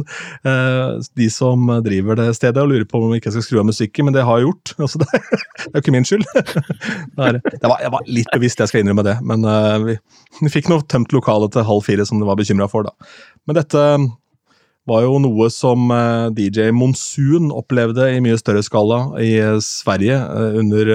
uh, 0.47 0.97
de 1.17 1.29
som 1.33 1.69
driver 1.85 2.19
det 2.19 2.29
stedet, 2.37 2.61
og 2.61 2.71
lurer 2.71 2.87
på 2.89 3.01
om 3.01 3.13
jeg 3.15 3.23
ikke 3.23 3.35
skal 3.37 3.47
skru 3.47 3.61
av 3.63 3.69
musikken, 3.69 4.07
men 4.07 4.17
det 4.17 4.25
har 4.27 4.41
jeg 4.41 4.49
gjort. 4.49 4.75
Altså, 4.85 4.99
det, 5.01 5.07
det, 5.17 5.69
er 5.71 5.79
jo 5.79 5.81
ikke 5.81 5.93
min 5.95 6.05
skyld. 6.05 6.25
det 6.35 7.69
var, 7.71 7.79
jeg 7.81 7.93
var 7.95 8.11
litt 8.11 8.29
bevisst, 8.35 8.59
jeg 8.61 8.69
skal 8.69 8.83
innrømme 8.83 9.05
det, 9.07 9.15
men 9.25 9.47
uh, 9.47 9.79
vi, 9.81 9.95
vi, 10.43 10.51
fikk 10.53 10.69
nå 10.69 10.83
tømt 10.91 11.15
lokalet 11.15 11.55
til 11.55 11.65
halv 11.65 11.81
fire, 11.87 12.05
som 12.05 12.21
de 12.21 12.27
var 12.27 12.37
bekymra 12.37 12.69
for, 12.69 12.85
da. 12.85 13.09
Men 13.49 13.57
dette 13.57 13.81
var 14.85 15.01
jo 15.01 15.17
noe 15.17 15.47
som 15.49 15.89
DJ 16.37 16.69
Monsun 16.75 17.49
opplevde 17.49 18.05
i 18.13 18.21
mye 18.21 18.37
større 18.37 18.61
skala 18.61 18.99
i 19.17 19.31
Sverige 19.65 20.19
under 20.61 20.91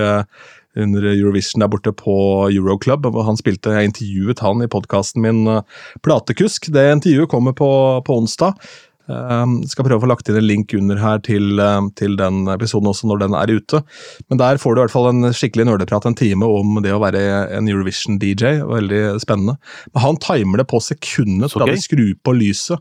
under 0.79 1.07
Eurovision 1.11 1.65
der 1.65 1.71
borte 1.71 1.93
på 1.97 2.15
Euroclub. 2.51 3.07
hvor 3.07 3.25
Han 3.27 3.37
spilte, 3.37 3.71
Jeg 3.71 3.91
intervjuet 3.91 4.39
han 4.39 4.63
i 4.63 4.71
podkasten 4.71 5.23
min 5.23 5.47
eh, 5.47 5.63
Platekusk. 6.03 6.71
Det 6.73 6.93
intervjuet 6.93 7.31
kommer 7.31 7.53
på, 7.53 7.71
på 8.05 8.17
onsdag. 8.17 8.55
Um, 9.11 9.57
skal 9.67 9.83
prøve 9.83 9.99
å 9.99 10.05
få 10.05 10.09
lagt 10.13 10.29
inn 10.31 10.37
en 10.39 10.47
link 10.47 10.71
under 10.77 11.01
her 11.01 11.19
til, 11.27 11.59
uh, 11.59 11.83
til, 11.99 12.13
den 12.15 12.45
episoden 12.53 12.87
også 12.93 13.09
når 13.11 13.25
den 13.25 13.35
er 13.35 13.51
ute. 13.51 13.81
Men 14.31 14.39
der 14.39 14.61
får 14.63 14.77
du 14.77 14.79
i 14.79 14.85
hvert 14.85 14.95
fall 14.95 15.09
en 15.11 15.33
skikkelig 15.35 15.67
nerdeprat 15.67 16.07
en 16.07 16.15
time 16.15 16.47
om 16.47 16.79
det 16.85 16.93
å 16.95 17.01
være 17.03 17.25
en 17.57 17.71
Eurovision-DJ. 17.71 18.61
Veldig 18.71 19.03
spennende. 19.25 19.57
Men 19.91 20.05
han 20.05 20.21
timer 20.23 20.63
det 20.63 20.69
på 20.71 20.79
sekundet 20.85 21.51
fra 21.51 21.67
de 21.67 21.75
skrur 21.83 22.15
på 22.23 22.37
lyset 22.39 22.79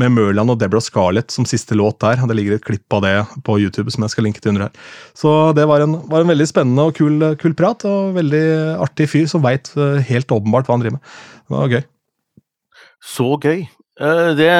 med 0.00 0.14
Merland 0.14 0.52
og 0.52 0.58
Deborah 0.60 0.82
Scarlett 0.84 1.32
som 1.34 1.46
siste 1.48 1.76
låt 1.78 2.00
der. 2.02 2.22
Det 2.26 2.36
ligger 2.36 2.56
et 2.56 2.66
klipp 2.66 2.96
av 2.96 3.04
det 3.04 3.14
på 3.46 3.58
YouTube 3.60 3.92
som 3.92 4.06
jeg 4.06 4.14
skal 4.14 4.26
linke 4.28 4.42
til 4.42 4.54
under 4.54 4.68
her. 4.68 4.88
Så 5.18 5.52
det 5.56 5.68
var 5.70 5.84
en, 5.84 6.00
var 6.10 6.24
en 6.24 6.32
veldig 6.32 6.48
spennende 6.48 6.88
og 6.88 6.96
kul, 6.98 7.22
kul, 7.40 7.54
prat, 7.58 7.84
og 7.88 8.16
veldig 8.18 8.44
artig 8.80 9.10
fyr 9.12 9.30
som 9.30 9.44
veit 9.44 9.72
eh, 9.76 10.00
helt 10.10 10.32
åpenbart 10.32 10.68
hva 10.68 10.78
han 10.78 10.84
driver 10.84 10.98
med. 10.98 11.16
Det 11.46 11.56
var 11.56 11.74
gøy. 11.76 11.82
Så 13.00 13.30
gøy. 13.40 13.64
Uh, 14.00 14.30
det 14.36 14.50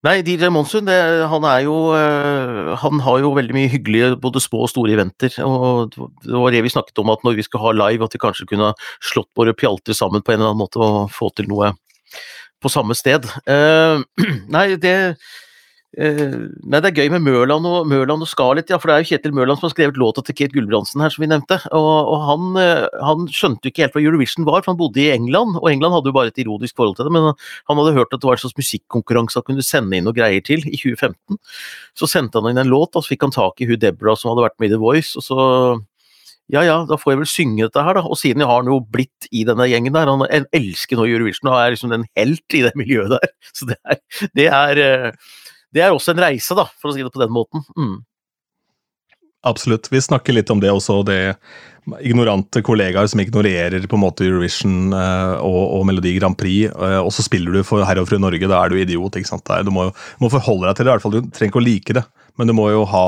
Nei, 0.00 0.22
DJ 0.24 0.48
Monsun, 0.48 0.86
det, 0.88 0.96
han 1.28 1.44
jo 1.60 1.74
uh, 1.92 2.72
Han 2.80 3.02
har 3.04 3.18
jo 3.20 3.34
veldig 3.36 3.52
mye 3.52 3.68
hyggelige 3.68 4.14
både 4.20 4.40
små 4.40 4.62
og 4.64 4.70
store 4.72 4.94
eventer. 4.96 5.34
og 5.44 5.92
Det 5.92 6.40
var 6.40 6.54
det 6.54 6.62
vi 6.64 6.72
snakket 6.72 7.02
om, 7.02 7.12
at 7.12 7.24
når 7.26 7.36
vi 7.36 7.44
skal 7.44 7.60
ha 7.66 7.74
live, 7.76 8.04
at 8.04 8.16
vi 8.16 8.22
kanskje 8.22 8.48
kunne 8.48 8.72
slått 9.04 9.28
våre 9.36 9.52
pjalter 9.52 9.96
sammen 9.96 10.24
på 10.24 10.32
en 10.32 10.40
eller 10.40 10.54
annen 10.54 10.62
måte 10.62 10.80
og 10.80 11.12
få 11.12 11.28
til 11.36 11.50
noe 11.52 11.74
på 12.62 12.72
samme 12.72 12.96
sted. 12.98 13.28
Uh, 13.48 14.02
nei, 14.56 14.74
det 14.80 14.96
Uh, 15.98 16.46
nei, 16.70 16.78
Det 16.78 16.92
er 16.92 16.98
gøy 17.02 17.08
med 17.10 17.24
Mørland 17.26 17.66
og, 17.66 17.80
Mørland 17.90 18.22
og 18.22 18.28
Scarlett, 18.30 18.68
ja, 18.70 18.76
for 18.78 18.86
det 18.86 18.94
er 18.94 19.02
jo 19.02 19.08
Kjetil 19.08 19.32
Mørland 19.34 19.58
som 19.58 19.66
har 19.66 19.72
skrevet 19.72 19.98
låta 19.98 20.22
til 20.22 20.36
Kate 20.38 20.54
Gulbrandsen 20.54 21.02
her, 21.02 21.10
som 21.10 21.24
vi 21.24 21.28
nevnte. 21.32 21.58
Og, 21.74 21.88
og 22.14 22.22
han, 22.28 22.44
uh, 22.54 22.86
han, 23.02 23.26
skjønte 23.26 23.66
jo 23.66 23.72
ikke 23.72 23.82
helt 23.82 23.96
hva 23.98 24.04
Eurovision 24.04 24.46
var, 24.46 24.62
for 24.62 24.70
han 24.70 24.78
bodde 24.78 25.02
i 25.02 25.08
England, 25.10 25.58
og 25.58 25.66
England 25.66 25.96
hadde 25.96 26.12
jo 26.12 26.14
bare 26.14 26.30
et 26.30 26.38
ironisk 26.38 26.78
forhold 26.78 26.94
til 26.94 27.10
det, 27.10 27.14
men 27.16 27.32
han 27.32 27.80
hadde 27.82 27.96
hørt 27.98 28.14
at 28.14 28.22
det 28.22 28.30
var 28.30 28.38
en 28.38 28.44
slags 28.44 28.60
musikkonkurranse 28.60 29.40
han 29.40 29.48
kunne 29.50 29.66
sende 29.66 29.98
inn 29.98 30.06
noe 30.06 30.14
greier 30.14 30.46
til 30.46 30.62
i 30.62 30.78
2015. 30.78 31.42
Så 31.98 32.10
sendte 32.14 32.38
han 32.38 32.52
inn 32.52 32.62
en 32.62 32.70
låt, 32.70 32.94
og 32.94 33.02
så 33.02 33.16
fikk 33.16 33.26
han 33.26 33.34
tak 33.34 33.58
i 33.58 33.66
hun 33.66 33.82
Deborah 33.82 34.18
som 34.20 34.30
hadde 34.30 34.46
vært 34.46 34.60
med 34.62 34.70
i 34.70 34.74
The 34.76 34.82
Voice, 34.84 35.18
og 35.18 35.26
så 35.26 35.40
ja 36.50 36.64
ja, 36.66 36.78
da 36.88 36.98
får 36.98 37.12
jeg 37.12 37.20
vel 37.20 37.30
synge 37.30 37.66
dette 37.66 37.84
her, 37.86 37.98
da. 37.98 38.02
Og 38.06 38.18
siden 38.18 38.42
jeg 38.42 38.50
har 38.50 38.66
jo 38.66 38.80
blitt 38.82 39.28
i 39.30 39.44
denne 39.48 39.68
gjengen 39.70 39.94
der, 39.94 40.10
han 40.10 40.46
elsker 40.56 40.98
nå 40.98 41.06
Eurovision 41.06 41.52
og 41.52 41.60
er 41.60 41.76
liksom 41.76 41.94
en 41.94 42.08
helt 42.18 42.58
i 42.58 42.64
det 42.66 42.74
miljøet 42.78 43.14
der. 43.14 43.32
Så 43.56 43.70
det 43.70 43.78
er, 43.84 44.00
det 44.34 44.48
er 44.50 44.82
uh, 44.82 45.36
det 45.74 45.82
er 45.84 45.94
også 45.94 46.14
en 46.14 46.22
reise, 46.22 46.56
da, 46.58 46.66
for 46.80 46.90
å 46.90 46.94
si 46.94 47.04
det 47.04 47.12
på 47.14 47.22
den 47.22 47.34
måten. 47.34 47.62
Mm. 47.78 47.98
Absolutt. 49.46 49.88
Vi 49.92 50.02
snakker 50.02 50.36
litt 50.36 50.50
om 50.52 50.60
det 50.60 50.72
også, 50.72 51.00
det 51.06 51.20
ignorante 52.00 52.62
kollegaer 52.66 53.08
som 53.10 53.22
ignorerer 53.22 53.86
på 53.88 53.98
en 53.98 54.04
måte 54.04 54.26
Eurovision 54.26 54.94
uh, 54.94 55.36
og, 55.42 55.60
og, 55.78 55.84
Melodi 55.88 56.14
Grand 56.18 56.38
Prix, 56.38 56.70
uh, 56.74 57.00
og 57.02 57.12
så 57.14 57.24
spiller 57.26 57.56
du 57.56 57.66
for 57.66 57.84
herr 57.86 58.00
og 58.02 58.08
fru 58.10 58.18
Norge, 58.22 58.50
da 58.50 58.62
er 58.62 58.72
du 58.72 58.80
idiot. 58.80 59.18
ikke 59.18 59.32
sant? 59.32 59.54
Du 59.66 59.72
må, 59.74 59.90
må 60.22 60.32
forholde 60.32 60.68
deg 60.68 60.78
til 60.78 60.86
det, 60.86 60.90
i 60.90 60.94
hvert 60.96 61.06
fall. 61.06 61.18
Du 61.18 61.30
trenger 61.30 61.52
ikke 61.52 61.62
å 61.62 61.68
like 61.68 61.98
det 62.00 62.06
men 62.40 62.48
du 62.48 62.56
må 62.56 62.70
jo 62.72 62.84
ha 62.88 63.04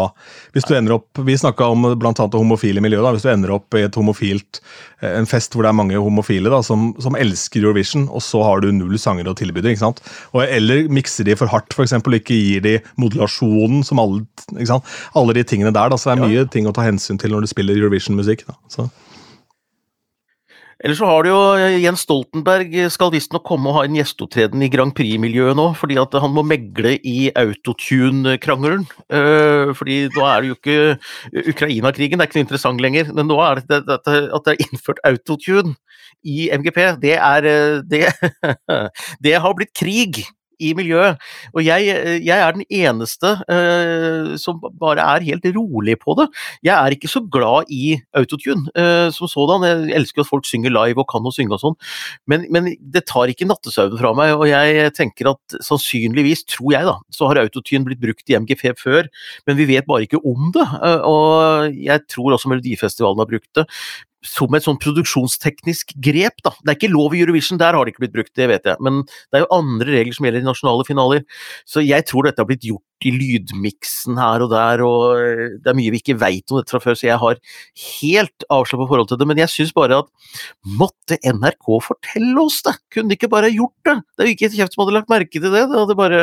Hvis 0.55 0.66
du 0.68 0.75
ender 0.77 0.97
opp 0.99 1.21
Vi 1.25 1.37
snakka 1.38 1.71
om 1.73 1.87
bl.a. 1.97 2.12
det 2.12 2.38
homofile 2.38 2.83
miljøet. 2.85 3.05
da, 3.07 3.12
Hvis 3.16 3.27
du 3.27 3.31
ender 3.33 3.55
opp 3.57 3.79
i 3.79 3.85
et 3.87 3.97
homofilt 3.99 4.61
eh, 5.01 5.14
en 5.18 5.29
fest 5.29 5.55
hvor 5.55 5.64
det 5.64 5.73
er 5.73 5.79
mange 5.79 6.01
homofile 6.01 6.53
da, 6.53 6.61
som, 6.64 6.90
som 7.03 7.16
elsker 7.18 7.62
Eurovision, 7.62 8.05
og 8.12 8.23
så 8.25 8.42
har 8.45 8.62
du 8.62 8.71
null 8.75 8.99
sanger 9.01 9.29
å 9.29 9.35
tilby 9.38 9.62
dem. 9.64 9.75
ikke 9.75 9.83
sant? 9.83 10.03
Og, 10.33 10.42
eller 10.45 10.87
mikser 10.92 11.27
de 11.27 11.37
for 11.38 11.51
hardt, 11.51 11.75
f.eks., 11.75 11.95
og 11.99 12.16
ikke 12.16 12.37
gir 12.37 12.62
de 12.64 12.75
modulasjonen 13.01 13.83
som 13.87 14.01
alle 14.03 14.23
ikke 14.53 14.71
sant? 14.71 14.92
Alle 15.18 15.37
de 15.37 15.45
tingene 15.49 15.73
der. 15.75 15.90
da, 15.92 15.99
så 15.99 16.12
Det 16.12 16.14
er 16.16 16.23
mye 16.23 16.42
ja. 16.45 16.49
ting 16.55 16.68
å 16.71 16.75
ta 16.77 16.87
hensyn 16.87 17.21
til 17.21 17.35
når 17.35 17.47
du 17.47 17.51
spiller 17.51 17.79
Eurovision-musikk. 17.79 18.47
da, 18.49 18.57
så 18.73 18.91
eller 20.83 20.97
så 20.99 21.07
har 21.07 21.23
du 21.23 21.29
jo 21.31 21.41
eh, 21.55 21.77
Jens 21.79 22.03
Stoltenberg 22.03 22.73
skal 22.91 23.13
visstnok 23.15 23.45
komme 23.47 23.71
og 23.71 23.77
ha 23.77 23.85
en 23.87 23.95
gjesteopptreden 23.95 24.65
i 24.67 24.71
Grand 24.73 24.91
Prix-miljøet 24.99 25.55
nå, 25.55 25.69
fordi 25.79 25.99
at 26.03 26.17
han 26.19 26.35
må 26.35 26.43
megle 26.43 26.97
i 27.07 27.31
autotune-krangelen. 27.39 28.83
Uh, 29.07 29.71
fordi 29.79 30.01
nå 30.17 30.27
er 30.27 30.43
det 30.43 30.51
jo 30.51 30.59
ikke 30.59 31.47
Ukraina-krigen, 31.55 32.19
det 32.19 32.27
er 32.27 32.33
ikke 32.33 32.41
noe 32.41 32.47
interessant 32.49 32.83
lenger. 32.83 33.15
Men 33.15 33.31
nå 33.31 33.39
er 33.47 33.63
det, 33.63 33.83
at 33.87 34.11
det 34.11 34.57
er 34.57 34.65
innført 34.67 35.03
autotune 35.07 35.77
i 36.27 36.51
MGP, 36.55 36.83
det 37.03 37.15
er 37.19 37.47
eh, 37.47 37.81
det, 37.87 38.05
det 39.25 39.39
har 39.43 39.55
blitt 39.59 39.75
krig 39.79 40.25
i 40.62 40.72
miljøet. 40.79 41.20
Og 41.53 41.64
jeg, 41.66 41.88
jeg 42.25 42.38
er 42.38 42.57
den 42.57 42.64
eneste 42.68 43.35
uh, 43.42 44.35
som 44.40 44.61
bare 44.81 45.05
er 45.16 45.27
helt 45.27 45.46
rolig 45.57 45.98
på 46.01 46.16
det. 46.18 46.29
Jeg 46.64 46.75
er 46.77 46.96
ikke 46.96 47.11
så 47.11 47.25
glad 47.33 47.70
i 47.72 47.96
autotune 48.18 48.70
uh, 48.79 49.09
som 49.14 49.31
sådan. 49.31 49.66
Jeg 49.68 49.96
elsker 50.01 50.25
at 50.25 50.31
folk 50.31 50.46
synger 50.48 50.75
live 50.75 51.03
og 51.03 51.09
kan 51.11 51.27
å 51.27 51.35
synge 51.35 51.57
og 51.57 51.62
sånn, 51.62 51.79
men, 52.31 52.46
men, 52.55 52.70
det 52.92 53.05
tar 53.11 53.31
ikke 53.31 53.48
nattesøvnen 53.48 54.01
fra 54.01 54.12
meg. 54.16 54.35
Og 54.38 54.46
jeg 54.51 54.92
tenker 54.96 55.33
at 55.33 55.59
sannsynligvis, 55.64 56.46
tror 56.51 56.77
jeg 56.77 56.88
da, 56.88 56.96
så 57.12 57.29
har 57.31 57.42
autotune 57.42 57.87
blitt 57.88 58.03
brukt 58.03 58.31
i 58.31 58.38
MGP 58.38 58.72
før, 58.81 59.11
men 59.48 59.59
vi 59.59 59.68
vet 59.75 59.88
bare 59.88 60.07
ikke 60.07 60.22
om 60.22 60.53
det. 60.55 60.68
Uh, 60.79 61.03
og 61.09 61.77
jeg 61.77 62.07
tror 62.12 62.37
også 62.37 62.53
Melodifestivalen 62.53 63.22
har 63.22 63.31
brukt 63.31 63.51
det 63.59 63.66
som 64.23 64.55
et 64.55 64.65
sånn 64.65 64.79
produksjonsteknisk 64.81 65.97
grep. 66.03 66.39
da. 66.47 66.53
Det 66.63 66.71
er 66.71 66.79
ikke 66.79 66.93
lov 66.93 67.15
i 67.15 67.23
Eurovision, 67.25 67.59
der 67.59 67.75
har 67.75 67.85
det 67.85 67.95
ikke 67.95 68.05
blitt 68.05 68.15
brukt, 68.15 68.33
det 68.39 68.49
vet 68.51 68.69
jeg. 68.69 68.79
Men 68.81 69.03
det 69.03 69.39
er 69.39 69.45
jo 69.45 69.51
andre 69.59 69.97
regler 69.97 70.15
som 70.17 70.27
gjelder 70.27 70.45
i 70.45 70.47
nasjonale 70.47 70.87
finaler. 70.87 71.25
Så 71.67 71.83
jeg 71.83 72.07
tror 72.07 72.29
dette 72.29 72.43
har 72.43 72.49
blitt 72.49 72.67
gjort 72.67 73.07
i 73.09 73.11
lydmiksen 73.17 74.21
her 74.21 74.45
og 74.45 74.53
der, 74.53 74.83
og 74.87 75.19
eh, 75.19 75.57
det 75.59 75.73
er 75.73 75.79
mye 75.79 75.91
vi 75.95 75.99
ikke 75.99 76.19
veit 76.21 76.55
om 76.55 76.61
dette 76.61 76.71
fra 76.71 76.83
før, 76.85 76.99
så 76.99 77.09
jeg 77.09 77.19
har 77.19 77.41
helt 77.83 78.47
avslappa 78.47 78.87
forhold 78.93 79.11
til 79.11 79.19
det. 79.19 79.29
Men 79.33 79.43
jeg 79.43 79.55
syns 79.57 79.75
bare 79.75 80.05
at 80.05 80.13
måtte 80.79 81.19
NRK 81.27 81.73
fortelle 81.83 82.47
oss 82.47 82.61
det? 82.67 82.77
Kunne 82.95 83.11
de 83.11 83.19
ikke 83.19 83.33
bare 83.33 83.51
gjort 83.51 83.91
det? 83.91 83.99
Det 84.15 84.25
er 84.25 84.31
jo 84.31 84.37
ikke 84.37 84.51
et 84.53 84.59
kjeft 84.61 84.77
som 84.77 84.85
hadde 84.85 84.99
lagt 85.01 85.11
merke 85.13 85.35
til 85.35 85.51
det. 85.51 85.67
Det 85.67 85.83
hadde 85.83 85.99
bare 85.99 86.23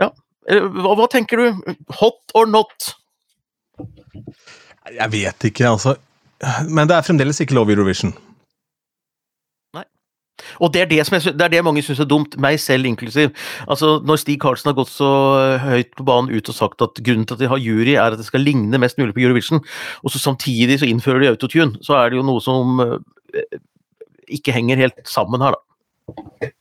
Ja. 0.00 0.12
Hva, 0.50 0.94
hva 0.96 1.04
tenker 1.12 1.38
du? 1.38 1.74
Hot 2.00 2.32
or 2.34 2.48
not? 2.48 2.94
Jeg 4.90 5.12
vet 5.12 5.44
ikke, 5.50 5.68
altså. 5.68 5.94
Men 6.68 6.88
det 6.88 6.96
er 6.96 7.06
fremdeles 7.06 7.40
ikke 7.42 7.56
lov 7.56 7.70
i 7.70 7.76
Eurovision. 7.76 8.12
Nei. 9.76 9.84
Og 10.64 10.72
det 10.72 10.82
er 10.82 10.90
det, 10.90 11.00
jeg, 11.02 11.34
det 11.36 11.44
er 11.44 11.52
det, 11.52 11.62
mange 11.66 11.82
syns 11.84 12.00
er 12.00 12.08
dumt, 12.08 12.36
meg 12.40 12.56
selv 12.62 12.88
inklusiv. 12.88 13.34
Altså, 13.68 13.98
Når 14.06 14.22
Stig 14.22 14.38
Karlsen 14.40 14.70
har 14.72 14.78
gått 14.78 14.92
så 14.92 15.10
høyt 15.66 15.92
på 15.98 16.06
banen 16.08 16.32
ut 16.32 16.52
og 16.52 16.56
sagt 16.56 16.84
at 16.86 17.02
grunnen 17.04 17.28
til 17.28 17.36
at 17.36 17.42
de 17.44 17.50
har 17.52 17.60
jury, 17.60 17.92
er 17.96 18.08
at 18.08 18.20
det 18.20 18.28
skal 18.28 18.44
ligne 18.44 18.80
mest 18.80 19.00
mulig 19.00 19.16
på 19.16 19.24
Eurovision, 19.26 19.60
og 20.00 20.14
så 20.14 20.22
samtidig 20.22 20.80
så 20.80 20.88
innfører 20.88 21.24
de 21.24 21.34
autotune, 21.34 21.76
så 21.84 22.00
er 22.00 22.10
det 22.10 22.20
jo 22.20 22.26
noe 22.26 22.40
som 22.44 22.80
eh, 22.80 23.60
ikke 24.40 24.56
henger 24.56 24.80
helt 24.80 25.04
sammen 25.08 25.44
her, 25.44 25.58
da. 25.58 26.54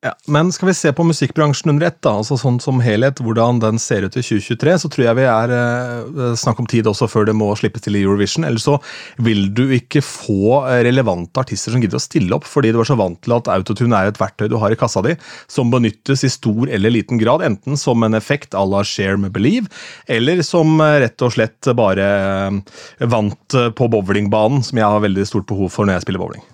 Ja, 0.00 0.14
Men 0.32 0.48
skal 0.52 0.70
vi 0.70 0.74
se 0.74 0.90
på 0.96 1.04
musikkbransjen 1.04 1.74
under 1.74 1.86
ett, 1.90 1.98
da, 2.00 2.14
altså 2.22 2.38
sånn 2.40 2.56
som 2.64 2.78
helhet, 2.80 3.18
hvordan 3.20 3.58
den 3.60 3.76
ser 3.76 4.06
ut 4.06 4.14
i 4.16 4.22
2023, 4.24 4.76
så 4.80 4.88
tror 4.88 5.04
jeg 5.04 5.16
vi 5.18 5.26
er 5.28 5.52
eh, 5.52 6.20
snakk 6.40 6.62
om 6.62 6.68
tid 6.72 6.86
også 6.88 7.04
før 7.12 7.26
det 7.28 7.34
må 7.36 7.50
slippes 7.60 7.84
til 7.84 7.98
i 7.98 8.00
Eurovision. 8.06 8.46
Eller 8.48 8.62
så 8.64 8.78
vil 9.20 9.50
du 9.52 9.66
ikke 9.76 10.00
få 10.00 10.62
eh, 10.62 10.78
relevante 10.86 11.42
artister 11.44 11.74
som 11.74 11.84
gidder 11.84 12.00
å 12.00 12.00
stille 12.00 12.32
opp, 12.32 12.48
fordi 12.48 12.72
du 12.72 12.78
er 12.80 12.88
så 12.88 12.96
vant 12.96 13.20
til 13.20 13.34
at 13.36 13.50
autotune 13.52 13.98
er 13.98 14.08
et 14.08 14.20
verktøy 14.22 14.48
du 14.48 14.56
har 14.62 14.72
i 14.72 14.78
kassa 14.80 15.04
di, 15.04 15.12
som 15.52 15.68
benyttes 15.74 16.24
i 16.24 16.32
stor 16.32 16.72
eller 16.72 16.96
liten 16.96 17.20
grad, 17.20 17.44
enten 17.44 17.76
som 17.76 18.00
en 18.06 18.16
effekt 18.16 18.56
à 18.56 18.64
la 18.64 18.80
Share 18.88 19.20
med 19.20 19.36
Believe, 19.36 19.68
eller 20.08 20.40
som 20.48 20.80
eh, 20.80 21.02
rett 21.04 21.28
og 21.28 21.36
slett 21.36 21.74
bare 21.76 22.06
eh, 22.08 22.80
vant 23.04 23.58
på 23.76 23.92
bowlingbanen, 23.92 24.64
som 24.64 24.80
jeg 24.80 24.96
har 24.96 25.04
veldig 25.04 25.28
stort 25.28 25.50
behov 25.52 25.76
for 25.76 25.84
når 25.84 25.98
jeg 26.00 26.08
spiller 26.08 26.24
bowling. 26.24 26.46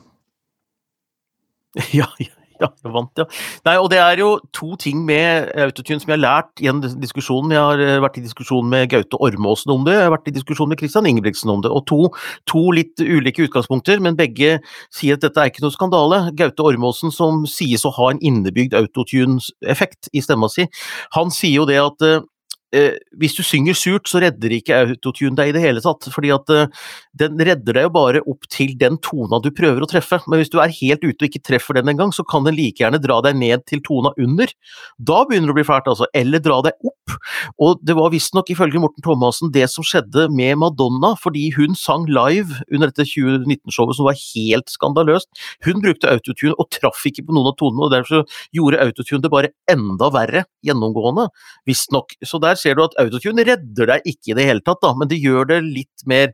Ja, 1.95 2.11
ja. 2.19 2.36
Ja, 2.63 2.71
jeg 2.83 2.93
vant, 2.93 3.21
ja. 3.21 3.27
Nei, 3.67 3.75
og 3.77 3.91
det 3.93 3.99
er 4.01 4.21
jo 4.21 4.29
to 4.55 4.77
ting 4.81 5.03
med 5.05 5.51
autotune 5.61 6.01
som 6.01 6.13
jeg 6.13 6.17
har 6.17 6.23
lært 6.23 6.63
gjennom 6.63 7.01
diskusjonen. 7.03 7.53
Jeg 7.53 7.61
har 7.63 7.83
eh, 7.85 7.99
vært 8.01 8.17
i 8.21 8.25
diskusjon 8.25 8.69
med 8.73 8.89
Gaute 8.93 9.21
Ormåsen 9.21 9.75
om 9.75 9.85
det, 9.87 9.97
jeg 9.99 10.07
har 10.07 10.15
vært 10.15 10.31
i 10.31 10.35
diskusjon 10.37 10.71
med 10.71 10.81
Christian 10.81 11.09
Ingebrigtsen 11.11 11.53
om 11.53 11.65
det. 11.65 11.73
Og 11.73 11.85
to, 11.91 12.01
to, 12.49 12.63
litt 12.77 13.03
ulike 13.03 13.45
utgangspunkter, 13.47 14.01
men 14.05 14.17
begge 14.19 14.57
sier 14.95 15.19
at 15.19 15.27
dette 15.27 15.43
er 15.43 15.53
ikke 15.53 15.65
noe 15.67 15.75
skandale. 15.75 16.23
Gaute 16.39 16.65
Ormåsen, 16.65 17.13
som 17.15 17.45
sies 17.51 17.85
å 17.85 17.93
ha 17.99 18.13
en 18.13 18.23
innebygd 18.25 18.77
autotune-effekt 18.79 20.11
i 20.17 20.25
stemma 20.25 20.49
si, 20.53 20.69
han 21.17 21.35
sier 21.35 21.61
jo 21.61 21.69
det 21.69 21.81
at 21.83 22.09
eh, 22.09 22.25
hvis 22.73 23.37
du 23.37 23.43
synger 23.47 23.77
surt, 23.79 24.09
så 24.11 24.21
redder 24.23 24.53
ikke 24.57 24.77
autotune 24.77 25.37
deg 25.39 25.51
i 25.51 25.55
det 25.55 25.63
hele 25.63 25.83
tatt. 25.85 26.09
fordi 26.13 26.33
at 26.35 26.51
eh, 26.51 26.67
den 27.15 27.39
redder 27.39 27.79
deg 27.79 27.87
jo 27.87 27.93
bare 27.95 28.23
opp 28.27 28.49
til 28.53 28.75
den 28.79 28.99
tona 28.99 29.39
du 29.43 29.51
prøver 29.55 29.85
å 29.85 29.89
treffe. 29.91 30.19
Men 30.27 30.41
hvis 30.41 30.51
du 30.53 30.59
er 30.61 30.75
helt 30.75 31.05
ute 31.05 31.17
og 31.17 31.29
ikke 31.29 31.45
treffer 31.47 31.79
den 31.79 31.93
engang, 31.93 32.13
så 32.13 32.25
kan 32.27 32.45
den 32.47 32.57
like 32.59 32.83
gjerne 32.83 33.01
dra 33.03 33.21
deg 33.25 33.39
ned 33.39 33.65
til 33.71 33.83
tona 33.87 34.13
under. 34.19 34.51
Da 34.99 35.23
begynner 35.25 35.53
det 35.53 35.55
å 35.55 35.59
bli 35.61 35.67
fælt, 35.69 35.91
altså. 35.93 36.09
Eller 36.17 36.43
dra 36.43 36.59
deg 36.67 36.77
opp. 36.83 37.17
Og 37.63 37.81
det 37.87 37.97
var 37.97 38.11
visstnok 38.13 38.51
ifølge 38.53 38.83
Morten 38.83 39.05
Thomassen 39.05 39.53
det 39.55 39.69
som 39.71 39.87
skjedde 39.87 40.27
med 40.35 40.59
Madonna, 40.61 41.15
fordi 41.23 41.49
hun 41.57 41.79
sang 41.79 42.07
live 42.11 42.61
under 42.73 42.91
dette 42.91 43.07
2019-showet 43.13 43.99
som 43.99 44.09
var 44.09 44.19
helt 44.19 44.73
skandaløst. 44.73 45.31
Hun 45.67 45.81
brukte 45.85 46.11
autotune 46.11 46.57
og 46.59 46.71
traff 46.75 47.05
ikke 47.09 47.29
på 47.29 47.37
noen 47.37 47.53
av 47.53 47.57
tonene, 47.61 47.87
og 47.87 47.95
derfor 47.95 48.27
gjorde 48.57 48.83
autotune 48.83 49.23
det 49.23 49.33
bare 49.33 49.53
enda 49.71 50.11
verre 50.15 50.45
gjennomgående, 50.67 51.29
visstnok. 51.69 52.17
Så 52.27 52.41
der 52.43 52.56
ser 52.61 52.77
du 52.77 52.85
at 52.87 52.97
autotune 53.03 53.45
redder 53.47 53.93
deg 53.93 54.11
ikke 54.13 54.33
i 54.33 54.39
det 54.39 54.47
hele 54.49 54.65
tatt, 54.65 54.83
da, 54.85 54.93
men 54.99 55.11
det 55.11 55.21
gjør 55.23 55.51
det 55.53 55.61
litt 55.65 56.07
mer 56.09 56.33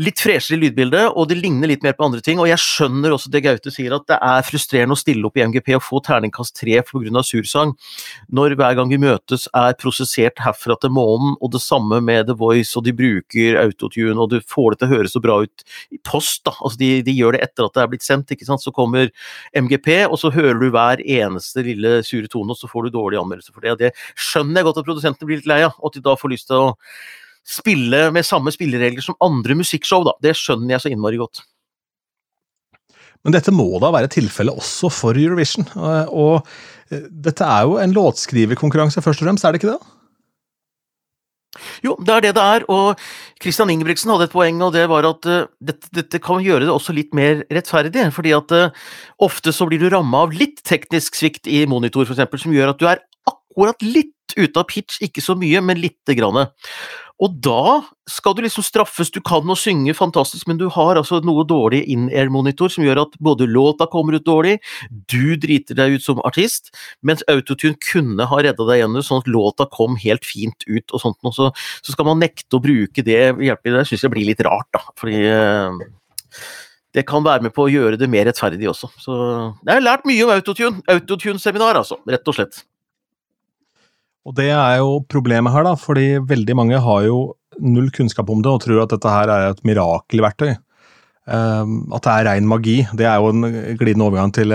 litt 0.00 0.20
freshere 0.22 0.58
lydbilde, 0.60 1.02
og 1.12 1.28
det 1.28 1.36
ligner 1.40 1.68
litt 1.68 1.84
mer 1.84 1.94
på 1.96 2.06
andre 2.06 2.22
ting. 2.24 2.40
Og 2.40 2.48
jeg 2.48 2.60
skjønner 2.62 3.12
også 3.12 3.30
det 3.32 3.42
Gaute 3.44 3.72
sier, 3.72 3.92
at 3.96 4.06
det 4.08 4.16
er 4.16 4.46
frustrerende 4.46 4.96
å 4.96 5.00
stille 5.00 5.26
opp 5.28 5.36
i 5.36 5.44
MGP 5.44 5.74
og 5.76 5.84
få 5.84 6.00
terningkast 6.06 6.56
tre 6.56 6.80
pga. 6.86 7.22
sursang, 7.26 7.74
når 8.32 8.56
hver 8.56 8.78
gang 8.78 8.88
vi 8.92 9.00
møtes 9.00 9.46
er 9.56 9.76
prosessert 9.80 10.40
herfra 10.40 10.76
til 10.80 10.94
månen, 10.96 11.36
og 11.40 11.52
det 11.52 11.62
samme 11.64 12.00
med 12.04 12.30
The 12.30 12.36
Voice, 12.38 12.76
og 12.78 12.84
de 12.86 12.94
bruker 12.96 13.60
autotune, 13.60 14.16
og 14.16 14.30
du 14.30 14.40
får 14.40 14.72
det 14.72 14.80
til 14.80 14.88
å 14.88 14.94
høres 14.94 15.16
så 15.16 15.24
bra 15.24 15.40
ut 15.44 15.64
i 15.92 16.00
post, 16.04 16.44
da. 16.48 16.56
Altså 16.60 16.80
de, 16.80 16.90
de, 17.04 17.16
gjør 17.20 17.36
det 17.36 17.44
etter 17.44 17.66
at 17.66 17.76
det 17.76 17.84
er 17.84 17.92
blitt 17.92 18.06
sendt, 18.06 18.32
ikke 18.32 18.48
sant. 18.48 18.64
Så 18.64 18.72
kommer 18.72 19.10
MGP, 19.56 20.06
og 20.08 20.18
så 20.22 20.32
hører 20.32 20.60
du 20.60 20.68
hver 20.72 21.04
eneste 21.04 21.64
lille 21.66 22.00
sure 22.06 22.30
tone, 22.30 22.54
og 22.54 22.60
så 22.60 22.70
får 22.70 22.88
du 22.88 22.96
dårlig 22.96 23.20
anmeldelse 23.20 23.52
for 23.52 23.64
det. 23.64 23.76
Og 23.76 23.82
det 23.84 23.94
skjønner 24.16 24.60
jeg 24.60 24.70
godt 24.70 24.80
at 24.80 24.88
produsentene 24.88 25.28
blir 25.28 25.42
litt 25.42 25.50
lei 25.50 25.64
av, 25.66 25.76
og 25.80 25.90
at 25.90 25.98
de 25.98 26.06
da 26.08 26.16
får 26.16 26.38
lyst 26.38 26.48
til 26.48 26.70
å 26.70 26.76
spille 27.50 28.06
med 28.14 28.26
samme 28.26 28.52
spilleregler 28.54 29.04
som 29.04 29.18
andre 29.24 29.56
musikkshow, 29.58 30.04
da. 30.06 30.16
Det 30.22 30.36
skjønner 30.38 30.76
jeg 30.76 30.84
så 30.84 30.92
innmari 30.92 31.20
godt. 31.20 31.42
Men 33.24 33.36
dette 33.36 33.52
må 33.52 33.68
da 33.82 33.90
være 33.92 34.08
tilfellet 34.12 34.56
også 34.56 34.88
for 34.92 35.18
Eurovision. 35.18 35.66
Og 35.76 36.40
eh, 36.90 37.08
dette 37.10 37.44
er 37.44 37.66
jo 37.68 37.80
en 37.82 37.96
låtskriverkonkurranse 37.96 39.02
først 39.04 39.22
og 39.22 39.28
fremst, 39.28 39.44
er 39.44 39.52
det 39.52 39.60
ikke 39.60 39.74
det? 39.74 39.96
Jo, 41.82 41.96
det 41.98 42.12
er 42.14 42.24
det 42.24 42.30
det 42.36 42.42
er, 42.42 42.64
og 42.70 43.00
Christian 43.42 43.72
Ingebrigtsen 43.72 44.12
hadde 44.12 44.28
et 44.28 44.32
poeng, 44.32 44.60
og 44.62 44.70
det 44.76 44.84
var 44.90 45.08
at 45.08 45.26
uh, 45.26 45.48
dette, 45.58 45.88
dette, 45.96 46.20
kan 46.22 46.44
gjøre 46.44 46.62
det 46.62 46.70
også 46.72 46.94
litt 46.94 47.10
mer 47.16 47.42
rettferdig. 47.50 48.06
fordi 48.14 48.32
at 48.36 48.54
uh, 48.54 48.70
ofte 49.18 49.52
så 49.52 49.66
blir 49.66 49.82
du 49.82 49.88
ramma 49.90 50.22
av 50.24 50.32
litt 50.36 50.62
teknisk 50.62 51.18
svikt 51.18 51.50
i 51.50 51.64
monitor, 51.66 52.06
f.eks., 52.06 52.42
som 52.44 52.54
gjør 52.54 52.70
at 52.70 52.78
du 52.78 52.86
er 52.86 53.02
akkurat 53.26 53.82
litt 53.82 54.14
ute 54.38 54.62
av 54.62 54.68
pitch, 54.70 55.00
ikke 55.02 55.24
så 55.24 55.34
mye, 55.34 55.60
men 55.60 55.82
lite 55.82 56.14
grann. 56.14 56.46
Og 57.20 57.34
da 57.44 57.82
skal 58.08 58.34
du 58.36 58.40
liksom 58.42 58.64
straffes. 58.64 59.10
Du 59.12 59.20
kan 59.24 59.44
å 59.44 59.56
synge 59.58 59.92
fantastisk, 59.96 60.46
men 60.48 60.58
du 60.60 60.66
har 60.72 60.96
altså 60.96 61.20
noe 61.24 61.44
dårlig 61.48 61.82
in-air-monitor 61.92 62.72
som 62.72 62.86
gjør 62.86 63.02
at 63.04 63.18
både 63.20 63.48
låta 63.50 63.86
kommer 63.92 64.16
ut 64.16 64.24
dårlig, 64.26 64.56
du 65.12 65.36
driter 65.40 65.76
deg 65.76 65.98
ut 65.98 66.06
som 66.06 66.22
artist, 66.24 66.72
mens 67.04 67.24
autotune 67.30 67.76
kunne 67.90 68.24
ha 68.30 68.40
redda 68.40 68.66
deg 68.70 68.82
gjennom 68.82 69.04
sånn 69.04 69.20
at 69.20 69.30
låta 69.30 69.68
kom 69.72 69.98
helt 70.00 70.24
fint 70.24 70.64
ut 70.66 70.96
og 70.96 71.04
sånt. 71.04 71.20
noe. 71.26 71.36
så, 71.36 71.50
så 71.84 71.94
skal 71.94 72.08
man 72.08 72.22
nekte 72.24 72.56
å 72.56 72.64
bruke 72.64 73.04
det 73.04 73.20
hjelpe 73.36 73.76
Det 73.76 73.86
syns 73.90 74.08
jeg 74.08 74.14
blir 74.16 74.28
litt 74.30 74.42
rart, 74.46 74.70
da. 74.72 74.82
Fordi 74.98 75.20
eh, 75.28 76.40
det 76.96 77.04
kan 77.06 77.24
være 77.26 77.46
med 77.46 77.54
på 77.54 77.66
å 77.66 77.70
gjøre 77.70 78.00
det 78.00 78.08
mer 78.10 78.26
rettferdig 78.26 78.66
også. 78.72 78.90
Så 78.98 79.14
jeg 79.60 79.74
har 79.76 79.84
lært 79.84 80.08
mye 80.08 80.24
om 80.24 80.32
autotune. 80.34 80.80
Autotune-seminar, 80.90 81.78
altså. 81.84 82.00
Rett 82.08 82.32
og 82.32 82.38
slett. 82.40 82.64
Og 84.28 84.36
det 84.36 84.50
er 84.52 84.80
jo 84.82 84.98
problemet 85.08 85.54
her, 85.54 85.64
da, 85.64 85.76
fordi 85.80 86.18
veldig 86.28 86.56
mange 86.58 86.80
har 86.82 87.04
jo 87.06 87.20
null 87.60 87.90
kunnskap 87.94 88.28
om 88.32 88.42
det 88.44 88.50
og 88.52 88.60
tror 88.64 88.82
at 88.84 88.92
dette 88.92 89.12
her 89.12 89.32
er 89.32 89.50
et 89.50 89.62
mirakelverktøy. 89.66 90.54
Um, 91.30 91.84
at 91.94 92.02
det 92.04 92.12
er 92.12 92.26
rein 92.26 92.48
magi. 92.48 92.80
Det 92.96 93.06
er 93.06 93.20
jo 93.20 93.30
en 93.30 93.44
glidende 93.78 94.08
overgang 94.08 94.32
til 94.34 94.52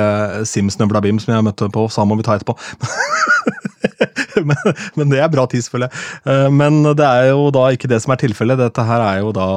Sims 0.49 0.79
Nøvla 0.81 1.01
Bim 1.05 1.21
som 1.21 1.35
jeg 1.35 1.47
møtte 1.47 1.69
på. 1.71 1.87
Sa 1.93 2.05
må 2.05 2.17
vi 2.19 2.25
ta 2.27 2.35
etterpå. 2.37 2.57
men, 4.47 4.57
men, 4.95 5.09
det 5.11 5.19
er 5.21 5.31
bra 5.31 5.45
tid, 5.49 5.63
selvfølgelig. 5.65 5.89
Uh, 6.27 6.47
men 6.53 6.81
det 6.97 7.05
er 7.05 7.29
jo 7.31 7.47
da 7.55 7.67
ikke 7.73 7.89
det 7.91 7.99
som 8.03 8.13
er 8.13 8.21
tilfellet. 8.21 8.59
Dette 8.59 8.85
her 8.87 9.03
er 9.03 9.21
jo 9.21 9.31
da 9.35 9.47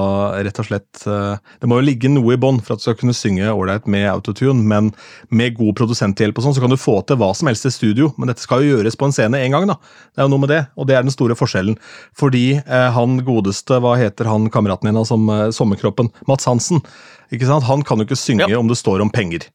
rett 0.47 0.61
og 0.62 0.68
slett 0.68 1.05
uh, 1.09 1.39
Det 1.61 1.70
må 1.70 1.80
jo 1.80 1.86
ligge 1.89 2.11
noe 2.12 2.36
i 2.36 2.41
bånn 2.41 2.61
for 2.64 2.76
at 2.76 2.82
du 2.82 2.86
skal 2.86 2.99
kunne 3.01 3.16
synge 3.16 3.51
ålreit 3.51 3.89
med 3.91 4.09
autotune, 4.11 4.62
men 4.68 4.93
med 5.34 5.57
god 5.59 5.74
produsenthjelp 5.80 6.39
og 6.39 6.47
sånn, 6.47 6.57
så 6.59 6.64
kan 6.64 6.74
du 6.74 6.80
få 6.80 6.99
til 7.09 7.20
hva 7.20 7.32
som 7.36 7.51
helst 7.51 7.68
i 7.68 7.74
studio. 7.74 8.12
Men 8.16 8.32
dette 8.32 8.45
skal 8.45 8.64
jo 8.64 8.76
gjøres 8.76 8.99
på 8.99 9.09
en 9.09 9.16
scene 9.16 9.43
én 9.43 9.55
gang, 9.55 9.68
da. 9.70 9.78
Det 10.12 10.22
er 10.22 10.28
jo 10.28 10.34
noe 10.34 10.45
med 10.45 10.53
det, 10.55 10.62
og 10.78 10.89
det 10.91 10.99
er 10.99 11.07
den 11.07 11.14
store 11.14 11.36
forskjellen. 11.39 11.78
Fordi 12.18 12.47
eh, 12.61 12.89
han 12.95 13.20
godeste, 13.26 13.80
hva 13.82 13.97
heter 14.01 14.28
han 14.30 14.49
kameraten 14.53 14.91
din 14.91 15.05
som 15.09 15.28
Sommerkroppen, 15.55 16.11
Mats 16.30 16.49
Hansen, 16.49 16.82
ikke 17.34 17.49
sant? 17.49 17.66
han 17.68 17.84
kan 17.84 18.01
jo 18.01 18.07
ikke 18.09 18.18
synge 18.18 18.49
ja. 18.49 18.59
om 18.59 18.70
det 18.70 18.78
står 18.80 19.03
om 19.05 19.12
penger 19.12 19.47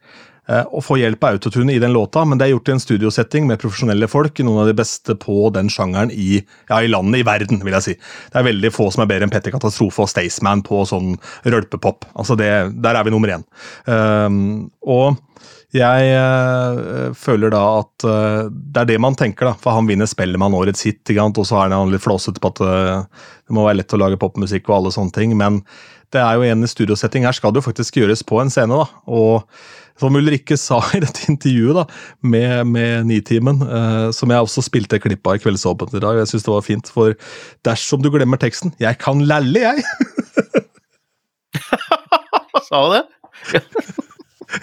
eh, 0.50 0.78
få 0.84 0.98
hjelp 1.00 1.24
av 1.24 1.38
autotune 1.38 1.76
i 1.76 1.82
den 1.82 1.94
låta, 1.96 2.26
men 2.26 2.40
det 2.40 2.48
er 2.48 2.54
gjort 2.54 2.72
i 2.72 2.76
en 2.76 2.84
studiosetting 2.84 3.48
med 3.50 3.62
profesjonelle 3.62 4.10
folk, 4.12 4.40
noen 4.46 4.64
av 4.64 4.72
de 4.72 4.78
beste 4.78 5.16
på 5.20 5.50
den 5.56 5.72
sjangeren 5.74 6.12
i, 6.12 6.44
ja, 6.70 6.80
i 6.82 6.92
landet, 6.92 7.22
i 7.22 7.28
verden, 7.28 7.64
vil 7.66 7.78
jeg 7.80 7.88
si. 7.88 7.98
Det 8.32 8.42
er 8.42 8.50
veldig 8.50 8.74
få 8.76 8.90
som 8.94 9.06
er 9.06 9.12
bedre 9.12 9.28
enn 9.28 9.34
Petter 9.34 9.56
Katastrofe 9.56 10.06
og 10.06 10.12
Staysman 10.12 10.64
på 10.66 10.84
sånn 10.90 11.16
rølpepop. 11.44 12.10
Altså 12.14 12.40
det, 12.40 12.50
der 12.84 13.00
er 13.00 13.08
vi 13.08 13.14
nummer 13.14 13.38
én. 13.38 13.46
Um, 13.88 14.72
og 14.84 15.22
jeg 15.74 16.10
øh, 16.14 17.16
føler 17.18 17.50
da 17.50 17.62
at 17.80 18.06
øh, 18.06 18.52
det 18.54 18.84
er 18.84 18.90
det 18.92 19.00
man 19.02 19.16
tenker, 19.18 19.50
da. 19.50 19.54
For 19.58 19.74
han 19.74 19.88
vinner 19.90 20.06
Spellemann 20.10 20.54
årets 20.54 20.86
hit, 20.86 21.10
og 21.18 21.40
så 21.50 21.64
er 21.64 21.74
han 21.74 21.90
litt 21.90 22.04
flåsete 22.04 22.42
på 22.42 22.52
at 22.54 22.62
øh, 22.62 23.24
det 23.50 23.56
må 23.58 23.66
være 23.66 23.80
lett 23.80 23.96
å 23.96 23.98
lage 23.98 24.20
popmusikk 24.22 24.70
og 24.70 24.76
alle 24.78 24.92
sånne 24.94 25.16
ting. 25.16 25.34
Men 25.40 25.64
det 26.14 26.22
er 26.22 26.38
jo 26.38 26.46
en 26.46 26.62
i 26.62 26.70
studiosetting. 26.70 27.26
Her 27.26 27.34
skal 27.34 27.54
det 27.54 27.64
jo 27.64 27.70
faktisk 27.72 27.98
gjøres 27.98 28.22
på 28.22 28.38
en 28.44 28.54
scene, 28.54 28.84
da. 28.84 28.86
Og 29.10 29.50
som 30.02 30.18
Ulrikke 30.18 30.58
sa 30.60 30.80
i 30.96 31.02
dette 31.04 31.28
intervjuet 31.32 31.76
da, 31.78 31.84
med, 32.26 32.54
med 32.72 33.06
Nitimen, 33.10 33.62
eh, 33.62 34.08
som 34.16 34.32
jeg 34.34 34.48
også 34.48 34.62
spilte 34.66 35.02
klipp 35.04 35.28
av 35.30 35.38
i 35.38 35.44
Kveldsåpent 35.44 35.94
i 35.98 36.04
dag, 36.04 36.14
jeg 36.22 36.30
syns 36.32 36.46
det 36.48 36.54
var 36.54 36.66
fint, 36.66 36.88
for 36.96 37.08
dersom 37.68 38.00
du 38.04 38.10
glemmer 38.14 38.38
teksten 38.42 38.70
'Jeg 38.82 38.96
kan 39.04 39.18
lalle, 39.30 39.60
jeg'. 39.60 39.84
sa 42.74 42.82
hun 42.86 42.94
det? 42.96 43.04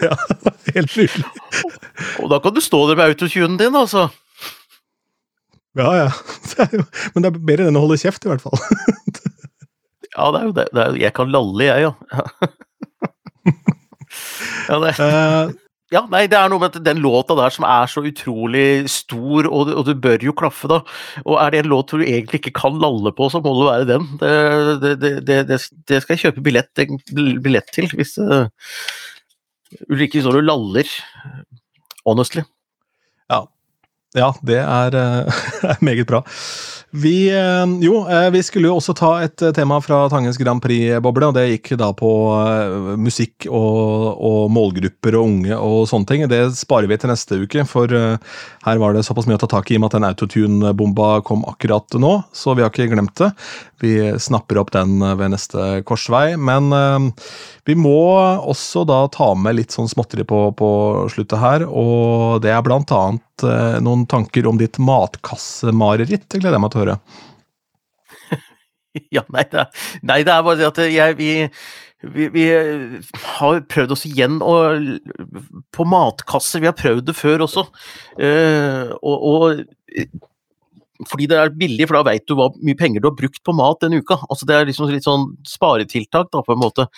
ja, 0.07 0.14
helt 0.74 0.97
nydelig. 0.97 1.26
Og 2.22 2.31
da 2.33 2.37
kan 2.43 2.55
du 2.55 2.61
stå 2.64 2.78
der 2.89 2.97
med 2.99 3.07
autotunen 3.12 3.59
din, 3.61 3.76
altså. 3.76 4.03
Ja, 5.78 5.91
ja. 5.97 6.09
Det 6.51 6.66
jo, 6.74 6.83
men 7.14 7.22
det 7.22 7.28
er 7.31 7.37
bedre 7.39 7.66
enn 7.70 7.78
å 7.78 7.85
holde 7.85 8.01
kjeft, 8.01 8.24
i 8.26 8.31
hvert 8.33 8.43
fall. 8.43 8.59
ja, 10.16 10.24
det 10.35 10.41
er 10.41 10.47
jo 10.49 10.55
det. 10.57 10.66
det 10.74 10.83
er, 10.83 10.91
jeg 11.05 11.12
kan 11.16 11.31
lalle, 11.31 11.62
jeg, 11.68 11.78
ja. 11.87 11.93
Ja, 14.70 14.78
det. 14.84 14.94
Uh, 15.02 15.52
ja, 15.90 16.04
nei, 16.06 16.22
det 16.30 16.38
er 16.38 16.50
noe 16.52 16.62
med 16.62 16.76
den 16.86 17.00
låta 17.02 17.34
der 17.34 17.50
som 17.50 17.66
er 17.66 17.88
så 17.90 18.04
utrolig 18.06 18.86
stor, 18.92 19.48
og, 19.50 19.72
og, 19.74 19.82
du 19.88 19.96
bør 19.98 20.22
jo 20.22 20.34
klaffe, 20.38 20.70
da. 20.70 20.78
Og 21.24 21.40
er 21.42 21.50
det 21.50 21.64
en 21.64 21.72
låt 21.72 21.90
du 21.90 22.04
egentlig 22.04 22.38
ikke 22.44 22.54
kan 22.60 22.78
lalle 22.82 23.10
på, 23.16 23.26
så 23.32 23.42
må 23.42 23.56
det 23.58 23.66
være 23.66 23.88
den. 23.88 24.06
Det, 24.20 24.92
det, 25.02 25.12
det, 25.26 25.58
det 25.90 26.02
skal 26.04 26.14
jeg 26.14 26.22
kjøpe 26.28 26.46
billett, 26.46 26.84
billett 27.42 27.74
til, 27.74 27.90
hvis 27.98 28.14
uh, 28.22 28.46
Ulrikke 29.90 30.22
står 30.22 30.38
og 30.40 30.46
laller. 30.46 30.94
Honestly. 32.06 32.46
Ja. 34.16 34.32
Det 34.42 34.58
er, 34.58 34.96
er 35.74 35.84
meget 35.84 36.08
bra. 36.11 36.24
Vi, 36.90 37.30
eh, 37.30 37.66
jo, 37.84 38.00
eh, 38.11 38.30
vi 38.34 38.40
skulle 38.42 38.66
jo 38.66 38.74
også 38.80 38.96
ta 38.98 39.11
et 39.22 39.42
eh, 39.46 39.52
tema 39.54 39.76
fra 39.78 40.00
Tangens 40.11 40.38
Grand 40.40 40.58
Prix-boble, 40.62 41.28
og 41.28 41.36
det 41.36 41.44
gikk 41.52 41.76
da 41.78 41.92
på 41.94 42.11
musikk 42.98 43.46
og, 43.46 44.18
og, 44.18 44.40
målgrupper 44.50 45.14
og 45.14 45.28
unge 45.28 45.54
og 45.54 45.84
sånne 45.86 46.11
ting. 46.11 46.24
Det 46.30 46.40
sparer 46.58 46.90
vi 46.90 46.98
til 46.98 47.12
neste 47.12 47.38
uke, 47.44 47.62
for 47.70 47.94
her 47.94 48.82
var 48.82 48.96
det 48.96 49.04
såpass 49.06 49.30
mye 49.30 49.38
å 49.38 49.44
ta 49.44 49.52
tak 49.54 49.70
i 49.70 49.76
i 49.76 49.78
og 49.78 49.84
med 49.84 49.92
at 49.92 49.98
den 50.00 50.08
autotune-bomba 50.08 51.12
kom 51.26 51.46
akkurat 51.46 51.94
nå, 51.94 52.16
så 52.34 52.56
vi 52.58 52.66
har 52.66 52.74
ikke 52.74 52.90
glemt 52.90 53.14
det. 53.22 53.30
Vi 53.80 53.94
snapper 54.18 54.58
opp 54.58 54.74
den 54.74 54.98
ved 54.98 55.30
neste 55.30 55.84
korsvei. 55.86 56.34
Men 56.34 56.74
vi 57.64 57.76
må 57.78 58.02
også 58.50 58.82
da 58.88 59.04
ta 59.14 59.30
med 59.38 59.61
litt 59.61 59.72
sånn 59.76 59.88
småtteri 59.88 60.26
på, 60.26 60.42
på 60.58 60.70
sluttet 61.14 61.38
her, 61.40 61.64
og 61.70 62.42
det 62.42 62.50
er 62.50 62.66
blant 62.66 62.90
annet 62.96 63.24
noen 63.84 64.07
tanker 64.11 64.47
om 64.51 64.59
ditt 64.61 64.78
matkassemareritt. 64.82 66.28
Det 66.28 66.41
gleder 66.41 66.59
jeg 66.59 66.64
meg 66.64 66.72
til 66.72 66.80
å 66.80 66.84
høre. 66.84 66.97
ja, 69.16 69.24
nei 69.32 69.45
det, 69.51 69.64
er, 69.64 69.86
nei, 70.03 70.20
det 70.26 70.34
er 70.34 70.47
bare 70.47 70.61
det 70.61 70.68
at 70.70 70.80
jeg, 70.91 71.16
vi, 71.18 71.30
vi, 72.14 72.30
vi, 72.34 72.47
har 73.36 73.61
prøvd 73.70 73.95
oss 73.97 74.07
igjen 74.09 74.41
og, 74.45 74.88
på 75.74 75.86
matkasser. 75.88 76.62
Vi 76.62 76.70
har 76.70 76.78
prøvd 76.78 77.11
det 77.11 77.16
før 77.18 77.47
også. 77.47 77.66
Uh, 78.20 78.97
og, 79.01 79.30
og 79.30 81.07
fordi 81.09 81.28
det 81.30 81.38
er 81.41 81.53
billig, 81.57 81.86
for 81.88 81.99
da 81.99 82.05
veit 82.11 82.26
du 82.28 82.34
hva 82.36 82.51
mye 82.61 82.76
penger 82.78 83.01
du 83.01 83.09
har 83.09 83.16
brukt 83.16 83.41
på 83.45 83.55
mat 83.57 83.80
den 83.84 84.01
uka. 84.01 84.18
Altså 84.28 84.49
Det 84.49 84.57
er 84.57 84.68
liksom 84.68 84.91
litt 84.93 85.07
sånn 85.07 85.30
sparetiltak, 85.49 86.28
da, 86.32 86.43
på 86.45 86.57
en 86.57 86.61
måte. 86.61 86.88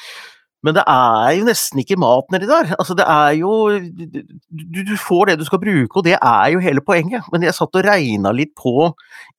Men 0.62 0.76
det 0.76 0.84
er 0.86 1.32
jo 1.38 1.46
nesten 1.48 1.80
ikke 1.82 1.98
mat 1.98 2.28
nedi 2.30 2.46
der. 2.50 2.74
Altså, 2.78 2.94
det 2.98 3.06
er 3.10 3.32
jo 3.40 3.52
du, 3.82 4.80
du, 4.86 4.94
får 5.00 5.32
det 5.32 5.38
du 5.40 5.46
skal 5.48 5.62
bruke, 5.62 5.98
og 5.98 6.06
det 6.06 6.14
er 6.18 6.52
jo 6.54 6.62
hele 6.62 6.84
poenget. 6.86 7.26
Men 7.34 7.46
jeg 7.46 7.56
satt 7.56 7.78
og 7.78 7.86
regna 7.86 8.34
litt 8.36 8.54
på 8.58 8.92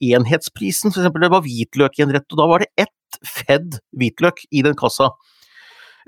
enhetsprisen. 0.04 0.92
For 0.92 1.00
eksempel, 1.00 1.24
det 1.24 1.32
var 1.34 1.46
hvitløk 1.46 2.00
i 2.00 2.06
en 2.08 2.16
rett, 2.18 2.28
og 2.32 2.42
da 2.42 2.50
var 2.52 2.66
det 2.66 2.88
ett 2.88 3.22
fedd 3.24 3.80
hvitløk 3.96 4.44
i 4.52 4.66
den 4.66 4.76
kassa. 4.80 5.14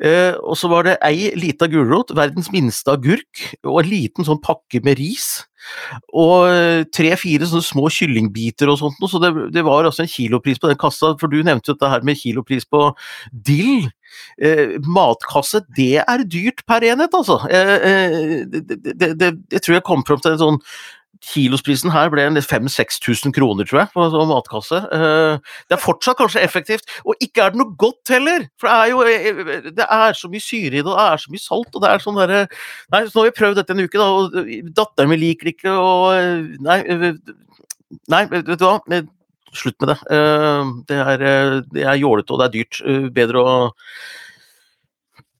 Eh, 0.03 0.36
og 0.43 0.57
så 0.59 0.68
var 0.68 0.84
det 0.84 0.97
ei 1.07 1.30
lita 1.39 1.70
gulrot, 1.72 2.11
verdens 2.18 2.49
minste 2.51 2.91
agurk, 2.91 3.45
og 3.63 3.80
en 3.80 3.91
liten 3.91 4.28
sånn 4.28 4.41
pakke 4.43 4.82
med 4.84 4.99
ris. 4.99 5.45
Og 6.13 6.49
eh, 6.49 6.84
tre-fire 6.93 7.47
sånne 7.47 7.66
små 7.66 7.88
kyllingbiter 7.93 8.70
og 8.72 8.82
sånt, 8.82 8.99
så 9.09 9.22
det, 9.24 9.32
det, 9.55 9.63
var 9.66 9.88
altså 9.88 10.03
en 10.03 10.11
kilopris 10.11 10.59
på 10.61 10.72
den 10.72 10.80
kassa. 10.82 11.13
For 11.22 11.32
du 11.32 11.39
nevnte 11.39 11.72
jo 11.72 11.78
dette 11.78 11.91
her 11.93 12.05
med 12.07 12.20
kilopris 12.20 12.68
på 12.68 12.89
dill. 13.32 13.88
Eh, 14.41 14.76
matkasse, 14.86 15.63
det 15.78 16.03
er 16.03 16.28
dyrt 16.28 16.66
per 16.68 16.86
enhet, 16.86 17.16
altså. 17.16 17.39
Eh, 17.49 17.76
eh 17.91 18.45
det, 18.45 19.16
det, 19.20 19.34
jeg 19.51 19.61
tror 19.61 19.80
jeg 19.80 19.88
kom 19.88 20.05
fram 20.07 20.22
til 20.24 20.36
en 20.36 20.43
sånn 20.43 20.61
Kilosprisen 21.26 21.89
her 21.93 22.11
ble 22.13 22.26
5000-6000 22.38 23.34
kroner, 23.34 23.66
tror 23.66 23.82
jeg, 23.82 23.89
på 23.93 24.03
en 24.05 24.30
matkasse. 24.30 24.82
Eh, 24.93 25.55
det 25.70 25.78
er 25.78 25.82
fortsatt 25.82 26.20
kanskje 26.20 26.43
effektivt, 26.45 26.91
og 27.05 27.18
ikke 27.24 27.45
er 27.45 27.53
det 27.53 27.61
noe 27.61 27.74
godt 27.82 28.13
heller! 28.13 28.45
For 28.61 28.70
det 28.70 28.76
er 28.76 28.91
jo 28.91 29.01
eh, 29.09 29.72
det 29.80 29.88
er 29.88 30.18
så 30.18 30.30
mye 30.32 30.43
syre 30.43 30.74
i 30.74 30.84
det, 30.84 30.86
og 30.86 30.93
det 30.99 31.07
er 31.07 31.24
så 31.24 31.34
mye 31.34 31.45
salt, 31.45 31.72
og 31.74 31.82
det 31.84 31.91
er 31.91 32.03
sånn 32.03 32.20
derre 32.20 32.43
Nei, 32.93 33.01
så 33.07 33.16
nå 33.16 33.24
har 33.24 33.32
vi 33.32 33.38
prøvd 33.39 33.59
dette 33.61 33.76
en 33.76 33.84
uke, 33.86 34.01
da, 34.01 34.09
og 34.11 34.72
datteren 34.78 35.13
min 35.13 35.24
liker 35.24 35.49
det 35.49 35.55
ikke, 35.57 35.74
og 35.74 36.61
Nei, 36.66 36.80
nei 38.11 38.24
vet 38.32 38.51
du 38.51 38.68
hva? 38.68 38.78
Slutt 39.56 39.78
med 39.82 39.93
det. 39.93 39.97
Eh, 40.12 40.74
det 40.89 40.99
er, 40.99 41.26
det 41.72 41.86
er 41.86 42.01
jålete, 42.01 42.36
og 42.36 42.41
det 42.41 42.47
er 42.47 42.56
dyrt. 42.58 42.82
Bedre 43.16 43.41
å 43.41 43.56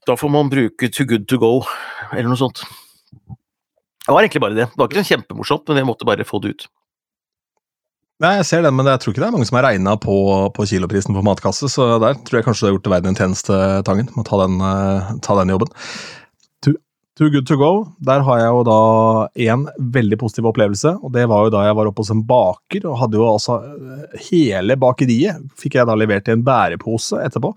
Da 0.06 0.16
får 0.20 0.32
man 0.32 0.52
bruke 0.54 0.90
Too 0.94 1.08
Good 1.10 1.28
To 1.32 1.40
Go, 1.42 1.54
eller 2.12 2.30
noe 2.30 2.40
sånt. 2.40 2.64
Det 4.06 4.14
var 4.14 4.22
egentlig 4.22 4.44
bare 4.44 4.58
det. 4.58 4.68
Det 4.70 4.80
var 4.80 4.92
ikke 4.92 5.08
kjempemorsomt, 5.08 5.68
men 5.70 5.82
jeg 5.82 5.90
måtte 5.90 6.08
bare 6.08 6.28
få 6.28 6.40
det 6.44 6.54
ut. 6.54 6.68
Nei, 8.24 8.38
Jeg 8.38 8.46
ser 8.48 8.62
den, 8.64 8.76
men 8.78 8.88
jeg 8.88 9.02
tror 9.02 9.12
ikke 9.12 9.24
det 9.24 9.28
er 9.28 9.34
mange 9.34 9.48
som 9.50 9.58
har 9.58 9.66
regna 9.66 9.96
på, 10.00 10.14
på, 10.56 10.66
kiloprisen 10.70 11.18
på 11.18 11.24
matkasse, 11.26 11.68
så 11.68 11.98
der 12.00 12.16
tror 12.24 12.40
jeg 12.40 12.46
kanskje 12.46 12.64
du 12.64 12.68
har 12.70 12.76
gjort 12.78 12.92
verden 12.94 13.12
en 13.12 13.18
tjeneste, 13.18 13.58
Tangen, 13.84 14.08
med 14.14 14.22
å 14.24 14.30
ta 14.30 14.40
den, 14.46 14.62
ta 15.26 15.36
den 15.42 15.52
jobben. 15.52 15.74
Too, 17.16 17.30
good 17.32 17.46
to 17.48 17.56
go. 17.56 17.72
Der 18.04 18.20
har 18.28 18.40
jeg 18.42 18.52
jo 18.52 18.64
da 18.68 18.80
én 19.40 19.62
veldig 19.96 20.18
positiv 20.20 20.50
opplevelse, 20.50 20.98
og 21.00 21.14
det 21.16 21.24
var 21.32 21.46
jo 21.46 21.54
da 21.54 21.62
jeg 21.64 21.76
var 21.78 21.88
oppe 21.88 22.04
hos 22.04 22.12
en 22.12 22.26
baker, 22.28 22.88
og 22.90 22.98
hadde 23.00 23.16
jo 23.22 23.28
altså 23.30 23.56
eh, 23.64 24.18
hele 24.28 24.76
bakeriet 24.80 25.46
fikk 25.56 25.78
jeg 25.80 25.88
da 25.88 25.96
levert 25.96 26.28
i 26.28 26.34
en 26.36 26.44
bærepose 26.44 27.22
etterpå. 27.24 27.54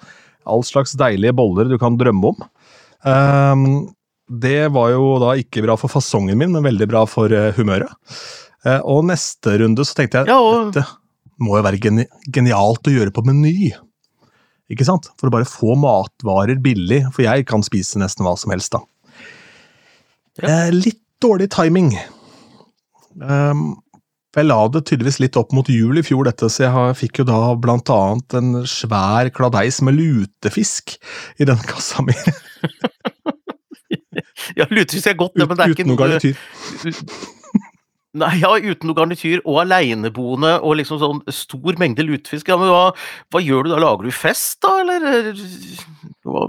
All 0.47 0.63
slags 0.63 0.95
deilige 1.01 1.35
boller 1.35 1.67
du 1.67 1.75
kan 1.83 1.99
drømme 1.99 2.31
om. 2.31 2.45
Um, 3.03 3.65
det 4.29 4.69
var 4.75 4.93
jo 4.93 5.17
da 5.25 5.35
ikke 5.41 5.65
bra 5.67 5.75
for 5.81 5.91
fasongen 5.91 6.39
min, 6.39 6.55
men 6.55 6.67
veldig 6.69 6.89
bra 6.91 7.03
for 7.11 7.35
uh, 7.35 7.51
humøret. 7.59 7.91
Eh, 8.67 8.79
og 8.87 9.09
neste 9.11 9.57
runde 9.59 9.83
så 9.87 9.99
tenkte 9.99 10.23
jeg 10.23 10.31
Ja, 10.31 10.39
og 10.39 10.71
dette 10.71 10.87
må 11.43 11.59
jo 11.59 11.65
være 11.67 11.79
geni 11.83 12.07
genialt 12.35 12.87
å 12.91 12.95
gjøre 12.95 13.15
på 13.15 13.23
Meny. 13.27 13.73
Ikke 14.71 14.87
sant? 14.87 15.11
For 15.19 15.31
å 15.31 15.35
bare 15.35 15.49
få 15.49 15.75
matvarer 15.79 16.59
billig, 16.63 17.05
for 17.15 17.27
jeg 17.27 17.47
kan 17.49 17.63
spise 17.67 17.99
nesten 18.03 18.27
hva 18.27 18.37
som 18.39 18.55
helst, 18.55 18.75
da. 18.75 18.83
Eh, 20.43 20.71
litt 20.75 21.03
dårlig 21.23 21.51
timing. 21.51 21.93
Um, 23.19 23.79
jeg 24.37 24.47
la 24.47 24.59
det 24.71 24.85
tydeligvis 24.87 25.19
litt 25.23 25.39
opp 25.41 25.55
mot 25.57 25.69
jul 25.73 25.99
i 25.99 26.05
fjor, 26.07 26.29
dette, 26.29 26.51
så 26.53 26.67
jeg 26.67 26.99
fikk 27.01 27.23
jo 27.23 27.29
da 27.31 27.39
blant 27.59 27.91
annet 27.91 28.37
en 28.39 28.53
svær 28.69 29.31
kladeis 29.35 29.81
med 29.83 29.99
lutefisk 29.99 30.95
i 31.41 31.49
den 31.49 31.59
kassa 31.67 32.05
mi. 32.07 32.15
ja, 34.59 34.69
lutefisk 34.71 35.11
er 35.11 35.19
godt, 35.19 35.35
det, 35.35 35.49
men 35.49 35.59
det 35.59 35.67
er 35.67 35.75
Uten 35.75 35.75
ikke 35.75 35.89
noe 35.89 35.97
noe 35.97 36.03
garnityr. 36.05 36.39
Nei, 38.19 38.33
ja, 38.41 38.51
uten 38.57 38.89
noe 38.89 38.97
garnityr, 38.97 39.43
og 39.43 39.63
aleneboende, 39.65 40.55
og 40.65 40.79
liksom 40.81 41.01
sånn 41.03 41.19
stor 41.35 41.77
mengde 41.81 42.07
lutefisk. 42.07 42.49
Ja, 42.51 42.57
men 42.61 42.71
hva, 42.73 42.93
hva 43.33 43.43
gjør 43.43 43.67
du 43.67 43.73
da? 43.75 43.81
Lager 43.83 44.09
du 44.09 44.15
fest, 44.15 44.61
da, 44.65 44.79
eller? 44.85 45.29
Hva? 46.27 46.47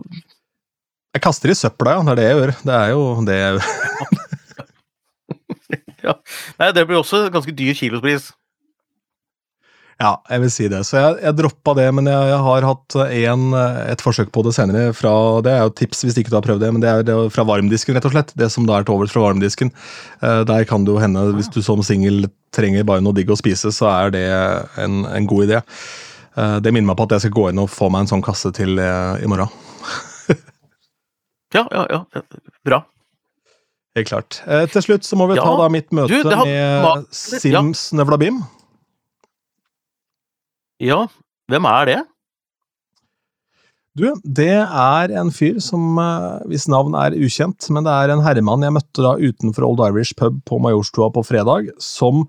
Jeg 1.19 1.25
kaster 1.27 1.51
i 1.51 1.57
søpla, 1.59 1.97
ja. 1.99 2.03
Det 2.07 2.13
er 2.15 2.19
det 2.21 2.27
jeg 2.29 2.39
gjør. 2.39 2.51
Det 2.63 2.75
er 2.79 2.91
jo 2.95 3.05
det 3.27 3.39
jeg 3.43 3.53
gjør. 3.59 3.69
Ja. 5.99 6.13
Nei, 6.55 6.69
det 6.73 6.85
blir 6.87 7.01
også 7.01 7.25
ganske 7.29 7.51
dyr 7.53 7.75
kilospris. 7.75 8.29
Ja, 9.99 10.13
jeg 10.31 10.41
vil 10.45 10.51
si 10.55 10.67
det. 10.71 10.79
Så 10.87 10.95
jeg, 10.95 11.17
jeg 11.25 11.35
droppa 11.35 11.73
det, 11.75 11.89
men 11.93 12.07
jeg, 12.07 12.29
jeg 12.31 12.39
har 12.45 12.67
hatt 12.69 12.95
en, 13.03 13.43
et 13.91 14.03
forsøk 14.03 14.31
på 14.33 14.45
det 14.47 14.53
senere. 14.55 14.93
fra, 14.95 15.11
Det 15.43 15.51
er 15.51 15.65
jo 15.67 15.73
tips 15.75 16.05
hvis 16.07 16.15
ikke 16.21 16.31
du 16.31 16.37
har 16.39 16.45
prøvd 16.47 16.63
det, 16.63 16.69
men 16.71 16.81
det 16.85 16.89
er 16.93 17.03
det 17.09 17.17
fra 17.35 17.43
varmdisken, 17.49 17.97
rett 17.99 18.07
og 18.07 18.15
slett. 18.15 18.31
Det 18.39 18.47
som 18.53 18.65
da 18.69 18.79
er 18.79 18.87
til 18.87 18.95
overs 18.95 19.11
fra 19.11 19.25
varmdisken. 19.27 19.73
Eh, 20.23 20.41
Der 20.47 20.63
kan 20.71 20.87
det 20.87 20.95
jo 20.95 21.03
hende, 21.03 21.25
hvis 21.35 21.51
du 21.51 21.59
som 21.67 21.83
singel 21.83 22.29
trenger 22.55 22.87
bare 22.87 23.03
noe 23.03 23.13
digg 23.19 23.29
å 23.35 23.37
spise, 23.37 23.75
så 23.75 23.91
er 23.91 24.15
det 24.15 24.25
en, 24.79 25.03
en 25.03 25.27
god 25.29 25.49
idé. 25.49 25.59
Eh, 26.39 26.57
Det 26.63 26.71
minner 26.71 26.93
meg 26.93 26.97
på 27.03 27.09
at 27.09 27.17
jeg 27.19 27.27
skal 27.27 27.35
gå 27.41 27.49
inn 27.51 27.59
og 27.59 27.69
få 27.75 27.91
meg 27.91 28.07
en 28.07 28.13
sånn 28.15 28.23
kasse 28.25 28.55
til 28.55 28.79
eh, 28.79 29.19
i 29.19 29.27
morgen. 29.27 29.51
Ja, 31.55 31.65
ja, 31.73 31.85
ja. 31.91 32.21
Bra. 32.65 32.83
Helt 33.97 34.07
klart. 34.11 34.41
Eh, 34.45 34.67
Til 34.69 34.83
slutt 34.85 35.07
så 35.07 35.17
må 35.17 35.25
vi 35.31 35.35
Ja, 35.39 35.43
ta 35.47 35.55
da 35.57 35.69
mitt 35.73 35.89
møte 35.95 36.21
du, 36.23 36.29
har- 36.29 36.45
med 36.45 37.07
Sims 37.15 37.87
ja. 37.91 37.97
Nevlabim. 37.97 38.37
Ja, 40.79 41.01
hvem 41.51 41.65
er 41.67 41.89
det? 41.89 41.97
Du, 43.99 44.05
det 44.23 44.51
er 44.61 45.11
en 45.19 45.31
fyr 45.33 45.57
som 45.63 45.97
eh, 45.99 46.45
hvis 46.47 46.69
navn 46.71 46.93
er 46.95 47.17
ukjent, 47.17 47.65
men 47.73 47.83
det 47.87 47.91
er 47.91 48.13
en 48.13 48.21
herremann 48.23 48.63
jeg 48.63 48.75
møtte 48.77 49.03
da 49.03 49.15
utenfor 49.19 49.65
Old 49.67 49.81
Irish 49.89 50.13
pub 50.15 50.37
på 50.47 50.59
Majorstua 50.63 51.09
på 51.11 51.25
fredag, 51.27 51.71
som 51.83 52.23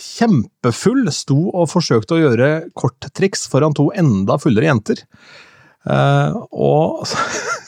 kjempefull 0.00 1.10
sto 1.12 1.50
og 1.50 1.66
forsøkte 1.68 2.14
å 2.16 2.22
gjøre 2.22 2.50
korttriks 2.78 3.42
foran 3.50 3.74
to 3.76 3.90
enda 3.98 4.38
fullere 4.40 4.70
jenter. 4.70 5.02
Eh, 5.84 6.38
og 6.54 7.02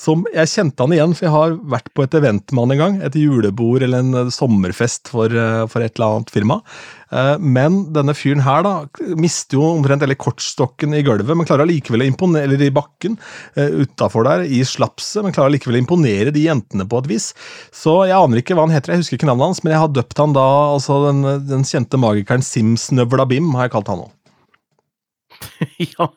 som 0.00 0.24
Jeg 0.34 0.50
kjente 0.52 0.84
han 0.84 0.94
igjen, 0.94 1.12
for 1.16 1.26
jeg 1.26 1.34
har 1.34 1.58
vært 1.74 1.90
på 1.96 2.04
et 2.06 2.16
event 2.18 2.54
med 2.54 2.64
han 2.64 2.74
en 2.74 2.80
gang. 2.80 2.96
Et 3.06 3.18
julebord 3.20 3.84
eller 3.86 4.04
en 4.04 4.22
eh, 4.24 4.32
sommerfest 4.34 5.10
for, 5.12 5.32
eh, 5.32 5.66
for 5.70 5.84
et 5.84 5.94
eller 5.96 6.16
annet 6.20 6.32
firma. 6.34 6.60
Eh, 7.10 7.36
Men 7.40 7.80
denne 7.94 8.14
fyren 8.16 8.42
her 8.46 8.64
da, 8.66 8.74
mister 9.20 9.58
jo 9.58 9.66
omtrent 9.74 10.04
hele 10.04 10.18
kortstokken 10.18 10.94
i 10.96 11.02
gulvet, 11.06 11.34
men 11.36 11.48
klarer 11.48 11.66
allikevel 11.66 12.04
å 12.04 12.08
imponere, 12.10 12.46
eller 12.48 12.64
i 12.66 12.72
bakken 12.74 13.18
utafor 13.56 14.26
der, 14.26 14.44
i 14.46 14.62
slapset, 14.66 15.22
men 15.24 15.34
klarer 15.34 15.50
allikevel 15.50 15.78
å 15.78 15.82
imponere 15.82 16.34
de 16.34 16.46
jentene 16.46 16.86
på 16.88 17.02
et 17.02 17.10
vis. 17.10 17.30
Så 17.74 18.00
jeg 18.08 18.16
aner 18.16 18.40
ikke 18.40 18.56
hva 18.56 18.66
han 18.68 18.74
heter, 18.74 18.94
jeg 18.94 19.04
husker 19.04 19.18
ikke 19.18 19.30
navnet 19.30 19.50
hans, 19.50 19.62
men 19.64 19.74
jeg 19.74 19.82
har 19.82 19.92
døpt 19.94 20.22
han 20.22 20.36
da, 20.36 20.46
altså 20.76 21.00
den, 21.08 21.22
den 21.50 21.66
kjente 21.68 22.00
magikeren 22.00 22.44
Sims 22.46 22.88
Nøvlabim, 22.94 23.52
har 23.58 23.68
jeg 23.68 23.74
kalt 23.76 23.90
han 23.92 24.04
nå. 24.04 24.10
ja. 25.92 26.10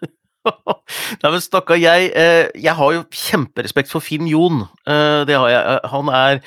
Nei, 1.23 1.29
men 1.31 1.41
stakkar, 1.43 1.79
jeg, 1.79 2.11
eh, 2.19 2.49
jeg 2.59 2.75
har 2.75 2.93
jo 2.95 3.03
kjemperespekt 3.13 3.91
for 3.91 4.03
Finn 4.03 4.27
Jon. 4.27 4.65
Eh, 4.87 5.23
det 5.29 5.37
har 5.39 5.49
jeg. 5.51 5.61
Eh, 5.63 5.89
Han 5.93 6.11
er, 6.11 6.41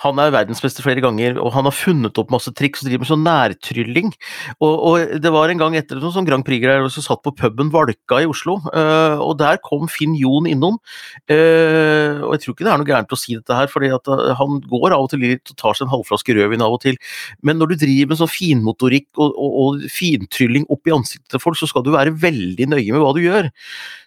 han 0.00 0.20
er 0.22 0.32
verdensmester 0.32 0.84
flere 0.84 1.02
ganger, 1.04 1.36
og 1.40 1.52
han 1.52 1.66
har 1.68 1.76
funnet 1.76 2.16
opp 2.20 2.32
masse 2.32 2.50
triks 2.56 2.80
og 2.80 2.88
driver 2.88 3.02
med 3.02 3.10
sånn 3.10 3.26
nærtrylling. 3.26 4.12
Og, 4.58 4.72
og 4.72 5.14
det 5.20 5.32
var 5.34 5.52
en 5.52 5.60
gang 5.60 5.76
etter 5.76 6.00
noen 6.00 6.14
sånn 6.14 6.28
Grand 6.28 6.46
Prix-greier 6.46 6.88
som 6.92 7.04
satt 7.04 7.22
på 7.26 7.34
puben 7.36 7.72
Valka 7.74 8.22
i 8.22 8.28
Oslo, 8.30 8.58
uh, 8.72 9.20
og 9.20 9.36
der 9.42 9.60
kom 9.64 9.88
Finn 9.92 10.16
Jon 10.16 10.48
innom. 10.48 10.78
Uh, 11.28 12.24
og 12.24 12.36
jeg 12.36 12.44
tror 12.44 12.56
ikke 12.56 12.66
det 12.66 12.72
er 12.72 12.80
noe 12.80 12.88
gærent 12.88 13.12
å 13.12 13.20
si 13.20 13.36
dette 13.36 13.56
her, 13.56 13.68
fordi 13.70 13.90
eh, 13.92 14.32
han 14.38 14.60
går 14.70 14.94
av 14.96 15.04
og 15.04 15.10
til 15.12 15.22
litt 15.24 15.52
og 15.52 15.58
tar 15.60 15.76
seg 15.76 15.86
en 15.86 15.92
halvflaske 15.92 16.36
rødvin 16.36 16.64
av 16.64 16.76
og 16.78 16.82
til. 16.84 16.96
Men 17.44 17.60
når 17.60 17.74
du 17.74 17.80
driver 17.84 18.12
med 18.12 18.20
sånn 18.22 18.32
finmotorikk 18.32 19.08
og, 19.20 19.36
og, 19.36 19.58
og 19.64 19.84
fintrylling 19.92 20.64
opp 20.72 20.88
i 20.88 20.94
ansiktet 20.96 21.34
til 21.34 21.42
folk, 21.42 21.58
så 21.60 21.68
skal 21.68 21.84
du 21.84 21.92
være 21.94 22.16
veldig 22.22 22.70
nøye 22.72 22.88
med 22.88 23.02
hva 23.02 23.12
du 23.16 23.20
gjør. 23.24 23.50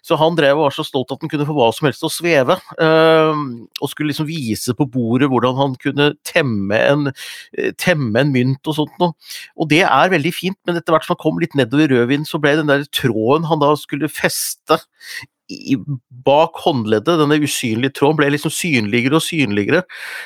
Så 0.04 0.18
han 0.20 0.36
drev 0.38 0.58
og 0.58 0.66
var 0.66 0.76
så 0.76 0.86
stolt 0.86 1.14
at 1.14 1.22
han 1.22 1.30
kunne 1.32 1.46
få 1.48 1.56
hva 1.56 1.70
som 1.76 1.88
helst 1.88 2.02
til 2.02 2.10
å 2.10 2.14
sveve, 2.14 2.58
uh, 2.82 3.32
og 3.80 3.90
skulle 3.92 4.10
liksom 4.10 4.28
vise 4.28 4.74
på 4.76 4.88
bordet 4.90 5.30
hvordan 5.30 5.56
han 5.60 5.78
kunne 5.84 6.10
temme 6.26 6.80
en, 6.80 7.12
eh, 7.58 7.70
temme 7.80 8.24
en 8.24 8.32
mynt 8.34 8.70
og 8.70 8.78
sånt 8.80 8.96
noe. 9.02 9.14
Og 9.56 9.70
det 9.70 9.84
er 9.86 10.14
veldig 10.14 10.34
fint, 10.34 10.58
men 10.66 10.80
etter 10.80 10.96
hvert 10.96 11.06
som 11.06 11.14
han 11.16 11.22
kom 11.22 11.38
litt 11.42 11.56
nedover 11.58 11.92
rødvinen, 11.92 12.26
så 12.28 12.40
ble 12.42 12.56
den 12.60 12.72
der 12.72 12.88
tråden 12.90 13.48
han 13.50 13.62
da 13.62 13.74
skulle 13.78 14.12
feste 14.12 14.80
i, 15.52 15.76
bak 16.24 16.56
håndleddet, 16.64 17.18
denne 17.20 17.36
usynlige 17.42 17.92
tråden, 17.98 18.16
ble 18.20 18.30
liksom 18.32 18.52
synligere 18.54 19.18
og 19.18 19.24
synligere. 19.24 19.82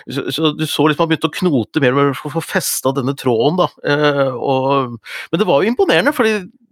Så, 0.07 0.29
så 0.35 0.53
du 0.55 0.65
så 0.69 0.87
liksom 0.87 1.05
han 1.05 1.11
begynte 1.13 1.31
å 1.31 1.37
knote 1.41 1.83
mer 1.83 1.99
og 1.99 2.15
for 2.19 2.31
å 2.31 2.37
få 2.37 2.45
festa 2.53 2.93
denne 2.97 3.17
tråden, 3.19 3.59
da. 3.59 3.69
Eh, 3.83 4.31
og, 4.37 4.97
men 5.33 5.43
det 5.43 5.49
var 5.49 5.65
jo 5.65 5.73
imponerende, 5.73 6.15
for 6.17 6.29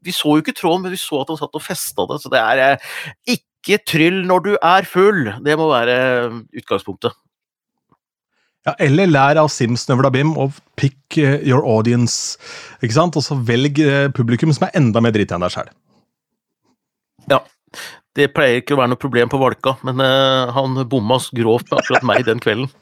vi 0.06 0.14
så 0.14 0.36
jo 0.36 0.44
ikke 0.44 0.56
tråden, 0.56 0.86
men 0.86 0.94
vi 0.94 1.02
så 1.02 1.22
at 1.22 1.32
han 1.32 1.40
satt 1.40 1.58
og 1.58 1.64
festa 1.64 2.06
det. 2.10 2.20
Så 2.22 2.32
det 2.32 2.42
er 2.42 2.64
eh, 2.68 2.96
ikke 3.36 3.80
tryll 3.88 4.22
når 4.28 4.46
du 4.46 4.52
er 4.56 4.86
full. 4.86 5.24
Det 5.42 5.58
må 5.58 5.70
være 5.72 5.96
utgangspunktet. 6.54 7.16
Ja, 8.66 8.72
eller 8.82 9.06
lær 9.06 9.38
av 9.38 9.46
Sims 9.54 9.84
Nøvlabim 9.86 10.32
og 10.42 10.56
pick 10.78 11.18
eh, 11.22 11.38
your 11.46 11.62
audience, 11.62 12.34
ikke 12.82 12.96
sant? 12.96 13.18
Og 13.18 13.22
så 13.22 13.36
velg 13.46 13.78
eh, 13.82 14.08
publikum 14.14 14.50
som 14.54 14.66
er 14.66 14.74
enda 14.80 15.02
mer 15.04 15.14
drita 15.14 15.36
enn 15.36 15.44
deg 15.46 15.54
sjæl. 15.54 15.70
Ja. 17.30 17.44
Det 18.16 18.30
pleier 18.34 18.62
ikke 18.62 18.74
å 18.74 18.80
være 18.80 18.94
noe 18.94 19.00
problem 19.00 19.30
på 19.30 19.38
Valka, 19.38 19.74
men 19.84 20.00
uh, 20.00 20.48
han 20.56 20.78
bomma 20.88 21.18
grovt 21.36 21.68
med 21.68 21.82
akkurat 21.82 22.06
meg 22.08 22.24
den 22.24 22.40
kvelden. 22.40 22.70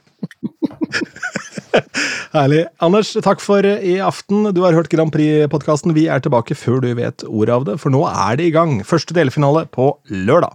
Herlig. 2.34 2.64
Anders, 2.82 3.12
takk 3.22 3.42
for 3.42 3.66
i 3.66 3.96
aften. 4.02 4.46
Du 4.54 4.60
har 4.62 4.76
hørt 4.76 4.90
Grand 4.92 5.10
Prix-podkasten. 5.14 5.94
Vi 5.96 6.06
er 6.10 6.22
tilbake 6.22 6.56
før 6.58 6.80
du 6.82 6.90
vet 6.98 7.26
ordet 7.26 7.54
av 7.54 7.66
det, 7.68 7.76
for 7.82 7.94
nå 7.94 8.04
er 8.10 8.38
det 8.38 8.48
i 8.48 8.54
gang. 8.54 8.76
Første 8.86 9.14
delfinale 9.16 9.64
på 9.74 9.90
lørdag. 10.10 10.54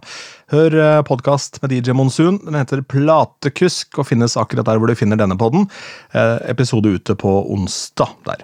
Hør 0.50 0.74
podkast 1.06 1.60
med 1.62 1.70
DJ 1.70 1.94
Monsun. 1.94 2.40
Den 2.42 2.56
heter 2.58 2.80
Platekusk 2.82 4.00
og 4.02 4.08
finnes 4.08 4.34
akkurat 4.34 4.66
der 4.66 4.80
hvor 4.82 4.90
du 4.90 4.98
finner 4.98 5.20
denne 5.20 5.36
podden. 5.38 5.68
Eh, 6.10 6.40
Episode 6.50 6.90
ute 6.90 7.14
på 7.14 7.36
onsdag 7.54 8.16
der. 8.26 8.42